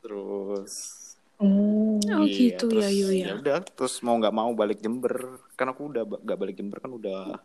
terus 0.00 1.06
Oh 1.36 2.00
Iya, 2.00 2.56
gitu 2.56 2.72
terus 2.72 2.88
ya 2.88 2.88
Yu 2.88 3.08
ya. 3.12 3.36
udah 3.36 3.60
terus 3.60 4.00
mau 4.00 4.16
nggak 4.16 4.32
mau 4.32 4.48
balik 4.56 4.80
Jember. 4.80 5.36
Kan 5.52 5.68
aku 5.68 5.92
udah 5.92 6.08
nggak 6.08 6.38
balik 6.40 6.56
Jember 6.56 6.80
kan 6.80 6.96
udah 6.96 7.36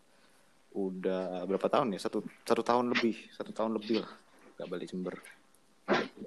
udah 0.71 1.43
berapa 1.43 1.67
tahun 1.67 1.91
ya? 1.91 1.99
Satu 1.99 2.23
satu 2.47 2.63
tahun 2.63 2.87
lebih 2.95 3.19
satu 3.35 3.51
tahun 3.51 3.75
lebih 3.75 4.07
lah 4.07 4.11
nggak 4.55 4.69
balik 4.71 4.87
Jember. 4.87 5.15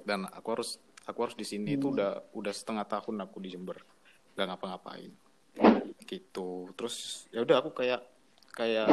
Dan 0.04 0.28
aku 0.28 0.48
harus 0.52 0.76
aku 1.08 1.18
harus 1.24 1.36
di 1.40 1.48
sini 1.48 1.80
itu 1.80 1.88
udah 1.88 2.36
udah 2.36 2.52
setengah 2.52 2.84
tahun 2.84 3.24
aku 3.24 3.40
di 3.40 3.56
Jember. 3.56 3.80
Nggak 4.36 4.46
ngapa-ngapain. 4.52 5.12
Gitu. 6.04 6.68
Terus 6.76 7.24
ya 7.32 7.40
udah 7.48 7.64
aku 7.64 7.72
kayak 7.72 8.04
kayak 8.52 8.92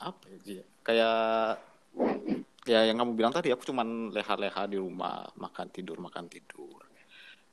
apa 0.00 0.24
ya 0.44 0.64
kayak 0.84 1.16
ya 2.68 2.84
yang 2.84 3.00
kamu 3.00 3.16
bilang 3.16 3.32
tadi 3.32 3.48
aku 3.52 3.64
cuman 3.72 4.12
leha-leha 4.12 4.62
di 4.68 4.76
rumah 4.76 5.28
makan 5.36 5.68
tidur 5.72 5.96
makan 6.00 6.28
tidur. 6.28 6.80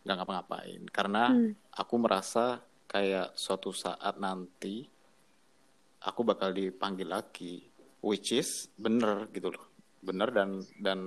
Nggak 0.03 0.15
ngapa-ngapain. 0.23 0.81
Karena 0.91 1.31
Hmm. 1.31 1.51
aku 1.71 1.95
merasa 1.99 2.59
kayak 2.87 3.35
suatu 3.35 3.71
saat 3.75 4.15
nanti 4.19 4.87
aku 6.03 6.21
bakal 6.23 6.55
dipanggil 6.55 7.07
lagi 7.11 7.67
which 8.03 8.31
is 8.35 8.71
bener 8.77 9.27
gitu 9.31 9.51
loh. 9.51 9.65
Bener 10.03 10.29
dan 10.31 10.63
dan 10.79 10.99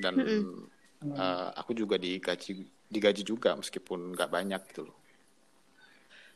dan 0.00 0.14
eh, 1.04 1.48
aku 1.56 1.72
juga 1.76 2.00
digaji 2.00 2.66
digaji 2.90 3.22
juga 3.24 3.56
meskipun 3.56 4.14
nggak 4.14 4.30
banyak 4.30 4.60
gitu 4.72 4.88
loh 4.88 5.03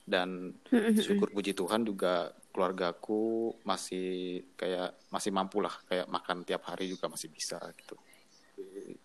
dan 0.09 0.57
syukur 0.97 1.29
puji 1.29 1.53
Tuhan 1.53 1.85
juga 1.85 2.33
keluargaku 2.49 3.53
masih 3.63 4.41
kayak 4.57 4.97
masih 5.13 5.31
mampu 5.31 5.61
lah 5.61 5.77
kayak 5.85 6.09
makan 6.09 6.43
tiap 6.43 6.65
hari 6.65 6.89
juga 6.89 7.07
masih 7.07 7.29
bisa 7.29 7.61
gitu 7.77 7.95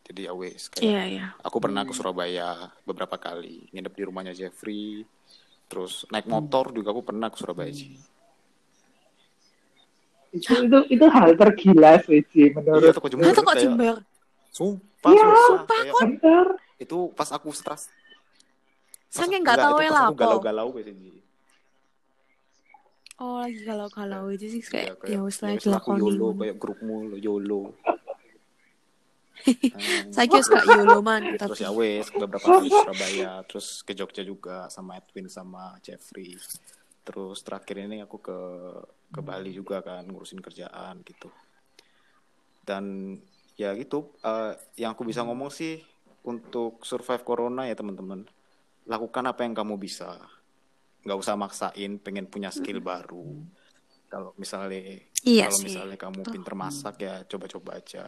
jadi 0.01 0.32
ya 0.32 0.34
wes 0.34 0.72
kayak 0.72 0.82
Iya 0.82 1.04
iya. 1.06 1.26
Aku 1.45 1.62
pernah 1.62 1.86
ke 1.86 1.93
Surabaya 1.93 2.74
beberapa 2.82 3.22
kali, 3.22 3.70
nginep 3.70 3.93
di 3.93 4.04
rumahnya 4.04 4.34
Jeffrey. 4.34 5.06
Terus 5.70 6.10
naik 6.10 6.26
motor 6.26 6.74
juga 6.74 6.89
aku 6.89 7.06
pernah 7.06 7.30
ke 7.30 7.38
Surabaya 7.38 7.70
Ji. 7.70 7.93
itu, 10.34 10.49
itu 10.49 10.80
itu 10.89 11.06
hal 11.14 11.38
tergila 11.38 12.01
sih 12.01 12.26
Iya, 12.34 12.58
menurut 12.58 12.97
Jember. 13.06 13.30
Itu 13.30 13.41
kok 13.41 13.54
kayak- 13.54 13.62
Jember? 13.62 13.95
Sumpah, 14.49 15.12
Iya, 15.14 15.26
susah. 15.30 15.60
Kayak, 15.70 15.93
bener 16.01 16.47
itu 16.82 16.97
pas 17.14 17.30
aku 17.30 17.49
stres. 17.54 17.93
Saking 19.14 19.45
nggak 19.45 19.61
tahu 19.61 19.78
ya 19.86 19.91
lah 19.93 20.03
apa. 20.09 20.18
galau-galau 20.18 20.68
kayak 20.74 20.97
Ji. 20.97 21.14
Oh 23.22 23.38
lagi 23.38 23.61
galau-galau 23.61 24.26
itu 24.34 24.57
sih 24.57 24.61
Iya, 24.74 24.97
kayak 24.97 25.05
ya 25.05 25.20
wis 25.22 25.38
lah 25.45 25.49
ya 25.53 25.57
wis 25.61 25.66
lah, 25.70 25.78
aku 25.78 25.89
dilakoni. 25.93 26.18
YOLO 26.18 26.30
kayak 26.41 26.55
grupmu 26.57 26.95
lo 27.14 27.18
YOLO. 27.22 27.61
Saya 30.09 30.26
kira 30.26 30.41
suka 30.41 30.66
YOLO 30.66 30.99
man 31.05 31.22
terus 31.39 31.61
ya 31.61 31.70
wes 31.70 32.09
beberapa 32.09 32.41
kali 32.41 32.74
Surabaya, 32.74 33.45
terus 33.45 33.86
ke 33.86 33.93
Jogja 33.93 34.26
juga 34.26 34.66
sama 34.74 34.97
Edwin 34.97 35.30
sama 35.30 35.78
Jeffrey. 35.86 36.34
Terus 37.05 37.45
terakhir 37.45 37.86
ini 37.86 38.01
aku 38.01 38.18
ke 38.18 38.38
ke 39.14 39.22
Bali 39.22 39.53
juga 39.53 39.86
kan 39.86 40.09
ngurusin 40.09 40.41
kerjaan 40.41 41.05
gitu. 41.05 41.30
Dan 42.66 43.14
ya 43.59 43.78
gitu, 43.78 44.09
eh, 44.26 44.57
yang 44.82 44.97
aku 44.97 45.05
bisa 45.05 45.22
ngomong 45.22 45.53
sih 45.53 45.84
untuk 46.26 46.82
survive 46.82 47.22
corona 47.22 47.68
ya 47.70 47.76
teman-teman, 47.78 48.24
lakukan 48.88 49.24
apa 49.28 49.42
yang 49.46 49.54
kamu 49.56 49.76
bisa. 49.80 50.20
Nggak 51.04 51.20
usah 51.20 51.36
maksain 51.36 52.00
pengen 52.00 52.28
punya 52.28 52.50
skill 52.52 52.80
baru. 52.80 53.44
Kalau 54.08 54.32
misalnya 54.38 55.04
Iya 55.24 55.48
kalau 55.48 55.60
misalnya 55.64 55.98
kamu 55.98 56.22
pinter 56.28 56.54
masak 56.54 56.96
ya 57.02 57.24
coba-coba 57.28 57.80
aja. 57.80 58.06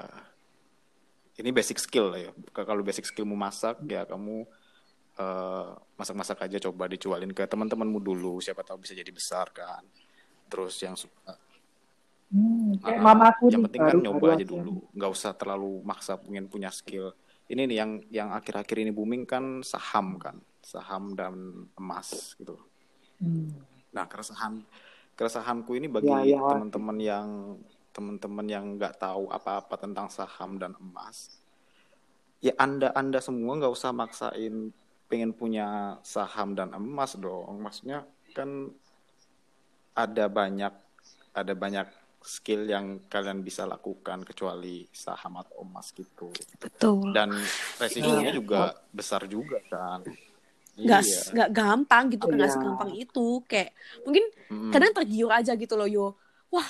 Ini 1.35 1.49
basic 1.51 1.79
skill 1.79 2.11
lah 2.11 2.19
ya. 2.29 2.31
Kalau 2.55 2.83
basic 2.83 3.03
skillmu 3.07 3.35
masak 3.35 3.83
ya 3.87 4.07
kamu 4.07 4.47
eh, 5.19 5.69
masak-masak 5.95 6.43
aja 6.47 6.57
coba 6.69 6.91
dijualin 6.91 7.31
ke 7.31 7.43
teman-temanmu 7.47 7.99
dulu 8.03 8.43
siapa 8.43 8.63
tahu 8.67 8.83
bisa 8.83 8.91
jadi 8.91 9.11
besar 9.11 9.47
kan 9.55 9.83
terus 10.51 10.75
yang 10.83 10.95
suka 10.95 11.35
Hmm, 12.25 12.81
kayak 12.81 12.99
ah, 12.99 13.03
mamaku 13.05 13.53
yang 13.53 13.61
nih 13.61 13.65
penting 13.69 13.81
kan 13.85 13.95
nyoba 14.01 14.27
aja. 14.33 14.43
dulu 14.49 14.81
nggak 14.97 15.11
usah 15.13 15.31
terlalu 15.37 15.85
maksa 15.85 16.17
pengen 16.17 16.49
punya 16.49 16.73
skill 16.73 17.13
ini 17.47 17.69
nih 17.69 17.77
yang 17.77 17.91
yang 18.09 18.29
akhir-akhir 18.33 18.81
ini 18.81 18.89
booming 18.89 19.29
kan 19.29 19.61
saham 19.61 20.17
kan 20.17 20.41
saham 20.65 21.13
dan 21.13 21.33
emas 21.77 22.33
gitu 22.35 22.57
Hmm. 23.15 23.47
Nah, 23.95 24.03
keresahan 24.11 24.59
keresahanku 25.15 25.71
ini 25.79 25.87
bagi 25.87 26.11
Ya, 26.11 26.35
ya. 26.35 26.41
teman-teman 26.51 26.97
yang 26.99 27.27
teman-teman 27.95 28.43
yang 28.43 28.65
nggak 28.75 28.99
tahu 28.99 29.31
apa-apa 29.31 29.79
tentang 29.79 30.11
saham 30.11 30.59
dan 30.59 30.75
emas. 30.75 31.31
Ya 32.43 32.51
Anda 32.59 32.91
Anda 32.91 33.23
semua 33.23 33.55
nggak 33.55 33.71
usah 33.71 33.95
maksain 33.95 34.75
pengen 35.07 35.31
punya 35.31 35.95
saham 36.03 36.59
dan 36.59 36.75
emas 36.75 37.15
dong. 37.15 37.55
Maksudnya 37.63 38.03
kan 38.35 38.67
ada 39.95 40.27
banyak 40.27 40.75
ada 41.31 41.53
banyak 41.55 41.87
skill 42.19 42.67
yang 42.67 42.99
kalian 43.07 43.47
bisa 43.47 43.63
lakukan 43.63 44.27
kecuali 44.27 44.91
saham 44.91 45.39
atau 45.39 45.63
emas 45.63 45.95
gitu. 45.95 46.35
Betul. 46.59 47.15
Dan 47.15 47.31
resikonya 47.79 48.33
Iya. 48.33 48.37
juga 48.43 48.61
besar 48.91 49.23
juga 49.29 49.61
kan. 49.71 50.03
Nggak 50.75 51.01
Iya. 51.01 51.19
nggak 51.31 51.49
gampang 51.51 52.03
gitu 52.11 52.23
kan 52.25 52.35
nggak 52.35 52.51
Iya. 52.51 52.57
segampang 52.59 52.91
itu 52.93 53.27
kayak 53.47 53.71
mungkin 54.03 54.23
Mm-mm. 54.49 54.71
kadang 54.71 54.91
tergiur 54.93 55.31
aja 55.31 55.55
gitu 55.55 55.73
loh 55.73 55.87
yo. 55.87 56.07
Wah 56.49 56.67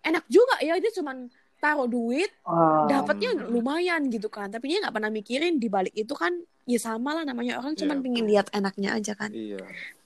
enak 0.00 0.24
juga 0.28 0.60
ya 0.60 0.76
dia 0.76 0.92
cuman 0.92 1.26
taruh 1.58 1.90
duit 1.90 2.30
Ah, 2.46 2.86
dapatnya 2.86 3.34
lumayan 3.50 4.06
gitu 4.06 4.30
kan 4.30 4.46
tapi 4.46 4.70
dia 4.70 4.78
nggak 4.78 4.94
pernah 4.94 5.10
mikirin 5.10 5.58
di 5.58 5.66
balik 5.66 5.90
itu 5.92 6.14
kan 6.14 6.30
ya 6.64 6.78
sama 6.78 7.18
lah 7.18 7.26
namanya 7.26 7.58
orang 7.58 7.74
cuman 7.74 7.98
Iya, 7.98 8.04
betul. 8.06 8.26
lihat 8.30 8.46
enaknya 8.54 8.90
aja 8.94 9.12
kan 9.12 9.34
Iya. 9.34 9.58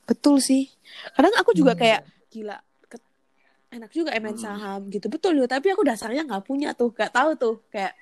betul 0.03 0.41
sih 0.41 0.73
kadang 1.13 1.37
aku 1.37 1.53
juga 1.53 1.77
Hmm. 1.77 1.83
kayak 1.83 2.01
gila 2.33 2.57
enak 3.69 3.89
juga 3.89 4.13
ya 4.13 4.21
main 4.21 4.33
Hmm. 4.33 4.45
saham 4.45 4.81
gitu 4.89 5.09
betul 5.09 5.33
yo 5.33 5.45
tapi 5.45 5.69
aku 5.69 5.81
dasarnya 5.81 6.25
nggak 6.25 6.45
punya 6.45 6.73
tuh 6.73 6.89
nggak 6.89 7.09
tahu 7.09 7.31
tuh 7.37 7.55
kayak 7.69 7.97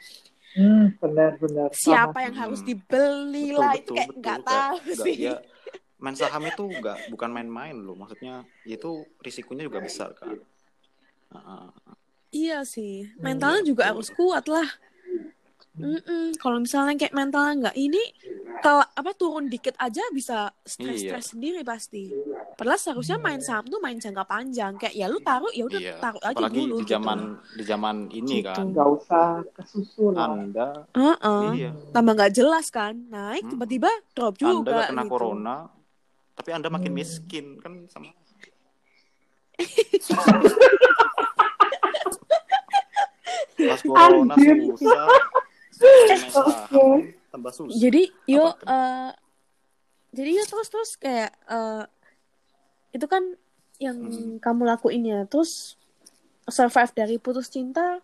hmm, 0.52 0.84
benar 0.98 1.30
benar. 1.36 1.68
siapa 1.72 2.10
Sama. 2.12 2.24
yang 2.26 2.34
harus 2.36 2.60
Hmm. 2.60 2.68
dibeli 2.68 3.46
Betul, 3.48 3.60
lah 3.60 3.72
itu 3.72 3.80
betul, 3.82 3.94
kayak 3.94 4.08
betul. 4.08 4.20
nggak 4.20 4.38
Kayak 4.38 4.48
tahu 4.50 4.76
nggak- 4.80 5.04
sih 5.04 5.16
ya, 5.18 5.34
main 6.02 6.16
saham 6.16 6.42
itu 6.44 6.64
nggak 6.64 6.98
bukan 7.08 7.30
main-main 7.30 7.76
loh 7.76 7.94
maksudnya 7.94 8.34
itu 8.64 8.90
risikonya 9.20 9.68
juga 9.68 9.80
besar 9.80 10.10
kan 10.14 10.36
Heeh. 11.30 11.66
iya 12.32 12.58
sih 12.64 13.10
Hmm, 13.14 13.22
mentalnya 13.22 13.62
juga 13.62 13.82
betul. 13.84 13.90
harus 13.94 14.08
kuat 14.10 14.44
lah 14.46 14.68
Mm-mm. 15.80 16.36
Kalau 16.36 16.56
misalnya 16.58 16.94
kayak 16.94 17.10
mentalnya 17.10 17.52
nggak 17.60 17.74
ini, 17.74 17.98
kalau 18.58 18.82
apa 18.82 19.10
turun 19.12 19.46
dikit 19.46 19.72
aja 19.76 20.00
bisa 20.10 20.48
stres-stres 20.60 21.32
sendiri 21.32 21.60
pasti. 21.60 22.10
Padahal 22.54 22.76
seharusnya 22.76 23.16
main 23.18 23.38
saham 23.38 23.64
tuh 23.64 23.78
main 23.78 23.96
jangka 23.96 24.22
panjang. 24.22 24.76
Kayak 24.76 24.94
ya 24.94 25.06
lu 25.06 25.18
taruh 25.18 25.48
ya 25.50 25.62
udah 25.64 25.78
iya 25.78 25.96
taruh 25.96 26.20
aja 26.20 26.34
apalagi 26.36 26.58
dulu. 26.60 26.74
di 26.76 26.84
zaman 26.84 27.18
di 27.50 27.62
zaman 27.62 27.96
ini 28.10 28.38
Gitu. 28.38 28.46
kan 28.46 28.64
nggak 28.68 28.88
usah 28.90 29.24
kesusul 29.50 30.12
lah. 30.12 30.28
anda 30.28 30.68
Gitu. 30.84 30.98
Heeh. 30.98 31.46
iya 31.56 31.70
Tambah 31.90 32.12
nggak 32.14 32.32
jelas 32.32 32.66
kan, 32.68 32.94
naik 33.06 33.42
Hmm. 33.42 33.50
tiba-tiba 33.50 33.88
drop 34.12 34.34
anda 34.34 34.46
juga 34.46 34.70
nggak 34.70 34.88
kena 34.88 35.02
gitu. 35.02 35.10
corona 35.10 35.54
tapi 36.32 36.48
anda 36.50 36.68
makin 36.68 36.88
Hmm. 36.88 36.96
miskin 36.96 37.44
kan 37.56 37.72
sama 37.86 38.08
pas 43.60 43.80
corona 43.82 44.34
Anjir. 44.34 44.56
susah 44.72 45.06
tambah 47.30 47.50
susah 47.50 47.72
Jadi 47.72 48.02
yo 48.26 48.52
eh, 48.54 49.10
jadi 50.10 50.30
yo 50.34 50.44
terus 50.44 50.68
terus 50.68 50.90
kayak 50.96 51.32
eh, 51.46 51.84
itu 52.92 53.06
kan 53.06 53.22
yang 53.80 53.96
Hmm. 53.96 54.36
kamu 54.38 54.68
lakuin 54.68 55.02
ya. 55.02 55.20
Terus 55.24 55.74
survive 56.44 56.92
dari 56.92 57.16
putus 57.16 57.48
cinta 57.48 57.98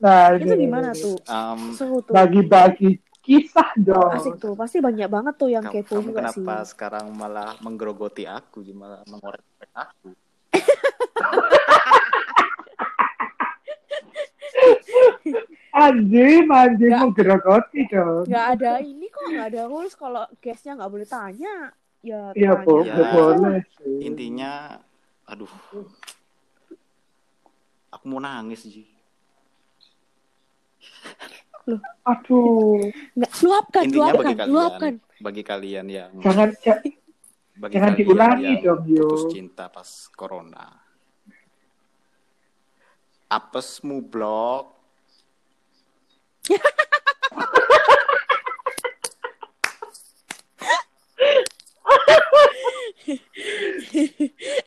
Nah, 0.00 0.32
itu 0.32 0.56
gimana 0.56 0.96
tuh? 0.96 1.20
Em, 1.28 1.76
Seru 1.76 2.00
tuh. 2.00 2.16
Bagi-bagi 2.16 2.96
kisah 3.20 3.68
dong. 3.76 4.16
Asik 4.16 4.40
tuh. 4.40 4.56
Pasti 4.56 4.80
banyak 4.80 5.04
banget 5.06 5.34
tuh 5.36 5.52
yang 5.52 5.60
kamu, 5.60 5.76
kepo 5.76 5.92
kamu 5.92 6.08
juga 6.08 6.20
sih. 6.32 6.40
kenapa 6.40 6.54
sekarang 6.64 7.06
malah 7.12 7.52
menggerogoti 7.60 8.24
aku 8.24 8.64
malah 8.72 9.04
mengorek 9.04 9.44
aku 9.76 10.16
Anjir, 15.72 16.42
anjir 16.44 16.88
Nggak. 16.88 17.00
mau 17.00 17.10
gerogoti 17.12 17.80
dong. 17.86 18.26
nggak 18.26 18.46
ada 18.52 18.70
ini 18.80 19.06
kok 19.06 19.22
nggak 19.24 19.46
ada 19.48 19.62
rules 19.64 19.94
kalau 19.94 20.22
guestnya 20.36 20.74
nggak 20.74 20.90
boleh 20.90 21.06
tanya 21.06 21.54
ya 22.00 22.32
Iya, 22.32 22.50
tanya 22.52 22.64
bo- 22.64 22.82
Ya. 22.82 22.94
bo- 22.96 23.10
boleh 23.36 23.62
sih. 23.72 23.98
intinya 24.02 24.80
aduh 25.24 25.50
aku 27.88 28.04
mau 28.04 28.18
nangis 28.18 28.64
sih 28.64 28.82
Aduh, 32.02 32.82
nggak 33.14 33.32
luapkan 33.40 33.82
intinya 33.84 34.10
bagi 34.10 34.16
luapkan 34.16 34.34
kalian 34.34 34.50
luapkan 34.50 34.92
bagi 35.20 35.42
kalian 35.44 35.86
yang 35.86 36.10
jangan 36.18 36.48
ja- 36.58 36.82
bagi 37.54 37.72
jangan 37.76 37.92
kalian 37.92 38.00
diulangi 38.00 38.44
yang 38.48 38.64
dong, 38.64 38.82
Yo. 38.88 39.06
putus 39.06 39.22
cinta 39.30 39.64
pas 39.68 39.86
corona 40.10 40.66
apesmu 43.28 44.02
blok 44.02 44.79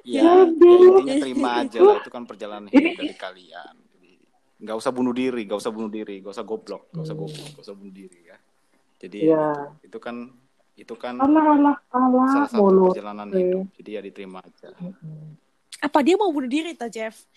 ya, 0.03 0.23
ya 0.43 0.47
intinya 0.47 1.15
terima 1.19 1.49
aja 1.63 1.79
lah 1.79 1.97
itu 1.99 2.09
kan 2.11 2.23
perjalanan 2.27 2.67
hidup 2.69 2.93
dari 2.99 3.15
kalian. 3.15 3.75
Jadi, 3.95 4.11
nggak 4.63 4.75
usah 4.77 4.91
bunuh 4.91 5.13
diri 5.15 5.41
nggak 5.47 5.59
usah 5.59 5.71
bunuh 5.71 5.91
diri 5.91 6.19
nggak 6.23 6.33
usah 6.33 6.45
goblok 6.45 6.91
nggak 6.91 7.03
usah 7.03 7.15
goblok 7.17 7.47
nggak 7.55 7.63
usah 7.63 7.75
bunuh 7.75 7.93
diri 7.93 8.19
ya. 8.27 8.37
Jadi 9.03 9.19
Iya. 9.27 9.47
itu 9.83 9.97
kan 9.99 10.15
itu 10.73 10.95
kan 10.97 11.21
alah 11.21 11.45
alah 11.53 11.77
alah 11.93 12.27
salah 12.33 12.49
satu 12.49 12.63
mulu. 12.65 12.89
perjalanan 12.91 13.27
Oke. 13.29 13.37
hidup. 13.39 13.65
Jadi 13.77 13.89
ya 13.93 14.01
diterima 14.01 14.39
aja. 14.41 14.69
Apa 15.83 15.99
dia 16.01 16.15
mau 16.15 16.31
bunuh 16.31 16.49
diri 16.49 16.73
tuh 16.73 16.89
Jeff? 16.89 17.27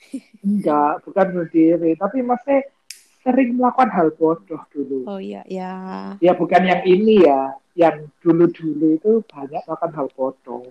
Enggak, 0.46 1.04
bukan 1.04 1.26
bunuh 1.36 1.48
diri, 1.52 1.92
tapi 1.92 2.24
masih 2.24 2.64
sering 3.20 3.56
melakukan 3.56 3.90
hal 3.92 4.08
bodoh 4.16 4.62
dulu. 4.72 5.04
oh 5.04 5.20
iya 5.20 5.44
ya 5.44 5.72
Ya 6.24 6.32
bukan 6.32 6.62
yang 6.64 6.82
ini 6.88 7.20
ya, 7.24 7.52
yang 7.76 8.08
dulu-dulu 8.24 8.96
itu 8.96 9.12
banyak 9.28 9.60
melakukan 9.68 9.92
hal 9.92 10.08
bodoh. 10.16 10.64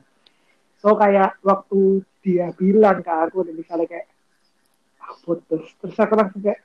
So 0.81 0.95
kayak 0.97 1.37
waktu 1.45 2.01
dia 2.25 2.49
bilang 2.55 3.03
ke 3.05 3.11
aku, 3.11 3.45
misalnya 3.53 3.85
kayak, 3.85 4.07
ah 5.03 5.13
putus, 5.21 5.65
terus 5.79 5.97
aku 5.99 6.13
langsung 6.15 6.41
kayak, 6.41 6.59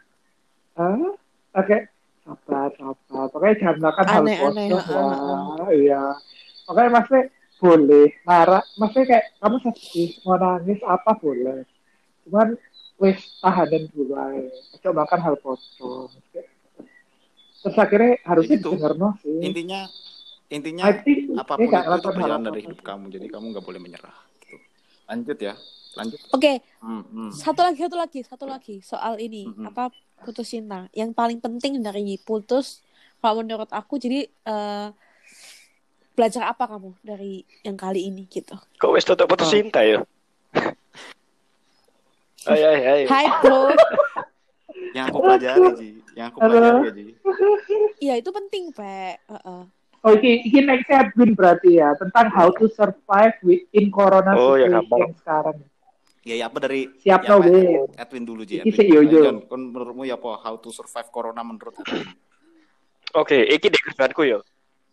ah, 0.79 1.13
oke, 1.59 1.79
sabar, 2.25 2.69
sabar. 2.79 3.25
Pokoknya 3.31 3.55
jangan 3.61 3.77
melakukan 3.83 4.07
hal 4.09 4.25
bodoh 4.25 4.83
lah. 4.89 5.69
Iya. 5.75 6.03
Pokoknya 6.65 6.91
maksudnya 6.95 7.23
boleh 7.61 8.09
marah, 8.29 8.65
maksudnya 8.81 9.07
kayak 9.09 9.27
kamu 9.41 9.57
sedih, 9.63 10.11
mau 10.27 10.37
nangis 10.37 10.81
apa 10.85 11.11
boleh. 11.17 11.65
Cuman 12.25 12.49
wis 12.97 13.19
tahanan 13.39 13.91
dulu 13.91 14.15
aja. 14.15 14.49
Coba 14.81 15.05
makan 15.05 15.21
hal 15.21 15.35
bodoh. 15.39 16.09
Terus 17.61 17.77
akhirnya 17.77 18.21
harusnya 18.23 18.57
didengar 18.61 18.93
no 18.93 19.17
sih. 19.19 19.41
intinya 19.41 19.89
intinya 20.53 20.85
think 21.01 21.33
apa 21.33 21.57
pun 21.57 21.65
itu, 21.65 21.73
itu 21.73 22.05
perjalanan 22.05 22.43
dari 22.45 22.61
hidup 22.61 22.81
kamu 22.85 23.05
jadi 23.09 23.27
kamu 23.33 23.45
nggak 23.57 23.65
boleh 23.65 23.81
menyerah 23.81 24.13
gitu. 24.37 24.61
lanjut 25.09 25.39
ya 25.41 25.55
lanjut 25.97 26.21
oke 26.29 26.53
Hmm, 26.85 27.03
hmm. 27.09 27.31
satu 27.33 27.65
lagi 27.65 27.81
satu 27.81 27.97
lagi 27.97 28.21
satu 28.21 28.45
lagi 28.45 28.77
soal 28.85 29.17
ini 29.17 29.49
Mm-mm. 29.49 29.73
apa 29.73 29.89
putus 30.21 30.53
cinta 30.53 30.85
yang 30.93 31.17
paling 31.17 31.41
penting 31.41 31.81
dari 31.81 32.21
putus 32.21 32.85
kalau 33.19 33.41
menurut 33.41 33.73
aku 33.73 33.97
jadi 33.97 34.29
eh, 34.29 34.89
belajar 36.13 36.45
apa 36.45 36.69
kamu 36.69 36.93
dari 37.01 37.43
yang 37.65 37.75
kali 37.75 38.13
ini 38.13 38.29
gitu 38.29 38.55
Kok 38.77 38.93
wis 38.93 39.09
tutup 39.09 39.25
putus 39.25 39.49
Oh. 39.49 39.57
cinta 39.57 39.81
ya? 39.81 40.05
Ayo, 42.45 42.67
ayo, 42.69 42.83
ayo. 42.95 43.07
Hai 43.09 43.27
bro 43.41 43.61
yang 44.95 45.11
aku 45.11 45.19
pelajari 45.21 45.69
ji 45.75 45.89
yang 46.15 46.27
aku 46.31 46.39
pelajari 46.39 46.79
ya 46.79 46.93
ji 46.93 47.05
Iya 48.01 48.15
itu 48.19 48.31
penting 48.31 48.71
pe 48.71 49.19
Heeh. 49.19 49.63
Oh, 50.05 50.13
ini, 50.13 50.45
ini 50.45 50.61
next 50.63 50.87
Edwin 50.87 51.33
berarti 51.33 51.81
ya 51.81 51.97
tentang 51.97 52.29
how 52.29 52.53
to 52.53 52.69
survive 52.69 53.33
with 53.41 53.65
in 53.73 53.89
corona 53.89 54.37
Oh, 54.37 54.53
ya, 54.55 54.69
situation 54.69 54.85
gampang. 54.85 55.01
yang 55.01 55.15
sekarang. 55.17 55.57
ya 56.21 56.35
ya 56.37 56.45
apa 56.47 56.59
dari 56.61 56.81
Siap 57.01 57.21
ya, 57.21 57.29
no 57.31 57.37
apa, 57.39 57.49
way. 57.49 57.81
Edwin 57.97 58.25
dulu 58.25 58.43
ji 58.45 58.55
Iki 58.59 58.63
Edwin. 58.63 58.77
sih, 58.77 58.87
yo, 58.87 59.01
yo. 59.01 59.01
Ayo, 59.01 59.21
John, 59.25 59.37
kon 59.45 59.61
menurutmu 59.73 60.05
ya 60.05 60.15
apa 60.15 60.31
how 60.39 60.55
to 60.57 60.69
survive 60.71 61.09
corona 61.09 61.41
menurut 61.41 61.73
Edwin 61.75 62.05
Oke, 63.15 63.39
iki 63.43 63.67
di 63.67 63.79
kerjaanku 63.81 64.23
ya. 64.23 64.39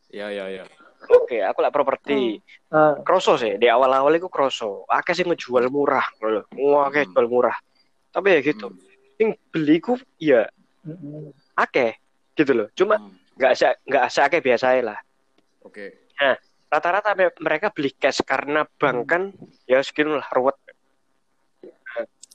ya 0.10 0.28
ya 0.28 0.45
ya 0.49 0.64
Oke, 1.02 1.41
aku 1.41 1.60
lah 1.66 1.74
properti. 1.74 2.38
Ah, 2.70 2.99
Kroso 3.02 3.34
sih, 3.39 3.58
di 3.58 3.66
awal-awal 3.66 4.14
itu 4.16 4.30
kroso. 4.30 4.86
Akeh 4.86 5.18
sih 5.18 5.26
ngejual 5.26 5.66
murah, 5.74 6.06
loh. 6.22 6.45
Wah, 6.54 6.88
akeh 6.91 7.10
Hmm. 7.10 7.14
jual 7.18 7.28
murah. 7.28 7.58
Tapi 8.14 8.28
ya 8.38 8.39
gitu. 8.45 8.70
Hmm, 8.70 8.80
Yang 9.18 9.32
beliku 9.49 9.93
ya 10.22 10.45
akeh 11.58 11.97
gitu 12.38 12.52
loh. 12.54 12.68
Cuma 12.78 13.02
hmm. 13.02 13.38
nggak 13.38 13.54
se 13.58 13.68
nggak 13.88 14.06
seakeh 14.12 14.41
biasa 14.41 14.78
lah. 14.82 14.99
oke 15.62 16.02
rata-rata 16.72 17.12
me- 17.20 17.36
mereka 17.43 17.68
beli 17.68 17.91
cash 17.91 18.24
karena 18.24 18.64
bank 18.64 18.99
kan 19.04 19.24
ya 19.68 19.84
segitu 19.84 20.16
lah 20.16 20.26
ruwet. 20.32 20.56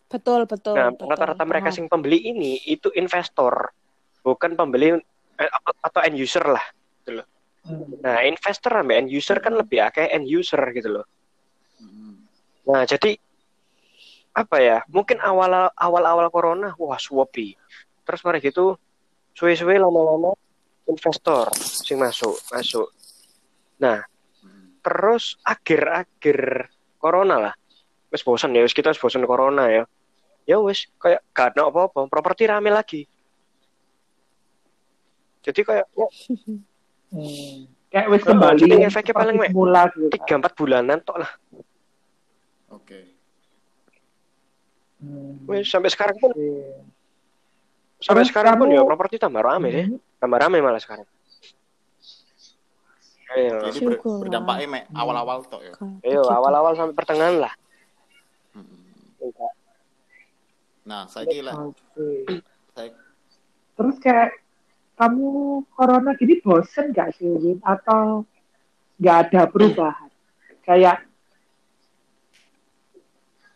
Betul, 0.06 0.46
betul. 0.46 0.76
Nah, 0.78 0.92
rata-rata 0.94 1.42
mereka 1.42 1.74
sing 1.74 1.90
pembeli 1.90 2.30
ini 2.30 2.62
itu 2.68 2.92
investor, 2.94 3.74
bukan 4.22 4.54
pembeli 4.54 4.94
eh, 5.40 5.50
atau 5.82 6.00
end 6.04 6.14
user 6.20 6.44
lah. 6.46 6.62
Hmm. 7.08 7.24
Nah, 8.06 8.22
investor 8.22 8.70
sama 8.70 8.92
end 8.94 9.10
user 9.10 9.42
kan 9.42 9.54
lebih 9.58 9.82
akeh 9.82 10.06
end 10.14 10.30
user 10.30 10.60
gitu 10.70 11.00
loh. 11.00 11.06
Mm. 11.82 12.14
Nah, 12.70 12.82
jadi 12.86 13.18
apa 14.36 14.56
ya? 14.62 14.78
Mungkin 14.86 15.18
awal 15.18 15.72
awal-awal 15.74 16.30
corona 16.30 16.70
wah 16.78 17.00
suwepi. 17.00 17.58
Terus 18.06 18.22
mari 18.22 18.38
gitu 18.38 18.78
suwe-suwe 19.34 19.76
lama-lama 19.76 20.32
investor 20.86 21.50
sing 21.58 21.98
masuk, 21.98 22.38
masuk. 22.54 22.88
Nah, 23.82 24.06
terus 24.80 25.36
akhir-akhir 25.42 26.70
corona 27.02 27.36
lah. 27.50 27.54
Wis 28.14 28.22
bosan 28.22 28.54
ya, 28.54 28.62
wis 28.62 28.72
kita 28.72 28.94
wis 28.94 29.02
bosan 29.02 29.26
corona 29.26 29.66
ya. 29.66 29.84
Ya 30.46 30.62
wis 30.62 30.86
kayak 31.02 31.26
gak 31.34 31.58
ada 31.58 31.66
apa-apa, 31.66 32.06
properti 32.06 32.46
rame 32.46 32.70
lagi. 32.70 33.02
Jadi 35.42 35.60
kayak 35.66 35.86
ya, 35.90 36.06
Hmm. 37.08 37.70
Kayak 37.86 38.06
wis 38.10 38.22
Oh, 38.22 38.28
kembali 38.28 38.58
jadi 38.58 38.72
yang 38.76 38.90
efeknya 38.90 39.14
paling, 39.14 39.36
Mek. 39.36 39.50
gitu. 39.50 40.10
tiga 40.10 40.34
empat 40.36 40.52
bulanan 40.52 40.98
tok 41.00 41.16
lah. 41.22 41.30
Oke. 42.68 42.98
Hmm. 44.98 45.46
Wis 45.46 45.64
sampai 45.64 45.88
sekarang 45.88 46.16
pun 46.18 46.34
Oke. 46.34 46.50
sampai 47.98 48.22
Terus 48.22 48.30
sekarang 48.30 48.54
pun 48.56 48.68
kamu- 48.68 48.76
ya 48.76 48.82
properti 48.84 49.16
tambah 49.16 49.40
rame 49.40 49.68
ya. 49.70 49.84
Hmm. 49.86 49.98
Tambah 50.18 50.38
rame 50.40 50.58
malah 50.58 50.82
sekarang. 50.82 51.06
Ayo, 53.28 53.58
Jadi 53.68 53.78
ber- 53.82 54.00
berdampaknya 54.22 54.66
mek 54.66 54.84
Hmm. 54.86 54.96
awal-awal 54.96 55.38
tok 55.44 55.62
ya. 55.62 55.74
Ayo 56.00 56.22
gitu. 56.22 56.30
awal-awal 56.30 56.72
sampai 56.74 56.94
pertengahan 56.94 57.36
lah. 57.38 57.52
Mm. 58.52 58.86
Nah, 60.84 61.02
saya 61.06 61.26
kira 61.26 61.50
Oke. 61.52 62.22
saya 62.70 62.94
Terus 63.74 63.96
kayak 63.98 64.30
kamu 64.96 65.28
corona 65.76 66.16
gini 66.16 66.40
bosen 66.40 66.90
gak 66.96 67.14
sih 67.20 67.28
Win? 67.28 67.60
Atau 67.60 68.24
nggak 68.96 69.16
ada 69.28 69.42
perubahan? 69.48 70.10
Kayak 70.64 71.04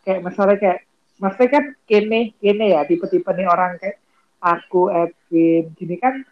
kayak 0.05 0.21
misalnya 0.21 0.57
kayak 0.57 0.79
maksudnya 1.21 1.49
kan 1.49 1.65
kene 1.85 2.33
kene 2.41 2.65
ya 2.73 2.81
tipe-tipe 2.85 3.29
nih 3.33 3.49
orang 3.49 3.77
kayak 3.81 3.97
aku 4.41 4.89
Edwin 4.89 5.73
gini 5.77 5.97
kan 6.01 6.25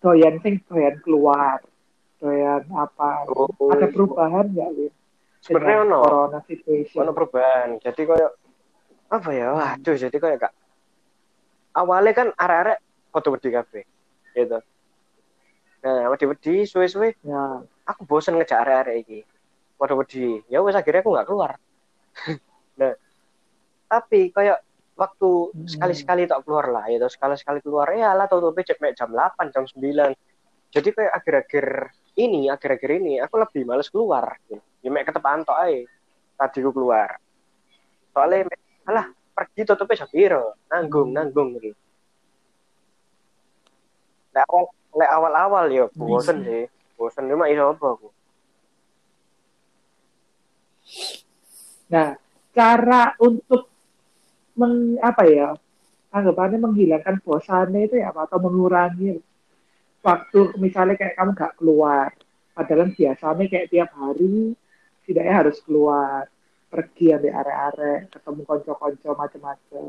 doyan 0.00 0.40
sing 0.40 0.60
doyan 0.68 0.96
keluar 1.04 1.60
doyan 2.20 2.64
apa 2.72 3.28
Oh, 3.28 3.72
ada 3.72 3.88
perubahan 3.88 4.52
nggak 4.52 4.68
Win? 4.76 4.92
Sebenarnya 5.42 5.82
ono. 5.88 6.00
corona 6.06 6.38
situation 6.46 7.02
Ono 7.02 7.10
perubahan. 7.10 7.82
Jadi 7.82 8.02
kayak 8.06 8.32
apa 9.12 9.28
ya? 9.34 9.48
Waduh, 9.52 9.96
jadi 9.98 10.16
kayak 10.16 10.38
kak 10.38 10.52
awalnya 11.72 12.12
kan 12.12 12.28
arek-arek 12.36 12.78
foto 13.12 13.28
wedi 13.32 13.48
kabeh. 13.52 13.84
Gitu. 14.32 14.58
Nah, 15.82 16.02
wedi-wedi 16.14 16.62
suwe-suwe 16.66 17.18
ya 17.26 17.62
aku 17.88 18.02
bosen 18.06 18.38
ngejak 18.38 18.62
arek-arek 18.62 18.96
iki. 19.02 19.20
Waduh 19.78 19.98
wedi. 19.98 20.40
Ya 20.46 20.62
wes 20.62 20.78
akhirnya 20.78 21.02
aku 21.02 21.10
nggak 21.10 21.28
keluar. 21.28 21.52
nah, 22.80 22.94
tapi 23.90 24.30
kayak 24.30 24.62
waktu 24.96 25.30
Hmm. 25.52 25.66
sekali-sekali 25.68 26.28
tak 26.28 26.44
keluar 26.44 26.68
lah 26.68 26.84
gitu 26.88 27.08
sekali-sekali 27.08 27.64
keluar 27.64 27.88
ya 27.96 28.12
lah 28.12 28.28
tutup 28.28 28.56
jam 28.60 28.76
jam 28.92 29.08
8 29.08 29.48
jam 29.50 29.64
9 29.64 30.12
jadi 30.72 30.88
kayak 30.92 31.12
akhir-akhir 31.16 31.66
ini 32.20 32.52
akhir-akhir 32.52 32.90
ini 33.00 33.12
aku 33.24 33.40
lebih 33.40 33.64
males 33.64 33.88
keluar 33.88 34.36
gitu. 34.46 34.60
ya 34.84 34.88
mek 34.92 35.08
ketepaan 35.08 35.48
tok 35.48 35.58
ae 35.64 35.88
tadi 36.36 36.60
aku 36.60 36.70
keluar 36.76 37.16
soalnya 38.12 38.52
alah 38.84 39.06
pergi 39.32 39.64
tutupnya 39.64 40.04
sepiro 40.04 40.60
nanggung 40.68 41.08
nanggung 41.16 41.56
gitu 41.56 41.72
Lek 44.32 44.46
awal 44.48 44.66
lek 44.92 45.10
awal-awal 45.10 45.64
ya 45.72 45.84
bosen 45.96 46.44
sih 46.44 46.64
bosen 46.96 47.28
cuma 47.28 47.48
iso 47.48 47.72
apa 47.72 47.86
aku 47.96 48.08
Nah, 51.92 52.16
cara 52.56 53.12
untuk 53.20 53.68
meng, 54.56 54.96
apa 55.00 55.22
ya? 55.28 55.52
Anggapannya 56.12 56.60
menghilangkan 56.60 57.20
bosannya 57.24 57.88
itu 57.88 58.00
ya 58.00 58.12
apa 58.12 58.28
atau 58.28 58.36
mengurangi 58.40 59.16
waktu 60.04 60.40
misalnya 60.60 60.96
kayak 61.00 61.16
kamu 61.16 61.30
nggak 61.32 61.54
keluar. 61.56 62.10
Padahal 62.52 62.92
biasanya 62.92 63.44
kayak 63.48 63.68
tiap 63.72 63.90
hari 63.96 64.52
setidaknya 65.00 65.34
harus 65.40 65.56
keluar, 65.64 66.28
pergi 66.68 67.16
ambil 67.16 67.32
are-are, 67.32 67.94
ketemu 68.12 68.40
konco-konco 68.44 69.10
macam-macam. 69.16 69.88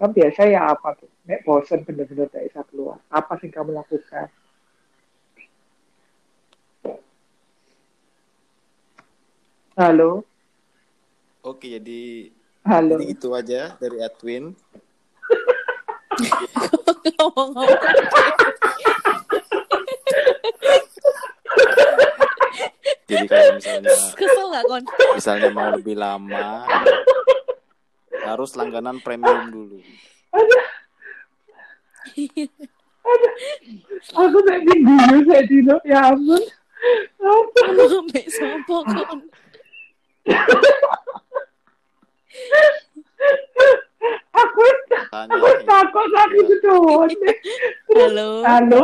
Kan 0.00 0.16
biasa 0.16 0.48
ya 0.48 0.72
apa 0.72 0.96
tuh? 0.96 1.12
Nek 1.28 1.44
bosan 1.44 1.84
bener-bener 1.84 2.24
gak 2.32 2.48
bisa 2.48 2.64
keluar. 2.72 2.96
Apa 3.12 3.36
sih 3.36 3.52
kamu 3.52 3.76
lakukan? 3.76 4.32
Halo, 9.76 10.24
Oke, 11.40 11.80
jadi 11.80 12.28
halo. 12.68 13.00
jadi 13.00 13.06
itu 13.12 13.28
aja 13.32 13.60
dari 13.80 13.96
Edwin. 14.00 14.52
Ngomong-ngomong. 17.16 17.80
Jadi 23.08 23.26
kalau 23.26 23.50
misalnya 23.58 23.94
Kesel 24.14 24.46
gak 24.52 24.64
kon? 24.68 24.84
misalnya 25.16 25.48
mau 25.50 25.68
lebih 25.74 25.96
lama 25.98 26.62
harus 28.30 28.54
langganan 28.54 29.02
premium 29.02 29.50
dulu. 29.50 29.78
Aku 34.14 34.38
tak 34.46 34.58
dulu 34.62 35.18
saya 35.26 35.42
dulu 35.50 35.76
ya 35.82 36.00
ampun. 36.14 36.42
Apa? 37.20 37.60
Ambek 37.74 38.26
sopo 38.30 38.76
kon? 38.86 39.18
Aku 44.30 44.64
Tanya 45.10 45.34
aku 45.36 45.48
takut 45.66 46.06
lagi 46.14 46.38
itu 46.38 46.54
doang. 46.62 47.10
Halo. 47.92 48.28
Halo. 48.46 48.80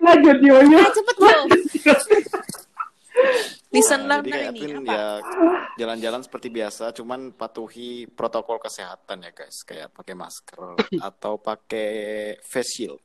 Lanjut 0.00 0.38
yo 0.44 0.56
yo. 0.68 0.78
Ah, 0.80 0.90
cepet 0.92 1.16
yo. 1.18 1.32
Listen 3.70 4.02
Nah, 4.04 4.18
jadi 4.18 4.30
kayak 4.30 4.50
ini 4.50 4.58
Edwin 4.58 4.76
apa? 4.82 4.90
ya 4.90 5.06
jalan-jalan 5.78 6.20
seperti 6.20 6.48
biasa, 6.50 6.90
cuman 6.90 7.30
patuhi 7.30 8.04
protokol 8.08 8.58
kesehatan 8.58 9.22
ya 9.22 9.30
guys, 9.30 9.62
kayak 9.62 9.94
pakai 9.94 10.12
masker 10.12 10.74
atau 11.08 11.38
pakai 11.38 11.90
face 12.42 12.70
shield. 12.74 12.98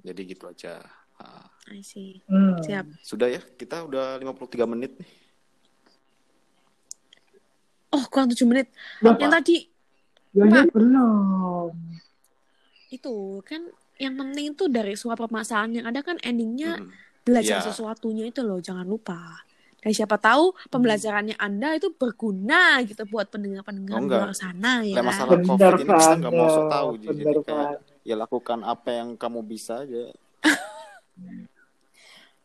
Jadi 0.00 0.20
gitu 0.24 0.46
aja. 0.46 0.78
Ah, 1.18 1.50
I 1.68 1.82
see. 1.82 2.22
Hmm. 2.24 2.56
Siap. 2.58 2.86
sudah 3.02 3.28
ya, 3.28 3.42
kita 3.42 3.84
udah 3.84 4.16
53 4.16 4.64
menit 4.64 4.94
nih. 4.96 5.10
Oh, 7.90 8.06
kurang 8.06 8.30
7 8.30 8.46
menit. 8.46 8.70
Loh, 9.02 9.18
Yang 9.18 9.32
tadi 9.34 9.56
yo 10.30 10.46
belum. 10.46 11.74
itu 12.86 13.14
kan 13.42 13.66
yang 13.98 14.14
penting 14.14 14.54
itu 14.54 14.70
dari 14.70 14.94
semua 14.94 15.18
permasalahan 15.18 15.74
yang 15.74 15.86
ada 15.90 16.00
kan 16.00 16.22
endingnya 16.22 16.78
Mm. 16.78 16.90
Belajar 17.30 17.56
Iya. 17.56 17.66
sesuatunya 17.66 18.24
itu 18.26 18.40
loh, 18.40 18.58
jangan 18.58 18.84
lupa. 18.84 19.40
Dan 19.78 19.90
siapa 19.90 20.18
tahu 20.18 20.52
pembelajarannya 20.68 21.38
Anda 21.38 21.72
itu 21.72 21.88
berguna 21.90 22.82
gitu 22.82 23.00
buat 23.06 23.30
pendengar-pendengar 23.30 23.96
Oh, 23.96 24.02
di 24.02 24.12
luar 24.12 24.34
sana 24.34 24.82
ya. 24.82 24.92
Kan? 24.94 25.04
masalah 25.06 25.38
COVID 25.40 25.72
ini 25.72 25.88
kita 25.88 26.12
nggak 26.18 26.32
mau 26.34 26.48
sok 26.48 26.66
tahu, 26.68 26.88
jadi 27.00 27.22
kayak 27.40 27.72
ya 28.02 28.14
lakukan 28.14 28.58
apa 28.62 28.88
yang 28.92 29.08
kamu 29.14 29.40
bisa 29.42 29.80
aja. 29.80 30.12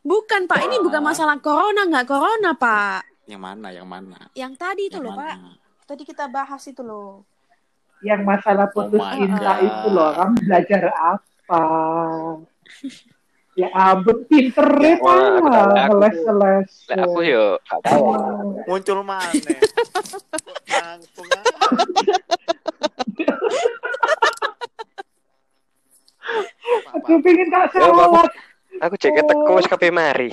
Bukan 0.01 0.45
Pak, 0.45 0.59
ini 0.63 0.77
bukan 0.79 1.01
Ah. 1.01 1.07
masalah 1.07 1.35
corona 1.39 1.81
nggak 1.83 2.05
corona 2.05 2.53
Pak. 2.53 3.01
Yang 3.25 3.41
mana, 3.41 3.67
yang 3.69 3.87
mana? 3.89 4.19
Yang 4.31 4.53
tadi 4.55 4.85
itu 4.85 4.95
Yang 4.95 5.03
loh 5.03 5.13
Pak. 5.17 5.33
mana? 5.35 5.51
Tadi 5.83 6.03
kita 6.03 6.25
bahas 6.27 6.61
itu 6.63 6.81
loh. 6.81 7.25
Yang 7.99 8.21
masalah 8.21 8.69
putus 8.69 9.01
Oh 9.01 9.11
cinta 9.11 9.53
itu 9.59 9.87
loh, 9.89 10.13
kamu 10.13 10.35
belajar 10.39 10.81
apa? 10.93 11.61
Ya 13.55 13.71
ampun, 13.71 14.27
pinternya 14.27 14.99
Ya, 14.99 14.99
wah, 14.99 15.39
Aku- 15.39 15.95
ngeles-ngeles. 15.95 16.67
lek 16.91 16.97
aku 16.99 17.19
yo 17.23 17.55
gak 17.63 17.79
tahu 17.87 18.03
Muncul 18.67 18.99
mana? 18.99 19.31
Langsung. 20.67 21.27
Aku 26.95 27.21
pengen 27.21 27.47
tak 27.47 27.71
sholat. 27.71 28.29
aku 28.75 28.95
cek 28.99 29.15
teko 29.15 29.51
wis 29.55 29.67
kabeh 29.69 29.87
mari 29.87 30.27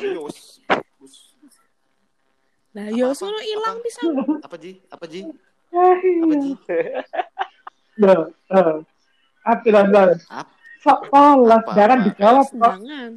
Apa, 2.72 2.88
yo 2.90 3.06
apa, 3.06 3.14
sono 3.14 3.36
hilang 3.38 3.78
apa? 3.78 3.84
bisa. 3.84 4.00
Apa 4.40 4.56
Ji? 4.56 4.80
Apa 4.88 5.04
Ji? 5.04 5.20
Eh, 5.70 5.96
Apa 6.24 6.34
Ji? 6.34 6.50
Loh, 8.00 8.20
eh. 8.48 8.80
Apa 9.44 9.68
Apa? 10.84 11.72
jangan 11.72 11.98
dijawab 12.02 12.46
kok. 12.48 12.58
Jangan. 12.74 13.10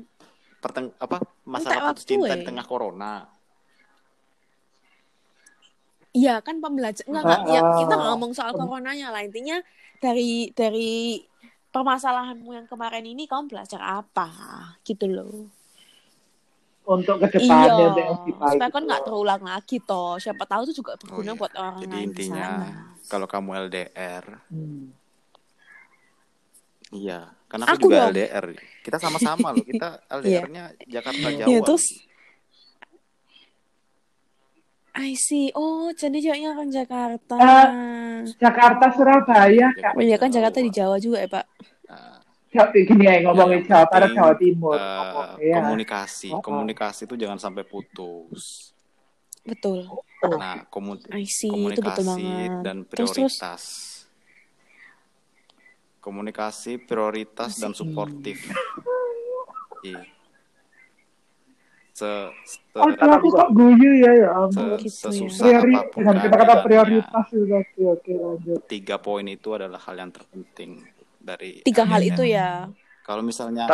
Perteng 0.57 0.86
apa 0.97 1.18
masalah 1.43 1.91
putus 1.91 2.05
cinta 2.05 2.34
di 2.34 2.43
tengah 2.43 2.63
corona. 2.63 3.26
Iya 6.09 6.39
kan 6.39 6.57
pembelajaran 6.57 7.11
enggak, 7.11 7.24
enggak. 7.24 7.39
Ya, 7.49 7.61
Ah. 7.61 7.76
kita 7.78 7.93
nggak 7.93 8.09
ngomong 8.09 8.32
soal 8.32 8.51
coronanya 8.53 9.11
lah 9.11 9.20
intinya 9.20 9.59
dari 9.97 10.47
dari 10.49 11.20
permasalahanmu 11.70 12.49
yang 12.49 12.66
kemarin 12.66 13.03
ini 13.03 13.26
kamu 13.26 13.51
belajar 13.51 13.84
apa 13.84 14.32
gitu 14.82 15.05
loh 15.05 15.51
Untuk 16.86 17.20
ke 17.20 17.36
depannya 17.36 17.68
iya 17.68 18.05
supaya 18.24 18.70
kan 18.72 18.72
gitu 18.72 18.88
nggak 18.88 19.01
loh. 19.01 19.05
terulang 19.05 19.43
lagi 19.43 19.78
toh 19.82 20.16
siapa 20.16 20.45
tahu 20.45 20.63
itu 20.63 20.80
juga 20.80 20.93
Oh, 20.93 20.99
berguna 21.01 21.28
iya. 21.28 21.36
buat 21.36 21.51
orang 21.53 21.76
Jadi 21.78 21.91
lain 21.91 22.05
intinya 22.07 22.47
sana 22.47 22.70
kalau 23.05 23.28
kamu 23.28 23.49
LDR, 23.68 24.26
Hmm. 24.47 24.86
iya. 26.89 27.34
Karena 27.55 27.71
aku, 27.71 27.75
Aku 27.79 27.87
juga 27.87 27.97
dong. 27.97 28.11
LDR. 28.11 28.45
Kita 28.83 28.97
sama-sama 28.99 29.47
loh. 29.49 29.63
Kita 29.63 29.87
LDR-nya 30.19 30.63
Jakarta 30.83 31.27
Jawa. 31.31 31.47
Iya, 31.47 31.59
terus 31.63 31.85
I 34.95 35.11
see 35.11 35.51
oh 35.51 35.91
jadi 35.91 36.19
ceweknya 36.19 36.55
orang 36.55 36.71
Jakarta 36.71 37.35
Eh, 37.35 38.19
Jakarta 38.35 38.91
Surabaya 38.91 39.67
kak. 39.75 39.91
oh 39.91 39.99
iya 39.99 40.15
kan 40.15 40.31
Jakarta 40.31 40.59
di 40.59 40.71
Jawa 40.71 40.95
juga 40.99 41.19
ya 41.19 41.27
pak 41.29 41.45
Jawa, 42.47 42.71
gini 42.71 43.03
ya 43.03 43.19
ngomongin 43.23 43.59
yang 43.59 43.67
Jawa 43.67 43.85
Barat 43.91 44.09
Jawa 44.15 44.33
Timur. 44.39 44.79
ngomong, 44.79 45.27
ya. 45.37 45.55
komunikasi, 45.59 46.29
Oh, 46.31 46.39
oh. 46.39 46.41
komunikasi 46.41 47.01
itu 47.03 47.15
jangan 47.19 47.35
sampai 47.35 47.63
putus. 47.63 48.71
betul 49.43 49.83
Nah, 50.25 50.63
komu- 50.71 50.95
I 51.11 51.27
see 51.27 51.51
itu 51.51 51.59
betul 51.75 51.83
komunikasi 51.83 52.07
banget 52.07 52.51
dan 52.63 52.77
terus 52.87 53.11
terus 53.11 53.35
prioritas. 53.35 53.63
Komunikasi, 56.05 56.77
prioritas 56.77 57.57
dan 57.57 57.73
Asik. 57.73 57.81
suportif. 57.81 58.37
Iya. 59.81 60.05
Se, 61.95 62.29
se, 62.45 62.59
Oh, 62.75 62.91
aku 62.91 63.27
kok 63.31 63.49
guyu 63.55 64.03
ya 64.03 64.11
ya 64.13 64.29
se- 64.29 64.35
ampun. 64.35 64.67
Gitu 64.77 64.85
ya. 64.85 65.09
sesusah 65.09 65.47
Priori, 65.47 65.73
apa 65.73 65.89
pun 65.89 65.99
dengan 66.03 66.17
kata-kata 66.21 66.55
prioritas 66.61 67.25
itu 67.31 67.53
oke 67.55 67.81
oke 67.87 68.13
lanjut. 68.13 68.59
tiga 68.67 68.95
poin 68.99 69.25
itu 69.25 69.49
adalah 69.55 69.79
hal 69.79 69.95
yang 69.95 70.11
terpenting 70.11 70.83
dari 71.17 71.63
tiga 71.63 71.87
hal 71.87 72.03
itu 72.03 72.21
ya 72.27 72.67
Kalau 73.01 73.23
misalnya 73.23 73.65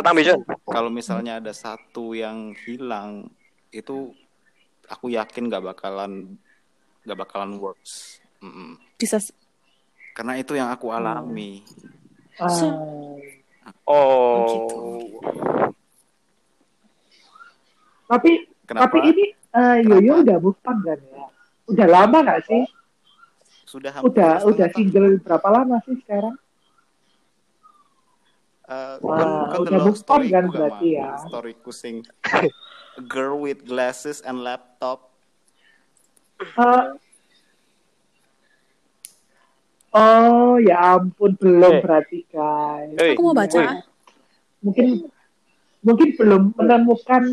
kalau 0.67 0.91
misalnya 0.93 1.41
ada 1.41 1.49
satu 1.49 2.13
yang 2.13 2.53
hilang 2.61 3.25
itu 3.73 4.13
aku 4.85 5.07
yakin 5.09 5.49
nggak 5.49 5.65
bakalan 5.73 6.37
nggak 7.03 7.17
bakalan 7.25 7.57
works. 7.57 8.21
Bisa 8.95 9.17
s- 9.17 9.33
Karena 10.13 10.37
itu 10.37 10.53
yang 10.53 10.69
aku 10.69 10.91
alami. 10.93 11.63
Ah, 12.41 12.49
Oh. 13.85 14.45
gitu. 14.47 14.79
tapi 18.07 18.31
Kenapa? 18.65 18.83
tapi 18.87 18.97
ini 19.07 19.25
eh, 19.31 19.77
Yoyo 19.83 20.19
udah 20.21 20.37
move 20.37 20.59
on 20.63 20.77
kan 20.81 20.99
ya? 20.99 21.25
Udah 21.65 21.87
lama 21.87 22.17
nggak 22.19 22.41
sih? 22.43 22.63
Sudah 23.63 23.91
hampir 23.93 24.11
Udah 24.11 24.31
udah 24.43 24.67
tahun. 24.67 24.75
single 24.75 25.09
berapa 25.21 25.47
lama 25.49 25.75
sih 25.85 25.95
sekarang? 26.01 26.35
Eh, 28.65 28.95
Wah, 28.99 29.15
kan, 29.15 29.29
kan 29.47 29.59
udah 29.61 29.79
move 29.81 29.91
on 29.91 29.99
storyku 29.99 30.31
kan 30.31 30.43
gak, 30.43 30.51
berarti 30.51 30.87
Ma? 30.89 30.97
ya? 30.97 31.09
Storyku 31.23 31.71
sing 31.71 31.95
a 32.25 32.47
girl 33.11 33.37
with 33.37 33.63
glasses 33.63 34.19
and 34.21 34.41
laptop. 34.41 35.11
Eh, 36.41 36.83
oh 39.91 40.55
ya 40.57 40.95
ampun 40.95 41.31
belum 41.35 41.73
Eh. 41.77 41.81
berarti 41.83 42.19
guys. 42.27 42.95
Eh, 42.97 43.11
aku 43.13 43.21
mau 43.27 43.35
baca 43.35 43.57
ah. 43.59 43.79
Mungkin 44.61 44.87
mungkin 45.81 46.07
belum 46.15 46.43
menemukan 46.53 47.23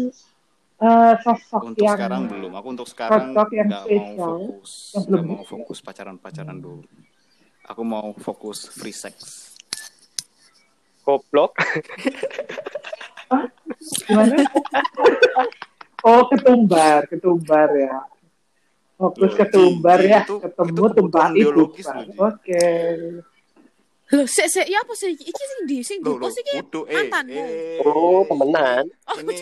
eh, 0.79 1.15
sosok 1.21 1.75
Untuk 1.75 1.83
yang 1.83 1.99
sekarang 1.99 2.23
belum. 2.27 2.53
Aku 2.55 2.67
untuk 2.71 2.89
sekarang 2.89 3.31
sosok 3.31 3.49
yang 3.53 3.67
nggak 3.67 3.85
mau 3.85 4.07
fokus, 4.17 4.73
yang 4.95 5.03
nggak 5.03 5.07
belum 5.09 5.25
mau 5.27 5.37
bisa. 5.39 5.51
fokus 5.51 5.79
pacaran-pacaran 5.83 6.59
dulu. 6.59 6.83
Aku 7.69 7.83
mau 7.85 8.09
fokus 8.17 8.59
free 8.71 8.97
sex. 8.97 9.17
Goblok. 11.05 11.57
gimana? 14.09 14.35
oh 16.09 16.23
ketumbar, 16.29 17.05
ketumbar 17.07 17.69
ya. 17.73 17.97
Fokus 18.99 19.31
Loh, 19.31 19.39
ketumbar 19.39 19.99
Ji, 20.03 20.11
ya, 20.11 20.21
itu- 20.21 20.43
ketemu 20.43 20.75
itu 20.83 20.95
tumbar. 20.99 21.29
loh, 21.31 21.69
Ji. 21.71 21.83
Oke. 22.19 22.67
Loh, 24.09 24.27
sik 24.27 24.49
sik 24.49 24.67
ya 24.67 24.83
apa 24.83 24.93
sih? 24.93 25.15
Iki 25.15 25.45
sing 25.45 25.61
di 25.65 25.79
sing 25.81 25.99
di 26.01 26.11
pos 26.11 26.35
iki 26.35 26.59
eh, 26.59 26.65
mantanmu. 26.91 27.39
eh, 27.39 27.79
Oh, 27.81 28.27
temenan. 28.27 28.85
Ini 29.15 29.37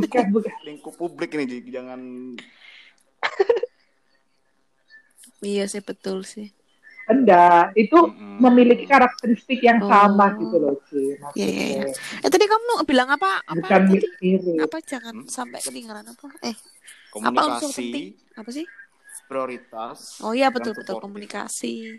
Bukan, 0.00 0.24
bukan. 0.32 0.52
lingkup 0.62 0.94
publik 0.94 1.34
ini, 1.34 1.44
Ji. 1.44 1.58
jangan 1.68 2.00
Iya 5.40 5.64
sih 5.66 5.78
betul 5.80 6.24
sih. 6.24 6.50
Enggak, 7.04 7.72
itu 7.72 7.96
Mm-mm. 7.96 8.36
memiliki 8.38 8.84
karakteristik 8.84 9.58
yang 9.58 9.80
Oh. 9.80 9.88
sama 9.88 10.28
gitu 10.36 10.56
loh, 10.56 10.76
Ci. 10.84 11.16
Iya 11.34 11.46
iya 11.46 11.64
iya. 11.64 11.82
Maksudnya. 11.88 12.20
Eh 12.20 12.30
tadi 12.30 12.44
kamu 12.44 12.72
bilang 12.84 13.08
apa? 13.08 13.40
Apa 13.40 13.54
Bukan 13.54 13.80
tadi? 13.82 13.96
mi- 13.96 14.12
mirip. 14.20 14.60
Apa 14.60 14.76
jangan 14.82 15.14
sampai 15.26 15.58
ketinggalan 15.58 16.04
apa? 16.04 16.26
Eh, 16.42 16.52
komunikasi, 17.10 17.72
penting? 17.74 18.06
Apa 18.36 18.50
sih? 18.52 18.66
prioritas. 19.26 20.22
Oh 20.22 20.32
iya 20.32 20.48
betul 20.48 20.72
betul 20.72 20.96
komunikasi. 21.02 21.98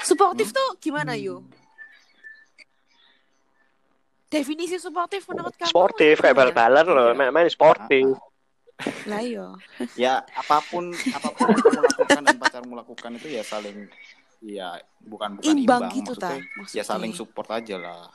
Suportif 0.00 0.50
Hmm? 0.50 0.56
tuh 0.56 0.68
gimana 0.78 1.16
yo? 1.18 1.42
Definisi 4.30 4.78
suportif 4.78 5.26
menurut 5.26 5.50
kamu? 5.58 5.70
Sportif 5.74 6.22
kayak 6.22 6.34
gimana? 6.38 6.54
bal-balan 6.54 6.86
loh, 6.86 7.08
Iya. 7.10 7.18
main, 7.18 7.30
main 7.34 7.48
sportif. 7.50 8.14
Lah 9.10 9.22
yo. 9.26 9.58
Ya 9.98 10.22
apa 10.22 10.62
pun 10.70 10.94
apa 10.94 11.28
pun 11.34 11.50
yang 11.50 11.58
kamu 11.66 11.80
lakukan 11.82 12.22
dan 12.30 12.36
pacarmu 12.38 12.72
lakukan 12.78 13.10
itu 13.18 13.28
ya 13.34 13.42
saling 13.42 13.90
ya 14.40 14.78
bukan 15.02 15.36
bukan 15.36 15.52
Imbang 15.52 15.82
imbang, 15.82 15.92
gitu, 15.98 16.12
maksudnya, 16.14 16.30
Ta, 16.30 16.36
ya 16.38 16.54
maksudnya. 16.56 16.84
saling 16.86 17.12
support 17.12 17.48
aja 17.50 17.76
lah. 17.76 18.06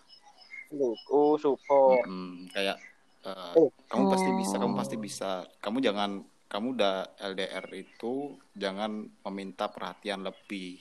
Oh, 1.11 1.35
support. 1.37 2.07
Mm, 2.07 2.49
kayak 2.49 2.79
eh, 3.25 3.53
Oh. 3.57 3.69
kamu 3.85 4.03
pasti 4.07 4.29
bisa, 4.35 4.55
kamu 4.55 4.73
Oh. 4.73 4.79
pasti 4.79 4.95
bisa. 4.95 5.29
Kamu 5.59 5.77
jangan 5.79 6.11
kamu 6.45 6.67
udah 6.73 6.95
LDR 7.19 7.65
itu 7.73 8.13
jangan 8.53 8.91
meminta 9.25 9.65
perhatian 9.67 10.21
lebih. 10.21 10.77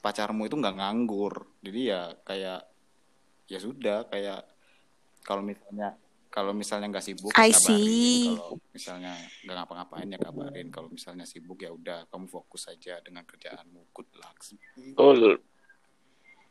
Pacarmu 0.00 0.44
itu 0.44 0.56
nggak 0.56 0.76
nganggur. 0.76 1.44
Jadi 1.60 1.80
ya 1.84 2.16
kayak 2.22 2.64
ya 3.46 3.58
sudah 3.58 4.08
kayak 4.08 4.42
kalau 5.22 5.42
misalnya 5.42 5.94
kalau 6.26 6.52
misalnya 6.52 6.90
nggak 6.90 7.00
sibuk 7.02 7.32
I 7.32 7.48
ya 7.48 7.56
see. 7.56 8.28
kabarin 8.28 8.36
kalau 8.36 8.56
misalnya 8.68 9.12
nggak 9.40 9.56
ngapa-ngapain 9.56 10.08
ya 10.10 10.18
kabarin 10.20 10.68
kalau 10.68 10.88
misalnya 10.90 11.24
sibuk 11.24 11.58
ya 11.58 11.70
udah 11.70 12.04
kamu 12.06 12.26
fokus 12.26 12.68
aja 12.68 13.00
dengan 13.00 13.24
kerjaanmu 13.24 13.88
good 13.90 14.10
luck 14.14 14.36
Betul. 14.76 15.40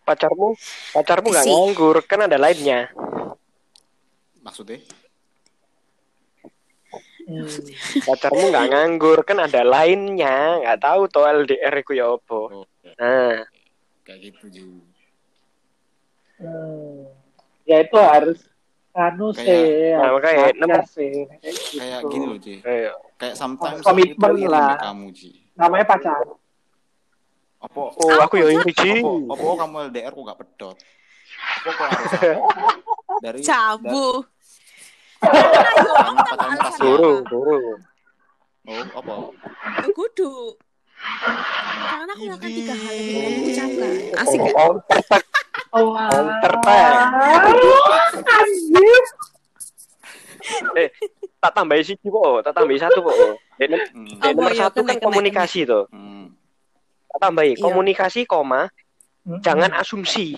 Pacarmu, 0.06 0.54
pacarmu 0.94 1.28
nggak 1.30 1.46
nganggur, 1.46 1.98
kan 2.06 2.26
ada 2.26 2.38
lainnya. 2.38 2.90
maksudnya 4.40 4.78
Hmm. 7.26 7.42
Pacarmu 8.02 8.46
nggak 8.48 8.68
nganggur, 8.68 9.20
kan 9.22 9.42
ada 9.42 9.62
lainnya. 9.62 10.62
Nggak 10.62 10.78
tahu 10.80 11.02
toh 11.08 11.26
LDR 11.26 11.74
itu 11.76 11.92
ya 11.94 12.06
apa. 12.12 12.40
oh, 12.46 12.66
ya, 12.80 12.94
Nah, 12.96 13.36
kayak 14.04 14.20
gitu 14.24 14.46
Ji. 14.48 14.62
Hmm. 16.38 17.10
Ya 17.64 17.82
itu 17.82 17.98
harus 17.98 18.40
anu 18.94 19.32
Kayak- 19.32 19.42
sih, 19.42 19.66
Nah, 19.90 20.00
harus 20.00 20.14
makanya 20.16 20.38
wajar 20.46 20.56
nemu- 20.62 20.88
sih. 20.88 21.14
Kayak 21.34 21.54
gitu. 21.56 21.76
kayak 21.76 22.02
gini 22.06 22.26
loh 22.26 22.38
Ji 22.38 22.54
ayo. 22.62 22.94
kayak 23.16 23.36
sometimes 23.36 23.82
Komitmen 23.82 24.34
lah. 24.46 24.78
kamu 24.78 25.06
Ji 25.12 25.30
Namanya 25.54 25.86
pacar. 25.86 26.24
apa 27.58 27.82
Oh, 27.82 28.20
aku 28.22 28.36
ya 28.38 28.54
iri 28.54 28.72
Ji. 28.72 29.02
apa 29.02 29.42
kamu 29.58 29.76
LDR 29.90 30.12
kok 30.12 30.24
gak 30.24 30.40
pedot 30.40 30.78
apa 31.36 31.70
kok 31.72 31.88
harus 31.90 32.12
dari 33.26 33.40
Cabu. 33.42 34.22
Alasan 35.22 36.52
kasih 36.58 36.80
Turu, 36.80 37.12
turu. 37.26 37.60
oh 38.66 38.84
apa 38.94 39.14
Ya, 39.78 39.90
kudu. 39.92 40.32
Karena 40.96 42.12
aku 42.12 42.24
akan 42.26 42.50
tiga 42.50 42.74
hal 42.74 42.94
yang 42.94 43.06
ingin 43.06 43.26
aku 43.28 43.42
ucapkan. 43.46 43.92
Asik 44.18 44.40
gak? 44.42 44.56
Oh, 44.58 44.74
perfect. 44.86 45.28
Oh, 45.70 45.92
Counterpart. 45.94 47.08
anjir. 48.26 49.04
Eh, 50.76 50.90
tak 51.38 51.52
tambahin 51.54 51.84
sih, 51.84 51.96
po. 52.00 52.40
Tak 52.40 52.54
tambahin 52.54 52.80
satu, 52.80 53.00
po. 53.02 53.12
Dan, 53.56 53.70
dan 53.76 53.82
Oh, 54.24 54.32
nomor 54.34 54.52
iya, 54.52 54.62
satu 54.66 54.80
kan 54.82 54.96
kena, 54.96 55.04
komunikasi 55.04 55.60
tuh. 55.64 55.86
Hmm. 55.90 56.32
Tak 57.12 57.20
tambahin 57.22 57.54
Iya. 57.54 57.62
komunikasi, 57.62 58.20
koma, 58.26 58.72
Hmm. 59.24 59.42
jangan 59.42 59.72
asumsi. 59.76 60.38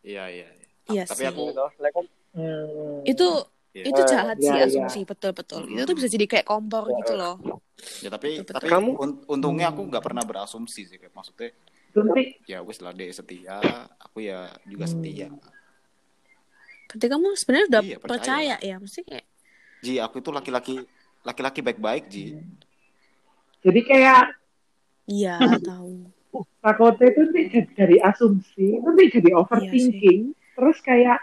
iya 0.00 0.28
iya 0.28 0.46
iya. 0.46 0.68
Iya 0.84 1.02
tapi 1.08 1.22
sih. 1.22 1.28
aku 1.32 1.42
Hmm. 2.34 3.06
Itu 3.06 3.46
Iya. 3.74 3.90
itu 3.90 4.00
jahat 4.06 4.36
sih 4.38 4.50
iya, 4.54 4.66
iya. 4.66 4.66
asumsi 4.70 5.00
betul-betul. 5.02 5.66
Itu 5.66 5.82
tuh 5.82 5.94
bisa 5.98 6.08
jadi 6.10 6.26
kayak 6.30 6.46
kompor 6.46 6.86
gitu 6.94 7.14
loh. 7.18 7.36
ya 8.00 8.08
tapi 8.08 8.38
Betul, 8.38 8.54
tapi 8.54 8.66
Kamu? 8.70 8.90
un- 8.96 9.20
untungnya 9.26 9.74
aku 9.74 9.82
nggak 9.90 10.04
pernah 10.04 10.22
berasumsi 10.22 10.86
sih 10.86 10.96
kayak 10.96 11.10
maksudnya 11.12 11.50
Tunti, 11.90 12.38
ya 12.46 12.62
wes 12.62 12.78
lah 12.82 12.94
deh 12.94 13.10
setia 13.10 13.86
aku 13.98 14.22
ya 14.24 14.50
juga 14.66 14.86
Hmm. 14.86 14.94
setia 14.94 15.28
Berarti 16.86 17.06
kamu 17.10 17.28
sebenarnya 17.34 17.66
udah 17.66 17.82
Iya, 17.82 17.96
percaya, 17.98 18.22
percaya. 18.22 18.54
ya, 18.62 18.76
mesti 18.78 19.00
kayak 19.02 19.26
Ji 19.82 19.92
aku 19.98 20.16
itu 20.22 20.30
laki-laki 20.30 20.74
laki-laki 21.26 21.60
baik-baik 21.66 22.04
Ji 22.08 22.38
jadi 23.66 23.80
kayak 23.84 24.22
iya 25.10 25.38
tahu. 25.60 26.08
takutnya 26.62 27.06
itu 27.10 27.20
nanti 27.26 27.40
jadi 27.52 27.70
dari 27.74 27.96
asumsi, 28.00 28.80
nanti 28.80 29.02
jadi 29.12 29.30
overthinking, 29.34 30.32
terus 30.56 30.78
kayak. 30.80 31.18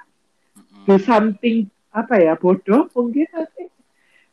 Do 0.84 0.96
something 0.98 1.58
apa 1.92 2.14
ya 2.18 2.34
bodoh 2.34 2.88
mungkin 2.92 3.28
nanti. 3.30 3.64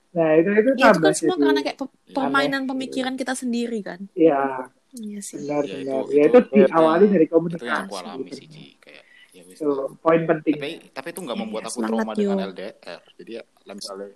Nah 0.08 0.30
itu 0.34 0.50
itu 0.52 0.70
Ya, 0.74 0.88
itu 0.88 0.94
kan 0.94 0.94
tambah 0.96 1.12
semua 1.12 1.28
jadi- 1.30 1.42
karena 1.44 1.60
kayak 1.62 1.78
pe- 1.78 1.92
Ya, 2.00 2.14
permainan 2.14 2.62
pemikiran 2.64 3.14
kita 3.14 3.34
sendiri 3.34 3.78
kan. 3.82 4.00
ya 4.12 4.66
Iya 4.90 5.20
sih. 5.20 5.36
benar 5.38 5.62
Ya, 5.62 5.74
benar. 5.76 6.00
itu- 6.00 6.08
ya 6.10 6.22
itu- 6.24 6.48
itu 6.48 6.64
diawali 6.64 7.04
dari 7.06 7.18
itu 7.18 7.28
yang 7.28 7.32
komunikasi. 7.34 7.82
aku 7.84 7.94
alami 7.94 8.30
sih 8.32 8.46
Ji 8.46 8.66
kayak 8.78 9.04
ya 9.28 9.42
Itu 9.44 9.68
poin 9.98 10.22
penting. 10.24 10.54
tapi 10.56 10.70
tapi 10.90 11.08
itu 11.10 11.20
nggak 11.20 11.36
Iya, 11.36 11.42
membuat 11.44 11.62
iya, 11.62 11.68
aku 11.68 11.78
trauma 11.82 12.12
dengan 12.12 12.36
Yo. 12.38 12.46
LDR 12.48 13.00
jadi 13.14 13.30
ya 13.36 13.42
misalnya 13.70 14.08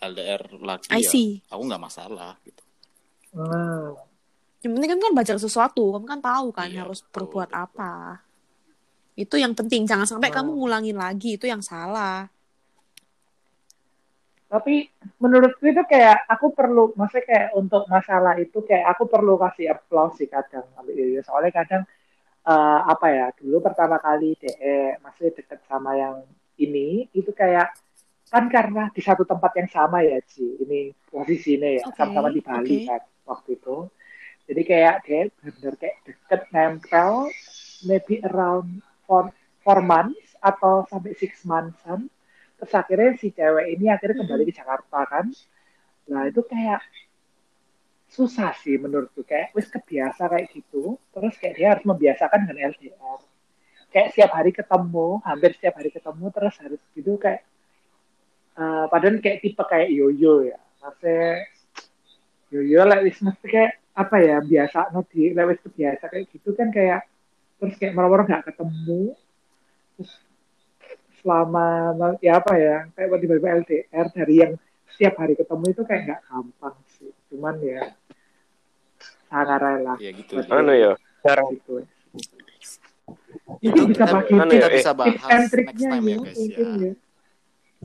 LDR 0.00 0.42
lagi 0.60 0.86
I 0.88 0.98
ya 0.98 1.10
see. 1.10 1.30
aku 1.44 1.62
nggak 1.62 1.82
masalah 1.82 2.38
gitu 2.42 2.62
Ah, 3.32 3.96
Yang 4.60 4.72
penting 4.76 4.90
kan 4.92 5.00
kan 5.00 5.12
belajar 5.12 5.36
sesuatu, 5.36 5.84
kamu 5.90 6.06
kan 6.06 6.20
tahu 6.22 6.46
kan 6.52 6.68
Iya, 6.70 6.86
harus 6.86 7.02
betul, 7.02 7.26
berbuat 7.26 7.50
betul. 7.50 7.64
apa. 7.66 7.92
Itu 9.14 9.36
yang 9.36 9.52
penting, 9.52 9.84
jangan 9.84 10.08
sampai 10.08 10.32
Oh. 10.32 10.34
kamu 10.40 10.50
ngulangin 10.56 10.96
lagi, 10.96 11.36
itu 11.36 11.46
yang 11.48 11.60
salah. 11.64 12.28
tapi 14.52 14.84
menurutku 15.16 15.64
itu 15.64 15.80
kayak 15.88 16.28
aku 16.28 16.52
perlu, 16.52 16.92
maksudnya 16.92 17.24
kayak 17.24 17.48
untuk 17.56 17.88
masalah 17.88 18.36
itu 18.36 18.60
kayak 18.60 18.84
aku 18.92 19.08
perlu 19.08 19.40
kasih 19.40 19.72
applause 19.72 20.20
sih 20.20 20.28
kadang. 20.28 20.68
Soalnya 21.24 21.52
kadang 21.56 21.82
eh, 22.44 22.80
apa 22.84 23.06
ya 23.08 23.26
dulu 23.32 23.64
pertama 23.64 23.96
kali 23.96 24.36
DE 24.36 25.00
masih 25.00 25.32
deket 25.32 25.56
sama 25.64 25.96
yang 25.96 26.20
ini 26.60 27.08
itu 27.16 27.32
kayak 27.32 27.72
kan 28.28 28.44
karena 28.52 28.92
di 28.92 29.00
satu 29.00 29.24
tempat 29.24 29.56
yang 29.56 29.68
sama 29.72 30.04
ya 30.04 30.20
Ci 30.20 30.44
ini 30.60 30.92
posisinya 31.08 31.68
ya 31.72 31.82
Oke, 31.88 31.96
sama-sama 31.96 32.28
di 32.28 32.40
Bali 32.44 32.76
oke. 32.76 32.88
kan 32.92 33.02
waktu 33.24 33.48
itu 33.56 33.76
jadi 34.48 34.62
kayak 34.68 34.94
dia 35.04 35.20
bener 35.40 35.74
kayak 35.80 35.96
deket 36.04 36.42
nempel 36.52 37.32
maybe 37.84 38.20
around 38.24 38.84
four, 39.12 39.28
four 39.60 39.84
months 39.84 40.32
atau 40.40 40.88
sampai 40.88 41.12
six 41.12 41.44
monthsan 41.44 42.08
terus 42.56 42.72
akhirnya 42.72 43.18
si 43.20 43.28
cewek 43.28 43.76
ini 43.76 43.92
akhirnya 43.92 44.22
kembali 44.22 44.46
ke 44.46 44.54
Jakarta 44.54 45.02
kan. 45.04 45.26
Nah 46.06 46.30
itu 46.30 46.46
kayak 46.46 46.80
susah 48.06 48.54
sih 48.54 48.78
menurutku. 48.78 49.26
Kayak 49.26 49.50
wis 49.50 49.66
kebiasa 49.66 50.30
kayak 50.30 50.46
gitu. 50.54 50.94
Terus 51.10 51.34
kayak 51.42 51.54
dia 51.58 51.68
harus 51.74 51.82
membiasakan 51.82 52.46
dengan 52.46 52.70
LDR 52.70 53.18
kayak 53.92 54.08
setiap 54.16 54.32
hari 54.32 54.50
ketemu 54.56 55.20
hampir 55.20 55.50
setiap 55.52 55.74
hari 55.76 55.90
ketemu 55.92 56.24
terus 56.32 56.54
harus 56.64 56.80
gitu 56.96 57.12
kayak 57.20 57.44
eh, 58.56 58.84
padahal 58.88 59.20
kayak 59.20 59.38
tipe 59.44 59.62
kayak 59.68 59.92
yoyo 59.92 60.48
ya. 60.48 60.58
Maksudnya 60.80 61.44
yoyo 62.54 62.80
lah 62.88 62.98
wis 63.04 63.20
mesti 63.20 63.46
kayak 63.46 63.72
apa 63.92 64.16
ya 64.24 64.40
biasa 64.40 64.88
lek 64.96 65.46
wis 65.52 65.60
kebiasa 65.60 66.04
kayak 66.08 66.24
gitu 66.32 66.56
kan 66.56 66.72
kayak 66.72 67.04
terus 67.62 67.78
kayak 67.78 67.94
malam-malam 67.94 68.26
nggak 68.26 68.50
ketemu. 68.50 69.14
Terus 69.94 70.10
selama 71.22 71.66
ya 72.18 72.42
apa 72.42 72.52
ya 72.58 72.76
kayak 72.98 73.08
tiba-tiba 73.22 73.62
LDR 73.62 74.06
dari 74.10 74.34
yang 74.42 74.52
setiap 74.90 75.14
hari 75.22 75.38
ketemu 75.38 75.64
itu 75.70 75.82
kayak 75.86 76.02
nggak 76.10 76.20
gampang 76.26 76.76
sih. 76.98 77.14
Cuman 77.30 77.54
ya 77.62 77.94
sangat 79.30 79.58
rela 79.62 79.94
ya 80.02 80.10
gitu 80.10 80.42
anu 80.50 80.74
ya 80.74 80.92
jarang. 81.22 81.54
gitu. 81.54 81.86
Itu 83.62 83.78
Mungkin 83.78 83.94
bisa 83.94 84.04
kita, 84.10 84.14
bagi 84.18 84.32
anu 84.34 84.50
kita 84.50 84.66
ya, 84.66 84.74
bisa 84.74 84.90
tips 84.90 84.98
bahas 84.98 85.30
and 85.30 85.44
next 85.54 85.82
time 85.86 86.04
ya 86.10 86.16
guys 86.18 86.38
mungkin 86.42 86.66
ya. 86.66 86.92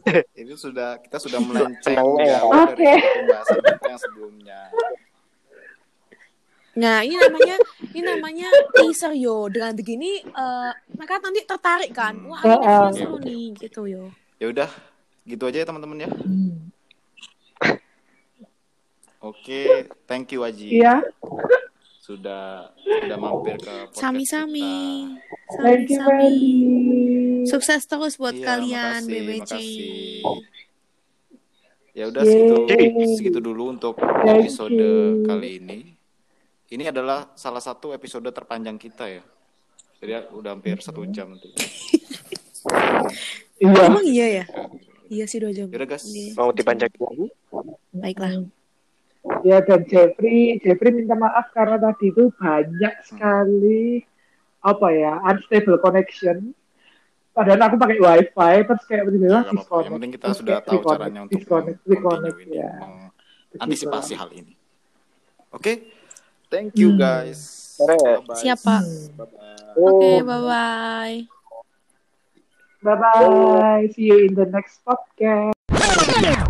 ya. 0.10 0.42
itu 0.42 0.54
sudah 0.58 0.90
kita 1.06 1.18
sudah 1.22 1.40
melenceng 1.42 2.06
ya. 2.18 2.40
dari 2.42 2.66
Oke. 2.66 2.92
pembahasan 2.98 3.58
kita 3.62 3.86
yang 3.86 4.02
sebelumnya 4.02 4.62
Nah, 6.78 7.02
ini 7.02 7.18
namanya 7.18 7.56
ini 7.90 8.02
namanya 8.02 8.48
teaser 8.72 9.12
yo. 9.12 9.50
Dengan 9.50 9.74
begini 9.74 10.22
eh 10.22 10.72
mereka 10.94 11.18
nanti 11.18 11.42
tertarik 11.42 11.90
kan. 11.90 12.14
Wah, 12.24 12.38
ini 12.40 12.54
oh. 12.56 12.90
seru 12.92 13.18
nih 13.18 13.58
gitu 13.58 13.86
yo. 13.86 14.14
ya 14.38 14.48
udah 14.48 14.70
gitu 15.24 15.44
aja 15.44 15.58
ya 15.58 15.66
teman-teman 15.66 16.06
ya 16.06 16.10
Hmm. 16.14 16.70
oke 19.20 19.60
thank 20.06 20.30
you 20.30 20.46
Aji 20.46 20.78
Iya, 20.78 21.02
sudah 22.00 22.70
sudah 22.78 23.18
mampir 23.18 23.58
ke 23.58 23.66
podcast 23.66 23.98
Sami-sami. 23.98 24.70
kita. 25.10 25.58
thank 25.58 25.90
you 25.90 25.98
Sami-sami. 25.98 26.46
Sukses 27.44 27.82
terus 27.84 28.14
buat 28.16 28.36
Iya, 28.36 28.46
kalian 28.46 29.02
makasih, 29.02 29.10
BBC. 29.10 29.34
makasih. 29.42 30.46
Ya 31.92 32.06
udah 32.06 32.22
Yeay. 32.22 32.30
segitu 32.30 32.56
segitu 33.18 33.40
dulu 33.42 33.74
untuk 33.74 33.98
episode 34.24 34.78
kali 35.26 35.58
ini. 35.58 35.97
Ini 36.68 36.92
adalah 36.92 37.32
salah 37.34 37.64
satu 37.64 37.96
episode 37.96 38.28
terpanjang 38.28 38.76
kita 38.76 39.08
ya. 39.08 39.24
Jadi 40.04 40.12
udah 40.36 40.52
hampir 40.52 40.76
satu 40.84 41.02
jam 41.08 41.32
tuh. 41.40 41.52
Iya. 43.58 43.88
Emang 43.88 44.06
iya 44.06 44.28
ya? 44.44 44.46
Iya 45.08 45.26
sih 45.26 45.40
dua 45.40 45.56
jam. 45.56 45.72
Yaudah 45.72 45.88
guys. 45.88 46.04
Iya. 46.06 46.36
mau 46.36 46.52
dipanjangin 46.52 47.00
lagi 47.00 47.26
Baiklah. 47.96 48.32
Ya 49.44 49.60
dan 49.64 49.84
Jeffrey, 49.88 50.60
Jeffrey 50.60 50.92
minta 50.92 51.16
maaf 51.16 51.52
karena 51.52 51.80
tadi 51.80 52.12
itu 52.12 52.32
banyak 52.36 52.94
sekali 53.04 54.04
apa 54.60 54.88
ya 54.92 55.24
unstable 55.24 55.80
connection. 55.80 56.52
Padahal 57.32 57.70
aku 57.70 57.76
pakai 57.80 57.98
wifi 58.02 58.56
terus 58.68 58.84
kayak 58.86 59.02
Ya, 59.02 59.06
tiba-tiba 59.08 59.26
nggak 59.26 59.40
apa-apa. 59.40 59.56
disconnect. 59.56 59.86
Yang 59.88 59.94
penting 59.96 60.12
kita 60.12 60.28
sudah 60.36 60.58
tahu 60.60 60.80
caranya 60.84 61.20
untuk 61.24 61.38
disconnect, 61.40 62.38
ini, 62.44 62.56
ya. 62.60 62.72
mengantisipasi 63.56 64.12
Begitulah. 64.12 64.20
hal 64.20 64.30
ini. 64.36 64.54
Oke. 65.56 65.74
Thank 66.50 66.78
you 66.80 66.96
Hmm. 66.96 67.00
guys. 67.00 67.76
Bye-bye. 67.78 68.40
Siap, 68.40 68.60
Pak. 68.64 68.84
Bye-bye. 69.20 69.78
Oke, 69.78 70.10
Oh. 70.10 70.24
bye-bye. 70.26 71.18
Bye 72.78 72.96
bye. 72.96 73.90
See 73.94 74.08
you 74.14 74.30
in 74.30 74.34
the 74.38 74.46
next 74.46 74.80
podcast. 74.86 76.46